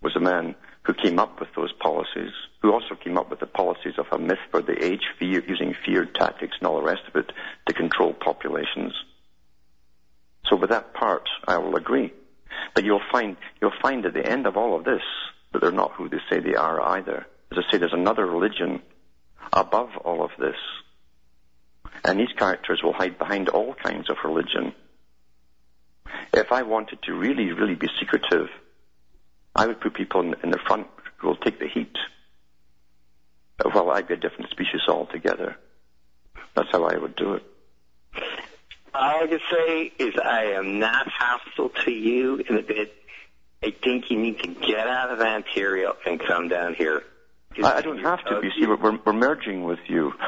was 0.00 0.16
a 0.16 0.20
man 0.20 0.54
who 0.82 0.94
came 0.94 1.18
up 1.18 1.40
with 1.40 1.48
those 1.54 1.72
policies, 1.72 2.32
who 2.62 2.72
also 2.72 2.94
came 2.94 3.18
up 3.18 3.30
with 3.30 3.40
the 3.40 3.46
policies 3.46 3.94
of 3.98 4.06
a 4.12 4.18
myth 4.18 4.38
for 4.50 4.62
the 4.62 4.84
age, 4.84 5.02
fear, 5.18 5.42
using 5.46 5.74
fear 5.84 6.06
tactics 6.06 6.56
and 6.58 6.66
all 6.66 6.76
the 6.76 6.86
rest 6.86 7.02
of 7.08 7.16
it 7.16 7.30
to 7.66 7.72
control 7.74 8.14
populations. 8.14 8.92
So 10.46 10.56
with 10.56 10.70
that 10.70 10.94
part, 10.94 11.28
I 11.46 11.58
will 11.58 11.76
agree. 11.76 12.12
But 12.74 12.84
you'll 12.84 13.02
find, 13.12 13.36
you'll 13.60 13.72
find 13.82 14.06
at 14.06 14.14
the 14.14 14.26
end 14.26 14.46
of 14.46 14.56
all 14.56 14.76
of 14.76 14.84
this 14.84 15.02
that 15.52 15.60
they're 15.60 15.72
not 15.72 15.92
who 15.92 16.08
they 16.08 16.20
say 16.30 16.40
they 16.40 16.54
are 16.54 16.80
either. 16.80 17.26
As 17.52 17.58
I 17.58 17.70
say, 17.70 17.78
there's 17.78 17.92
another 17.92 18.26
religion 18.26 18.82
above 19.52 19.90
all 20.04 20.24
of 20.24 20.30
this. 20.38 20.56
And 22.04 22.18
these 22.18 22.32
characters 22.36 22.80
will 22.82 22.92
hide 22.92 23.18
behind 23.18 23.48
all 23.48 23.74
kinds 23.74 24.08
of 24.10 24.16
religion. 24.24 24.74
If 26.32 26.52
I 26.52 26.62
wanted 26.62 27.02
to 27.02 27.14
really, 27.14 27.52
really 27.52 27.74
be 27.74 27.88
secretive, 27.98 28.48
I 29.58 29.66
would 29.66 29.80
put 29.80 29.94
people 29.94 30.20
in, 30.20 30.34
in 30.44 30.50
the 30.50 30.58
front 30.58 30.86
who 31.16 31.28
will 31.28 31.36
take 31.36 31.58
the 31.58 31.66
heat. 31.66 31.96
Well, 33.64 33.90
I'd 33.90 34.06
be 34.06 34.14
a 34.14 34.16
different 34.16 34.50
species 34.50 34.82
altogether. 34.86 35.56
That's 36.54 36.70
how 36.70 36.84
I 36.84 36.96
would 36.96 37.16
do 37.16 37.34
it. 37.34 37.42
All 38.94 39.24
I 39.24 39.26
can 39.26 39.40
say 39.50 39.92
is 39.98 40.14
I 40.24 40.52
am 40.52 40.78
not 40.78 41.08
hostile 41.08 41.70
to 41.84 41.90
you 41.90 42.36
in 42.48 42.56
a 42.56 42.62
bit. 42.62 42.94
I 43.60 43.72
think 43.82 44.10
you 44.10 44.18
need 44.18 44.38
to 44.40 44.48
get 44.48 44.86
out 44.86 45.10
of 45.10 45.20
Ontario 45.20 45.96
and 46.06 46.20
come 46.20 46.48
down 46.48 46.74
here. 46.74 47.02
I, 47.62 47.78
I 47.78 47.80
don't 47.80 47.98
have 47.98 48.24
to. 48.26 48.40
You 48.42 48.52
see, 48.52 48.66
we're, 48.66 48.98
we're 49.04 49.12
merging 49.12 49.64
with 49.64 49.80
you. 49.88 50.12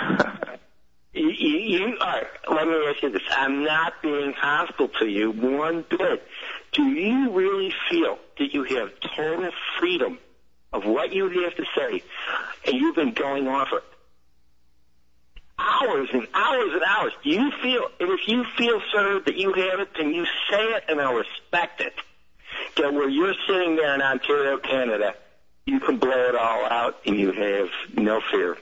You, 1.12 1.28
you, 1.30 1.58
you 1.58 1.96
are, 2.00 2.22
let 2.52 2.68
me 2.68 2.74
ask 2.88 3.02
you 3.02 3.10
this. 3.10 3.22
I'm 3.30 3.64
not 3.64 3.94
being 4.00 4.32
hostile 4.32 4.88
to 5.00 5.08
you 5.08 5.32
one 5.32 5.84
bit. 5.90 6.22
Do 6.72 6.84
you 6.84 7.32
really 7.32 7.74
feel 7.90 8.18
that 8.38 8.54
you 8.54 8.64
have 8.64 8.92
total 9.16 9.50
freedom 9.78 10.18
of 10.72 10.84
what 10.84 11.12
you 11.12 11.28
have 11.42 11.56
to 11.56 11.64
say 11.76 12.02
and 12.66 12.76
you've 12.76 12.94
been 12.94 13.12
going 13.12 13.48
off 13.48 13.68
for 13.68 13.82
hours 15.58 16.08
and 16.12 16.28
hours 16.32 16.72
and 16.72 16.82
hours? 16.82 17.12
Do 17.24 17.30
you 17.30 17.50
feel, 17.62 17.88
and 17.98 18.10
if 18.10 18.28
you 18.28 18.44
feel, 18.56 18.80
sir, 18.92 19.20
that 19.26 19.36
you 19.36 19.52
have 19.52 19.80
it, 19.80 19.88
then 19.98 20.12
you 20.14 20.24
say 20.48 20.62
it 20.62 20.84
and 20.88 21.00
I'll 21.00 21.14
respect 21.14 21.80
it. 21.80 21.94
That 22.76 22.92
where 22.92 23.08
you're 23.08 23.34
sitting 23.48 23.76
there 23.76 23.94
in 23.94 24.02
Ontario, 24.02 24.58
Canada, 24.58 25.14
you 25.66 25.80
can 25.80 25.98
blow 25.98 26.28
it 26.28 26.36
all 26.36 26.64
out 26.66 26.98
and 27.04 27.18
you 27.18 27.32
have 27.32 27.68
no 27.96 28.20
fear. 28.30 28.56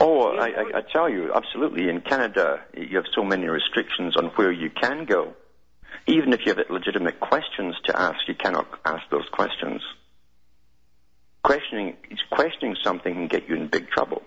Oh, 0.00 0.36
I, 0.36 0.48
I, 0.48 0.78
I 0.78 0.80
tell 0.92 1.08
you, 1.08 1.32
absolutely. 1.34 1.88
In 1.88 2.00
Canada, 2.00 2.60
you 2.74 2.96
have 2.96 3.06
so 3.14 3.24
many 3.24 3.46
restrictions 3.46 4.16
on 4.16 4.26
where 4.36 4.52
you 4.52 4.70
can 4.70 5.04
go. 5.04 5.34
Even 6.06 6.32
if 6.32 6.40
you 6.46 6.54
have 6.54 6.70
legitimate 6.70 7.18
questions 7.18 7.74
to 7.84 7.98
ask, 7.98 8.16
you 8.28 8.34
cannot 8.34 8.68
ask 8.84 9.02
those 9.10 9.28
questions. 9.32 9.82
Questioning, 11.42 11.96
questioning 12.30 12.76
something 12.82 13.12
can 13.12 13.28
get 13.28 13.48
you 13.48 13.56
in 13.56 13.68
big 13.68 13.88
trouble. 13.90 14.22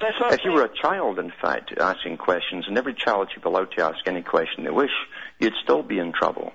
That's 0.00 0.14
If 0.20 0.44
you 0.44 0.52
were 0.52 0.64
a 0.64 0.76
child, 0.82 1.18
in 1.18 1.32
fact, 1.42 1.72
asking 1.76 2.18
questions, 2.18 2.66
and 2.68 2.78
every 2.78 2.94
child 2.94 3.30
should 3.32 3.42
be 3.42 3.48
allowed 3.48 3.72
to 3.72 3.84
ask 3.84 3.98
any 4.06 4.22
question 4.22 4.64
they 4.64 4.70
wish, 4.70 4.92
you'd 5.40 5.54
still 5.64 5.82
be 5.82 5.98
in 5.98 6.12
trouble. 6.12 6.52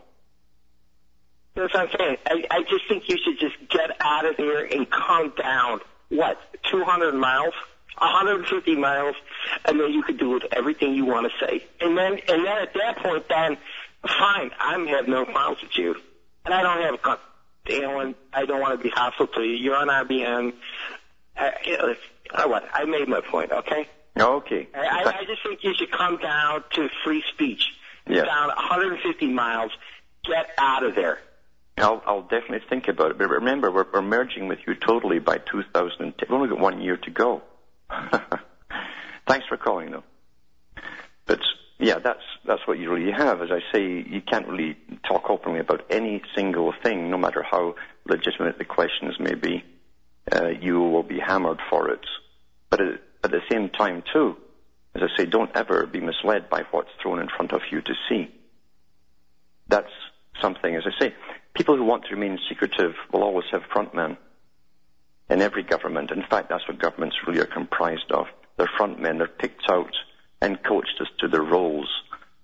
That's 1.55 1.73
what 1.73 1.83
I'm 1.83 1.97
saying. 1.97 2.17
I, 2.25 2.43
I 2.49 2.61
just 2.63 2.87
think 2.87 3.09
you 3.09 3.17
should 3.23 3.39
just 3.39 3.55
get 3.69 3.91
out 3.99 4.25
of 4.25 4.37
here 4.37 4.65
and 4.65 4.89
come 4.89 5.33
down. 5.37 5.81
What? 6.09 6.39
200 6.71 7.13
miles? 7.13 7.53
150 7.97 8.75
miles, 8.75 9.15
and 9.65 9.79
then 9.79 9.91
you 9.91 10.01
could 10.01 10.17
do 10.17 10.31
with 10.31 10.43
everything 10.51 10.95
you 10.95 11.05
want 11.05 11.31
to 11.31 11.45
say. 11.45 11.63
And 11.79 11.97
then, 11.97 12.13
and 12.27 12.45
then 12.45 12.57
at 12.57 12.73
that 12.73 12.97
point, 12.97 13.27
then, 13.29 13.57
fine, 14.07 14.51
I 14.59 14.77
have 14.97 15.07
no 15.07 15.25
problems 15.25 15.61
with 15.63 15.77
you. 15.77 15.95
And 16.45 16.53
I 16.53 16.61
don't 16.61 16.81
have 16.81 16.93
a 16.95 16.97
con- 16.97 17.17
Alan, 17.69 18.15
I 18.33 18.45
don't 18.45 18.59
want 18.59 18.77
to 18.77 18.83
be 18.83 18.89
hostile 18.89 19.27
to 19.27 19.41
you. 19.41 19.55
You're 19.55 19.75
on 19.75 19.87
RBN. 19.87 20.53
Uh, 21.37 21.51
you 21.65 21.77
know, 21.77 21.95
I, 22.33 22.45
what? 22.45 22.63
I 22.73 22.85
made 22.85 23.07
my 23.07 23.21
point, 23.21 23.51
okay? 23.51 23.87
Okay. 24.19 24.67
I, 24.75 24.79
I 24.79 25.19
I 25.19 25.25
just 25.25 25.41
think 25.43 25.63
you 25.63 25.73
should 25.73 25.91
come 25.91 26.17
down 26.17 26.63
to 26.73 26.89
free 27.03 27.23
speech. 27.33 27.63
Yes. 28.07 28.25
Down 28.25 28.49
150 28.49 29.27
miles. 29.27 29.71
Get 30.23 30.49
out 30.57 30.83
of 30.83 30.95
there. 30.95 31.19
I'll, 31.77 32.03
I'll 32.05 32.21
definitely 32.21 32.61
think 32.69 32.87
about 32.87 33.11
it. 33.11 33.17
But 33.17 33.29
remember, 33.29 33.71
we're, 33.71 33.85
we're 33.91 34.01
merging 34.01 34.47
with 34.47 34.59
you 34.67 34.75
totally 34.75 35.19
by 35.19 35.37
2010. 35.37 36.13
We've 36.21 36.31
only 36.31 36.49
got 36.49 36.59
one 36.59 36.81
year 36.81 36.97
to 36.97 37.09
go. 37.09 37.41
Thanks 39.27 39.47
for 39.47 39.57
calling, 39.57 39.91
though. 39.91 40.03
But 41.25 41.39
yeah, 41.83 41.99
that's 41.99 42.23
that's 42.45 42.65
what 42.65 42.79
you 42.79 42.91
really 42.91 43.11
have. 43.11 43.41
As 43.41 43.49
I 43.51 43.59
say, 43.73 43.83
you 43.83 44.21
can't 44.21 44.47
really 44.47 44.77
talk 45.07 45.29
openly 45.29 45.59
about 45.59 45.85
any 45.89 46.21
single 46.35 46.73
thing, 46.83 47.09
no 47.09 47.17
matter 47.17 47.43
how 47.43 47.75
legitimate 48.05 48.57
the 48.57 48.65
questions 48.65 49.19
may 49.19 49.35
be. 49.35 49.63
Uh, 50.31 50.47
you 50.47 50.79
will 50.79 51.03
be 51.03 51.19
hammered 51.19 51.59
for 51.69 51.89
it. 51.89 52.05
But 52.69 52.81
at, 52.81 53.01
at 53.25 53.31
the 53.31 53.41
same 53.51 53.69
time, 53.69 54.03
too, 54.13 54.37
as 54.95 55.01
I 55.03 55.17
say, 55.17 55.25
don't 55.25 55.51
ever 55.55 55.85
be 55.85 55.99
misled 55.99 56.49
by 56.49 56.63
what's 56.71 56.89
thrown 57.01 57.19
in 57.19 57.27
front 57.27 57.51
of 57.51 57.61
you 57.69 57.81
to 57.81 57.93
see. 58.07 58.31
That's 59.67 59.91
something, 60.41 60.75
as 60.75 60.83
I 60.85 60.99
say, 60.99 61.13
people 61.53 61.75
who 61.75 61.83
want 61.83 62.05
to 62.05 62.15
remain 62.15 62.39
secretive 62.47 62.93
will 63.11 63.23
always 63.23 63.45
have 63.51 63.63
frontmen 63.63 64.17
in 65.29 65.41
every 65.41 65.63
government. 65.63 66.11
In 66.11 66.23
fact, 66.23 66.49
that's 66.49 66.67
what 66.67 66.79
governments 66.79 67.17
really 67.27 67.41
are 67.41 67.45
comprised 67.45 68.11
of. 68.11 68.27
They're 68.57 68.69
frontmen. 68.79 69.17
They're 69.17 69.27
picked 69.27 69.69
out 69.69 69.93
and 70.43 70.61
coached 70.61 70.99
as 70.99 71.07
to 71.19 71.29
their 71.29 71.41
roles 71.41 71.89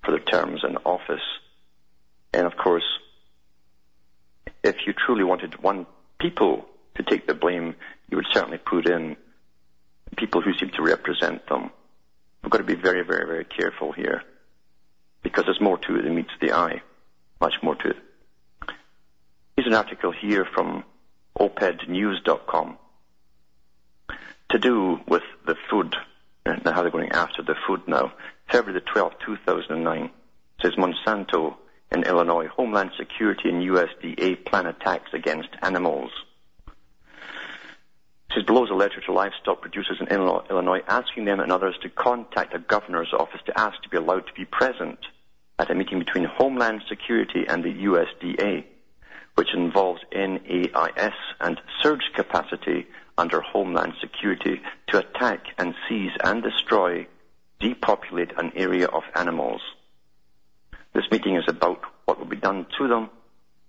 for 0.03 0.11
their 0.11 0.21
terms 0.21 0.61
in 0.63 0.77
office. 0.77 1.27
And 2.33 2.47
of 2.47 2.55
course, 2.55 2.85
if 4.63 4.77
you 4.87 4.93
truly 4.93 5.25
wanted 5.25 5.61
one 5.61 5.85
people 6.17 6.65
to 6.95 7.03
take 7.03 7.27
the 7.27 7.33
blame, 7.33 7.75
you 8.09 8.15
would 8.15 8.25
certainly 8.31 8.57
put 8.57 8.87
in 8.87 9.17
people 10.15 10.39
who 10.39 10.53
seem 10.53 10.69
to 10.69 10.81
represent 10.81 11.45
them. 11.49 11.71
We've 12.41 12.49
got 12.49 12.59
to 12.59 12.63
be 12.63 12.75
very, 12.75 13.03
very, 13.03 13.25
very 13.25 13.43
careful 13.43 13.91
here 13.91 14.23
because 15.21 15.43
there's 15.43 15.59
more 15.59 15.77
to 15.79 15.97
it 15.97 16.03
than 16.03 16.15
meets 16.15 16.31
the 16.39 16.53
eye. 16.53 16.81
Much 17.41 17.55
more 17.61 17.75
to 17.75 17.89
it. 17.89 17.97
Here's 19.57 19.67
an 19.67 19.73
article 19.73 20.13
here 20.13 20.45
from 20.45 20.85
opednews.com 21.37 22.77
to 24.51 24.57
do 24.57 25.01
with 25.05 25.23
the 25.45 25.55
food 25.69 25.97
how 26.45 26.81
they're 26.81 26.91
going 26.91 27.11
after 27.11 27.41
the 27.41 27.55
food 27.67 27.81
now. 27.87 28.13
February 28.51 28.79
the 28.79 28.99
12th, 28.99 29.19
2009 29.25 30.09
says 30.61 30.73
Monsanto 30.73 31.55
in 31.91 32.03
Illinois, 32.03 32.47
Homeland 32.47 32.91
Security 32.97 33.49
and 33.49 33.63
USDA 33.63 34.45
plan 34.45 34.65
attacks 34.65 35.11
against 35.13 35.49
animals. 35.61 36.11
Says 38.33 38.43
blows 38.43 38.69
a 38.69 38.75
letter 38.75 39.01
to 39.01 39.11
livestock 39.11 39.61
producers 39.61 39.97
in 39.99 40.07
Illinois 40.07 40.81
asking 40.87 41.25
them 41.25 41.39
and 41.39 41.51
others 41.51 41.75
to 41.81 41.89
contact 41.89 42.53
the 42.53 42.59
governor's 42.59 43.13
office 43.13 43.41
to 43.45 43.59
ask 43.59 43.81
to 43.81 43.89
be 43.89 43.97
allowed 43.97 44.27
to 44.27 44.33
be 44.33 44.45
present 44.45 44.99
at 45.57 45.71
a 45.71 45.75
meeting 45.75 45.99
between 45.99 46.25
Homeland 46.25 46.83
Security 46.87 47.45
and 47.47 47.63
the 47.63 47.73
USDA 47.73 48.65
which 49.39 49.53
involves 49.53 50.01
NAIS 50.11 51.13
and 51.39 51.61
surge 51.81 52.11
capacity 52.13 52.85
under 53.20 53.41
Homeland 53.41 53.93
Security 53.99 54.61
to 54.88 54.99
attack 54.99 55.45
and 55.57 55.76
seize 55.88 56.11
and 56.24 56.41
destroy, 56.41 57.05
depopulate 57.59 58.32
an 58.38 58.53
area 58.55 58.88
of 58.88 59.03
animals. 59.15 59.61
This 60.93 61.03
meeting 61.11 61.36
is 61.36 61.43
about 61.47 61.82
what 62.05 62.17
will 62.17 62.26
be 62.26 62.38
done 62.38 62.65
to 62.78 62.88
them, 62.88 63.09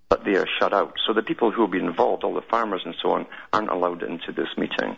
but 0.09 0.23
they 0.23 0.35
are 0.35 0.47
shut 0.59 0.73
out. 0.73 0.93
So 1.05 1.13
the 1.13 1.21
people 1.21 1.51
who 1.51 1.61
will 1.61 1.67
be 1.67 1.79
involved, 1.79 2.23
all 2.23 2.33
the 2.33 2.41
farmers 2.41 2.81
and 2.85 2.95
so 3.01 3.11
on, 3.11 3.27
aren't 3.53 3.69
allowed 3.69 4.03
into 4.03 4.31
this 4.31 4.47
meeting. 4.57 4.97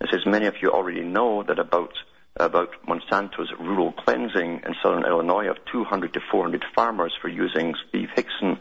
It 0.00 0.08
says 0.10 0.26
many 0.26 0.46
of 0.46 0.54
you 0.60 0.70
already 0.70 1.02
know 1.02 1.42
that 1.42 1.58
about 1.58 1.92
about 2.38 2.68
Monsanto's 2.86 3.50
rural 3.58 3.92
cleansing 3.92 4.60
in 4.66 4.74
southern 4.82 5.06
Illinois 5.06 5.48
of 5.48 5.56
200 5.72 6.12
to 6.12 6.20
400 6.30 6.64
farmers 6.74 7.14
for 7.20 7.28
using 7.28 7.74
Steve 7.88 8.10
Hickson 8.14 8.58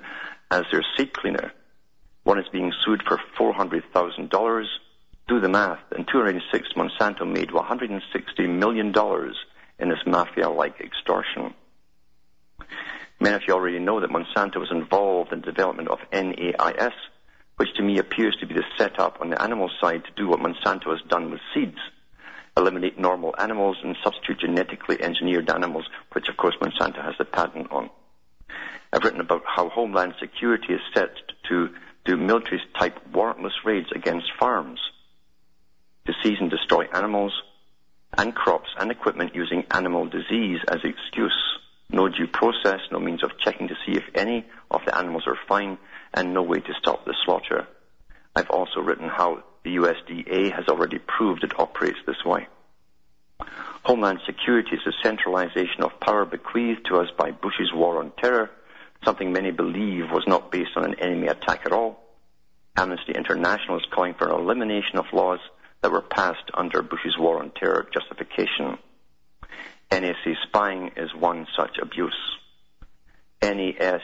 as 0.49 0.63
their 0.71 0.81
seed 0.95 1.13
cleaner. 1.13 1.51
One 2.25 2.39
is 2.39 2.47
being 2.51 2.73
sued 2.83 3.03
for 3.07 3.19
$400,000. 3.39 4.65
Do 5.27 5.39
the 5.39 5.47
math. 5.47 5.79
In 5.95 6.05
206, 6.05 6.69
Monsanto 6.75 7.23
made 7.23 7.49
$160 7.49 8.01
million 8.49 8.93
in 9.77 9.89
this 9.89 9.99
mafia-like 10.07 10.81
extortion. 10.81 11.53
Many 13.19 13.35
of 13.35 13.43
you 13.47 13.53
already 13.53 13.77
know 13.77 14.01
that 14.01 14.09
Monsanto 14.09 14.57
was 14.57 14.71
involved 14.71 15.33
in 15.33 15.41
the 15.41 15.45
development 15.45 15.89
of 15.89 15.99
NAIS, 16.11 16.93
which 17.57 17.73
to 17.75 17.83
me 17.83 17.99
appears 17.99 18.35
to 18.39 18.47
be 18.47 18.55
the 18.55 18.63
setup 18.75 19.21
on 19.21 19.29
the 19.29 19.39
animal 19.39 19.69
side 19.79 20.03
to 20.05 20.11
do 20.17 20.27
what 20.27 20.39
Monsanto 20.39 20.89
has 20.89 21.07
done 21.07 21.29
with 21.29 21.41
seeds. 21.53 21.77
Eliminate 22.57 22.97
normal 22.97 23.35
animals 23.37 23.77
and 23.83 23.95
substitute 24.03 24.39
genetically 24.39 24.99
engineered 24.99 25.51
animals, 25.51 25.85
which 26.13 26.27
of 26.27 26.37
course 26.37 26.55
Monsanto 26.59 27.03
has 27.03 27.13
the 27.19 27.25
patent 27.25 27.71
on. 27.71 27.91
I've 28.91 29.03
written 29.03 29.21
about 29.21 29.43
how 29.45 29.69
Homeland 29.69 30.15
Security 30.19 30.73
is 30.73 30.81
set 30.95 31.11
to 31.49 31.69
do 32.05 32.15
military 32.15 32.61
type 32.79 32.97
warrantless 33.11 33.63
raids 33.65 33.87
against 33.93 34.27
farms 34.39 34.79
to 36.05 36.13
seize 36.23 36.37
and 36.39 36.49
destroy 36.49 36.85
animals 36.93 37.33
and 38.17 38.35
crops 38.35 38.69
and 38.79 38.91
equipment 38.91 39.35
using 39.35 39.63
animal 39.71 40.05
disease 40.05 40.59
as 40.67 40.79
excuse. 40.83 41.59
No 41.89 42.07
due 42.09 42.27
process, 42.27 42.79
no 42.91 42.99
means 42.99 43.23
of 43.23 43.37
checking 43.39 43.67
to 43.67 43.75
see 43.85 43.93
if 43.93 44.03
any 44.15 44.45
of 44.71 44.81
the 44.85 44.97
animals 44.97 45.23
are 45.27 45.37
fine, 45.47 45.77
and 46.13 46.33
no 46.33 46.41
way 46.41 46.59
to 46.59 46.73
stop 46.79 47.05
the 47.05 47.15
slaughter. 47.25 47.67
I've 48.35 48.49
also 48.49 48.79
written 48.79 49.07
how 49.07 49.43
the 49.63 49.75
USDA 49.75 50.51
has 50.53 50.67
already 50.67 50.99
proved 50.99 51.43
it 51.43 51.59
operates 51.59 51.99
this 52.05 52.23
way. 52.25 52.47
Homeland 53.83 54.19
Security 54.25 54.75
is 54.75 54.87
a 54.87 55.03
centralization 55.03 55.83
of 55.83 55.99
power 55.99 56.25
bequeathed 56.25 56.85
to 56.87 56.97
us 56.97 57.09
by 57.17 57.31
Bush's 57.31 57.71
war 57.73 57.99
on 57.99 58.11
terror, 58.17 58.49
something 59.05 59.31
many 59.31 59.51
believe 59.51 60.11
was 60.11 60.25
not 60.27 60.51
based 60.51 60.71
on 60.75 60.83
an 60.83 60.99
enemy 60.99 61.27
attack 61.27 61.61
at 61.65 61.71
all. 61.71 62.03
Amnesty 62.75 63.13
International 63.13 63.77
is 63.77 63.85
calling 63.93 64.15
for 64.15 64.29
an 64.29 64.39
elimination 64.41 64.97
of 64.97 65.05
laws 65.13 65.39
that 65.81 65.91
were 65.91 66.01
passed 66.01 66.49
under 66.53 66.81
Bush's 66.81 67.17
war 67.17 67.39
on 67.39 67.51
terror 67.51 67.87
justification. 67.93 68.77
NSA 69.91 70.33
spying 70.47 70.91
is 70.97 71.13
one 71.13 71.47
such 71.55 71.77
abuse. 71.81 72.17
NAIS 73.41 74.01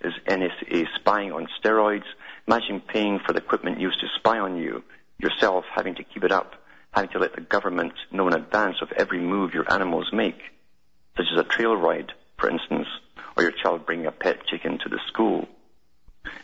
is 0.00 0.12
NSA 0.26 0.86
spying 0.98 1.32
on 1.32 1.46
steroids. 1.62 2.06
Imagine 2.48 2.80
paying 2.80 3.20
for 3.24 3.32
the 3.32 3.40
equipment 3.40 3.80
used 3.80 4.00
to 4.00 4.06
spy 4.18 4.38
on 4.38 4.56
you, 4.56 4.82
yourself 5.18 5.64
having 5.74 5.94
to 5.96 6.04
keep 6.04 6.24
it 6.24 6.32
up, 6.32 6.54
having 6.92 7.10
to 7.10 7.18
let 7.18 7.34
the 7.34 7.42
government 7.42 7.92
know 8.10 8.26
in 8.28 8.34
advance 8.34 8.76
of 8.80 8.92
every 8.92 9.20
move 9.20 9.52
your 9.52 9.70
animals 9.70 10.08
make, 10.12 10.40
such 11.16 11.26
as 11.32 11.38
a 11.38 11.44
trail 11.44 11.76
ride, 11.76 12.12
for 12.38 12.48
instance, 12.48 12.86
or 13.36 13.42
your 13.42 13.52
child 13.52 13.86
bringing 13.86 14.06
a 14.06 14.12
pet 14.12 14.46
chicken 14.46 14.78
to 14.78 14.88
the 14.88 15.00
school. 15.08 15.46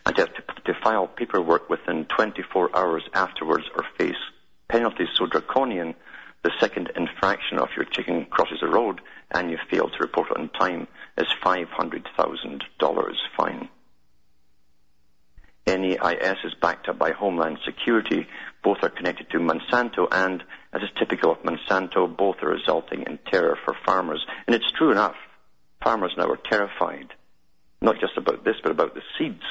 And 0.06 0.14
to 0.16 0.22
have 0.22 0.34
to, 0.34 0.72
to 0.72 0.80
file 0.82 1.06
paperwork 1.06 1.68
within 1.68 2.04
24 2.06 2.76
hours 2.76 3.02
afterwards 3.14 3.64
or 3.76 3.84
face 3.98 4.16
penalties 4.68 5.08
so 5.18 5.26
draconian 5.26 5.94
the 6.42 6.50
second 6.58 6.90
infraction 6.96 7.58
of 7.58 7.68
your 7.76 7.84
chicken 7.84 8.26
crosses 8.28 8.58
the 8.60 8.66
road 8.66 9.00
and 9.30 9.50
you 9.50 9.58
fail 9.70 9.88
to 9.88 9.98
report 10.00 10.28
it 10.30 10.36
on 10.36 10.48
time 10.48 10.88
is 11.16 11.26
$500,000 11.44 13.14
fine. 13.36 13.68
NAIS 15.64 16.38
is 16.44 16.54
backed 16.60 16.88
up 16.88 16.98
by 16.98 17.12
Homeland 17.12 17.58
Security. 17.64 18.26
Both 18.64 18.78
are 18.82 18.88
connected 18.88 19.30
to 19.30 19.38
Monsanto 19.38 20.08
and, 20.10 20.42
as 20.72 20.82
is 20.82 20.88
typical 20.98 21.30
of 21.30 21.38
Monsanto, 21.44 22.08
both 22.16 22.36
are 22.42 22.48
resulting 22.48 23.04
in 23.04 23.20
terror 23.30 23.56
for 23.64 23.76
farmers. 23.86 24.26
And 24.46 24.56
it's 24.56 24.70
true 24.72 24.90
enough. 24.90 25.14
Farmers 25.82 26.12
now 26.16 26.28
are 26.28 26.38
terrified. 26.50 27.08
Not 27.80 27.98
just 28.00 28.16
about 28.16 28.44
this, 28.44 28.56
but 28.62 28.72
about 28.72 28.94
the 28.94 29.02
seeds. 29.18 29.42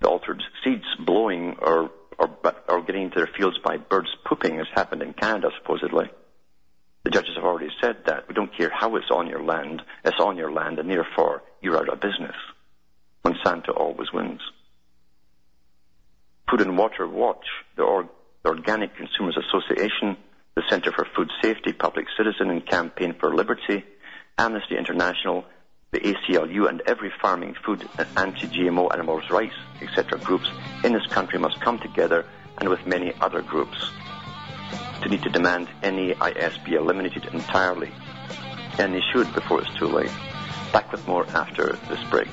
The 0.00 0.08
altered 0.08 0.42
seeds 0.64 0.84
blowing 1.04 1.56
or, 1.60 1.90
or, 2.18 2.30
or 2.68 2.82
getting 2.82 3.02
into 3.02 3.16
their 3.16 3.30
fields 3.36 3.58
by 3.62 3.76
birds 3.76 4.08
pooping 4.24 4.56
has 4.56 4.66
happened 4.74 5.02
in 5.02 5.12
Canada, 5.12 5.50
supposedly. 5.58 6.10
The 7.04 7.10
judges 7.10 7.36
have 7.36 7.44
already 7.44 7.70
said 7.80 7.96
that. 8.06 8.28
We 8.28 8.34
don't 8.34 8.56
care 8.56 8.70
how 8.70 8.96
it's 8.96 9.10
on 9.10 9.26
your 9.26 9.42
land. 9.42 9.82
It's 10.04 10.20
on 10.20 10.36
your 10.36 10.52
land, 10.52 10.78
and 10.78 10.90
therefore 10.90 11.42
you're 11.60 11.76
out 11.76 11.88
of 11.88 12.00
business. 12.00 12.36
Monsanto 13.24 13.76
always 13.76 14.12
wins. 14.12 14.40
Food 16.50 16.62
and 16.62 16.76
Water 16.76 17.06
Watch, 17.06 17.46
the, 17.76 17.82
Or- 17.82 18.08
the 18.42 18.48
Organic 18.48 18.96
Consumers 18.96 19.36
Association, 19.36 20.16
the 20.56 20.62
Center 20.68 20.92
for 20.92 21.06
Food 21.16 21.30
Safety, 21.42 21.72
Public 21.72 22.06
Citizen, 22.16 22.50
and 22.50 22.66
Campaign 22.66 23.14
for 23.18 23.34
Liberty, 23.34 23.84
Amnesty 24.38 24.76
International, 24.76 25.44
the 25.90 26.00
ACLU, 26.00 26.68
and 26.68 26.82
every 26.86 27.12
farming, 27.20 27.54
food, 27.64 27.88
and 27.98 28.08
anti-GMO 28.16 28.92
animals 28.92 29.28
rights, 29.30 29.56
etc. 29.82 30.18
groups 30.18 30.48
in 30.84 30.92
this 30.92 31.06
country 31.06 31.38
must 31.38 31.60
come 31.60 31.78
together, 31.78 32.24
and 32.58 32.68
with 32.68 32.86
many 32.86 33.12
other 33.20 33.42
groups, 33.42 33.90
to 35.02 35.08
need 35.08 35.22
to 35.22 35.30
demand 35.30 35.68
NAIS 35.82 36.58
be 36.64 36.74
eliminated 36.74 37.26
entirely. 37.32 37.90
And 38.78 38.94
they 38.94 39.02
should 39.12 39.32
before 39.34 39.60
it's 39.60 39.78
too 39.78 39.86
late. 39.86 40.12
Back 40.72 40.92
with 40.92 41.06
more 41.08 41.26
after 41.30 41.76
this 41.88 42.02
break. 42.10 42.28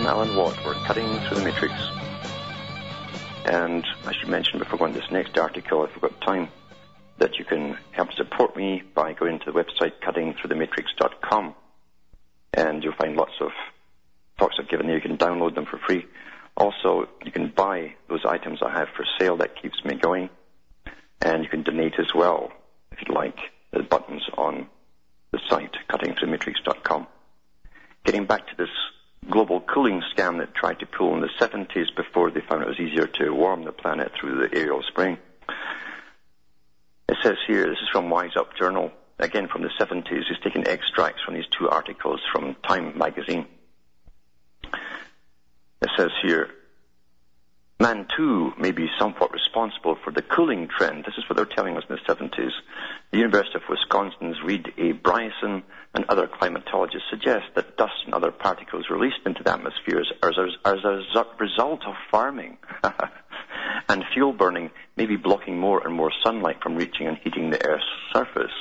Am 0.00 0.06
Alan 0.06 0.34
Watt. 0.34 0.56
We're 0.64 0.74
cutting 0.86 1.06
through 1.20 1.38
the 1.38 1.44
matrix. 1.44 1.74
And 3.44 3.84
I 4.06 4.12
should 4.14 4.28
mention 4.30 4.58
before 4.58 4.78
going 4.78 4.94
to 4.94 5.00
this 5.00 5.10
next 5.10 5.36
article, 5.36 5.84
if 5.84 5.90
we've 5.94 6.00
got 6.00 6.18
time, 6.22 6.48
that 7.18 7.38
you 7.38 7.44
can 7.44 7.76
help 7.90 8.10
support 8.14 8.56
me 8.56 8.82
by 8.94 9.12
going 9.12 9.40
to 9.40 9.52
the 9.52 9.52
website 9.52 9.92
cuttingthroughthematrix.com. 10.02 11.54
And 12.54 12.82
you'll 12.82 12.94
find 12.94 13.14
lots 13.14 13.34
of 13.40 13.50
talks 14.38 14.56
I've 14.58 14.70
given 14.70 14.86
there. 14.86 14.96
You 14.96 15.02
can 15.02 15.18
download 15.18 15.54
them 15.54 15.66
for 15.66 15.78
free. 15.78 16.06
Also, 16.56 17.08
you 17.24 17.30
can 17.30 17.48
buy 17.48 17.94
those 18.08 18.24
items 18.24 18.60
I 18.62 18.70
have 18.70 18.88
for 18.96 19.04
sale. 19.18 19.36
That 19.36 19.60
keeps 19.60 19.84
me 19.84 19.96
going. 19.96 20.30
And 21.20 21.44
you 21.44 21.50
can 21.50 21.62
donate 21.62 21.98
as 21.98 22.14
well, 22.14 22.50
if 22.92 23.00
you'd 23.00 23.14
like. 23.14 23.38
There's 23.70 23.86
buttons 23.86 24.22
on 24.38 24.66
the 25.32 25.40
site, 25.48 25.76
cuttingthroughthematrix.com. 25.90 27.06
Getting 28.04 28.24
back 28.24 28.46
to 28.46 28.56
this 28.56 28.70
global 29.28 29.60
cooling 29.60 30.02
scam 30.14 30.38
that 30.38 30.54
tried 30.54 30.78
to 30.80 30.86
pull 30.86 31.14
in 31.14 31.20
the 31.20 31.28
70s 31.38 31.94
before 31.96 32.30
they 32.30 32.40
found 32.40 32.62
it 32.62 32.68
was 32.68 32.80
easier 32.80 33.06
to 33.06 33.30
warm 33.30 33.64
the 33.64 33.72
planet 33.72 34.12
through 34.18 34.48
the 34.48 34.56
aerial 34.56 34.82
spring. 34.82 35.18
It 37.08 37.16
says 37.22 37.36
here, 37.46 37.66
this 37.66 37.78
is 37.82 37.88
from 37.92 38.08
Wise 38.08 38.36
Up 38.36 38.56
Journal, 38.56 38.92
again 39.18 39.48
from 39.48 39.62
the 39.62 39.70
70s. 39.80 40.24
He's 40.28 40.38
taken 40.42 40.66
extracts 40.66 41.22
from 41.22 41.34
these 41.34 41.48
two 41.58 41.68
articles 41.68 42.20
from 42.32 42.56
Time 42.66 42.96
magazine. 42.96 43.46
It 45.82 45.90
says 45.96 46.10
here, 46.22 46.50
man 47.80 48.06
too 48.14 48.52
may 48.58 48.70
be 48.70 48.88
somewhat 48.98 49.32
responsible 49.32 49.96
for 50.04 50.12
the 50.12 50.22
cooling 50.22 50.68
trend. 50.68 51.04
This 51.04 51.16
is 51.16 51.24
what 51.28 51.36
they're 51.36 51.56
telling 51.56 51.76
us 51.76 51.84
in 51.88 51.96
the 51.96 52.14
70s. 52.14 52.50
The 53.10 53.18
University 53.18 53.56
of 53.56 53.62
Wisconsin's 53.68 54.36
Reid 54.44 54.72
A. 54.76 54.92
Bryson 54.92 55.62
and 55.94 56.04
other 56.08 56.28
climatologists 56.28 57.08
suggest 57.08 57.46
that 57.56 57.78
dust 57.78 57.94
and 58.04 58.14
other 58.14 58.30
particles 58.30 58.90
released 58.90 59.20
into 59.24 59.42
the 59.42 59.52
atmosphere 59.52 60.02
as 60.22 60.36
a 60.36 61.26
result 61.38 61.82
of 61.86 61.94
farming 62.10 62.58
and 63.88 64.04
fuel 64.12 64.34
burning 64.34 64.70
may 64.96 65.06
be 65.06 65.16
blocking 65.16 65.58
more 65.58 65.84
and 65.84 65.94
more 65.94 66.12
sunlight 66.22 66.62
from 66.62 66.76
reaching 66.76 67.06
and 67.06 67.18
heating 67.24 67.50
the 67.50 67.64
Earth's 67.66 67.84
surface. 68.12 68.52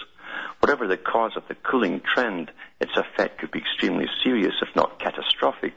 Whatever 0.61 0.87
the 0.87 0.97
cause 0.97 1.33
of 1.35 1.43
the 1.47 1.55
cooling 1.55 2.01
trend, 2.01 2.51
its 2.79 2.91
effect 2.95 3.39
could 3.39 3.51
be 3.51 3.59
extremely 3.59 4.05
serious, 4.23 4.53
if 4.61 4.73
not 4.75 4.99
catastrophic. 4.99 5.73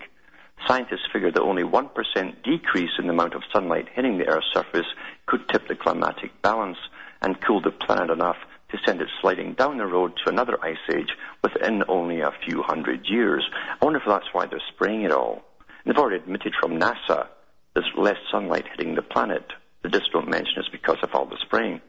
Scientists 0.66 1.08
figure 1.12 1.30
that 1.30 1.42
only 1.42 1.62
1% 1.62 2.42
decrease 2.42 2.90
in 2.98 3.06
the 3.06 3.12
amount 3.12 3.34
of 3.34 3.42
sunlight 3.52 3.88
hitting 3.94 4.18
the 4.18 4.28
Earth's 4.28 4.46
surface 4.52 4.86
could 5.26 5.48
tip 5.48 5.66
the 5.68 5.74
climatic 5.74 6.30
balance 6.42 6.78
and 7.20 7.40
cool 7.40 7.60
the 7.60 7.70
planet 7.70 8.10
enough 8.10 8.36
to 8.70 8.78
send 8.86 9.00
it 9.00 9.08
sliding 9.20 9.54
down 9.54 9.76
the 9.76 9.86
road 9.86 10.12
to 10.16 10.30
another 10.30 10.58
ice 10.64 10.76
age 10.94 11.16
within 11.42 11.82
only 11.88 12.20
a 12.20 12.32
few 12.44 12.62
hundred 12.62 13.06
years. 13.06 13.44
I 13.80 13.84
wonder 13.84 13.98
if 13.98 14.06
that's 14.06 14.32
why 14.32 14.46
they're 14.46 14.62
spraying 14.74 15.02
it 15.02 15.12
all. 15.12 15.42
And 15.84 15.92
they've 15.92 15.98
already 15.98 16.22
admitted 16.22 16.54
from 16.60 16.78
NASA 16.78 17.26
there's 17.74 17.90
less 17.96 18.18
sunlight 18.30 18.66
hitting 18.68 18.94
the 18.94 19.02
planet. 19.02 19.44
They 19.82 19.88
just 19.88 20.12
don't 20.12 20.28
mention 20.28 20.54
it's 20.58 20.68
because 20.68 20.98
of 21.02 21.10
all 21.14 21.26
the 21.26 21.38
spraying. 21.40 21.80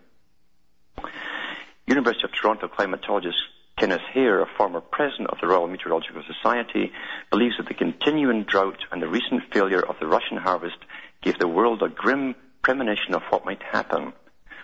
University 1.87 2.23
of 2.23 2.31
Toronto 2.31 2.67
climatologist 2.67 3.33
Kenneth 3.77 4.01
Hare, 4.13 4.41
a 4.41 4.47
former 4.57 4.81
president 4.81 5.29
of 5.29 5.39
the 5.41 5.47
Royal 5.47 5.67
Meteorological 5.67 6.23
Society, 6.27 6.91
believes 7.31 7.57
that 7.57 7.67
the 7.67 7.73
continuing 7.73 8.43
drought 8.43 8.77
and 8.91 9.01
the 9.01 9.07
recent 9.07 9.41
failure 9.51 9.81
of 9.81 9.95
the 9.99 10.07
Russian 10.07 10.37
harvest 10.37 10.77
gave 11.21 11.39
the 11.39 11.47
world 11.47 11.81
a 11.81 11.89
grim 11.89 12.35
premonition 12.61 13.15
of 13.15 13.23
what 13.29 13.45
might 13.45 13.61
happen. 13.63 14.13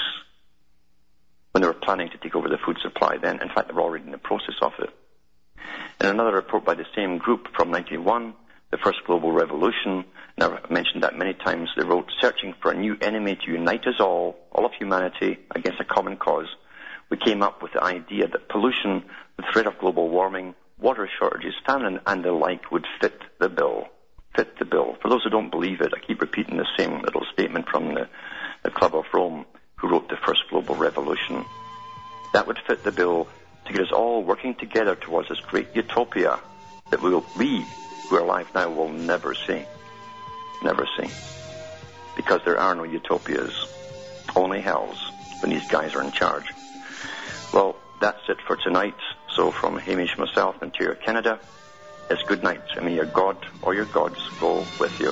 when 1.51 1.61
they 1.61 1.67
were 1.67 1.73
planning 1.73 2.09
to 2.09 2.17
take 2.17 2.35
over 2.35 2.49
the 2.49 2.59
food 2.63 2.77
supply 2.81 3.17
then. 3.17 3.41
In 3.41 3.49
fact, 3.49 3.67
they 3.67 3.73
were 3.73 3.81
already 3.81 4.05
in 4.05 4.11
the 4.11 4.17
process 4.17 4.55
of 4.61 4.73
it. 4.79 4.89
In 5.99 6.07
another 6.07 6.33
report 6.33 6.65
by 6.65 6.75
the 6.75 6.85
same 6.95 7.17
group 7.17 7.47
from 7.55 7.71
1991, 7.71 8.35
the 8.71 8.77
first 8.77 8.99
global 9.07 9.31
revolution, 9.31 10.05
and 10.37 10.43
I've 10.43 10.69
mentioned 10.69 11.03
that 11.03 11.17
many 11.17 11.33
times, 11.33 11.69
they 11.75 11.83
wrote, 11.83 12.11
searching 12.19 12.53
for 12.61 12.71
a 12.71 12.77
new 12.77 12.95
enemy 13.01 13.37
to 13.37 13.51
unite 13.51 13.87
us 13.87 13.99
all, 13.99 14.35
all 14.51 14.65
of 14.65 14.73
humanity, 14.73 15.39
against 15.55 15.79
a 15.79 15.85
common 15.85 16.17
cause. 16.17 16.47
We 17.09 17.17
came 17.17 17.41
up 17.41 17.63
with 17.63 17.73
the 17.73 17.83
idea 17.83 18.27
that 18.27 18.49
pollution, 18.49 19.05
the 19.37 19.45
threat 19.51 19.65
of 19.65 19.79
global 19.79 20.09
warming, 20.09 20.53
water 20.77 21.09
shortages, 21.17 21.53
famine, 21.65 22.01
and 22.05 22.23
the 22.23 22.33
like 22.33 22.71
would 22.71 22.85
fit 23.01 23.19
the 23.39 23.49
bill 23.49 23.87
fit 24.35 24.57
the 24.59 24.65
bill. 24.65 24.95
For 25.01 25.09
those 25.09 25.23
who 25.23 25.29
don't 25.29 25.49
believe 25.49 25.81
it, 25.81 25.93
I 25.95 25.99
keep 25.99 26.21
repeating 26.21 26.57
the 26.57 26.67
same 26.77 27.01
little 27.01 27.25
statement 27.33 27.67
from 27.69 27.93
the, 27.93 28.07
the 28.63 28.69
Club 28.69 28.95
of 28.95 29.05
Rome, 29.13 29.45
who 29.75 29.89
wrote 29.89 30.09
the 30.09 30.17
first 30.17 30.43
global 30.49 30.75
revolution. 30.75 31.45
That 32.33 32.47
would 32.47 32.59
fit 32.67 32.83
the 32.83 32.91
bill 32.91 33.27
to 33.65 33.73
get 33.73 33.81
us 33.81 33.91
all 33.91 34.23
working 34.23 34.55
together 34.55 34.95
towards 34.95 35.29
this 35.29 35.39
great 35.39 35.75
utopia 35.75 36.39
that 36.89 37.01
we, 37.01 37.09
will, 37.09 37.25
we 37.37 37.65
who 38.09 38.15
are 38.15 38.19
alive 38.19 38.47
now 38.53 38.69
will 38.69 38.89
never 38.89 39.33
see. 39.33 39.63
Never 40.63 40.87
see. 40.97 41.09
Because 42.15 42.41
there 42.45 42.59
are 42.59 42.75
no 42.75 42.83
utopias, 42.83 43.53
only 44.35 44.61
hells 44.61 44.97
when 45.41 45.51
these 45.51 45.67
guys 45.67 45.95
are 45.95 46.03
in 46.03 46.11
charge. 46.11 46.53
Well, 47.53 47.75
that's 47.99 48.21
it 48.29 48.37
for 48.45 48.55
tonight. 48.55 48.95
So 49.35 49.51
from 49.51 49.77
Hamish 49.77 50.17
myself, 50.17 50.61
Ontario, 50.61 50.95
Canada, 50.95 51.39
is 52.09 52.21
good 52.23 52.43
night, 52.43 52.61
and 52.75 52.85
may 52.85 52.95
your 52.95 53.05
God 53.05 53.37
or 53.61 53.73
your 53.73 53.85
gods 53.85 54.19
go 54.39 54.65
with 54.79 54.99
you. 54.99 55.11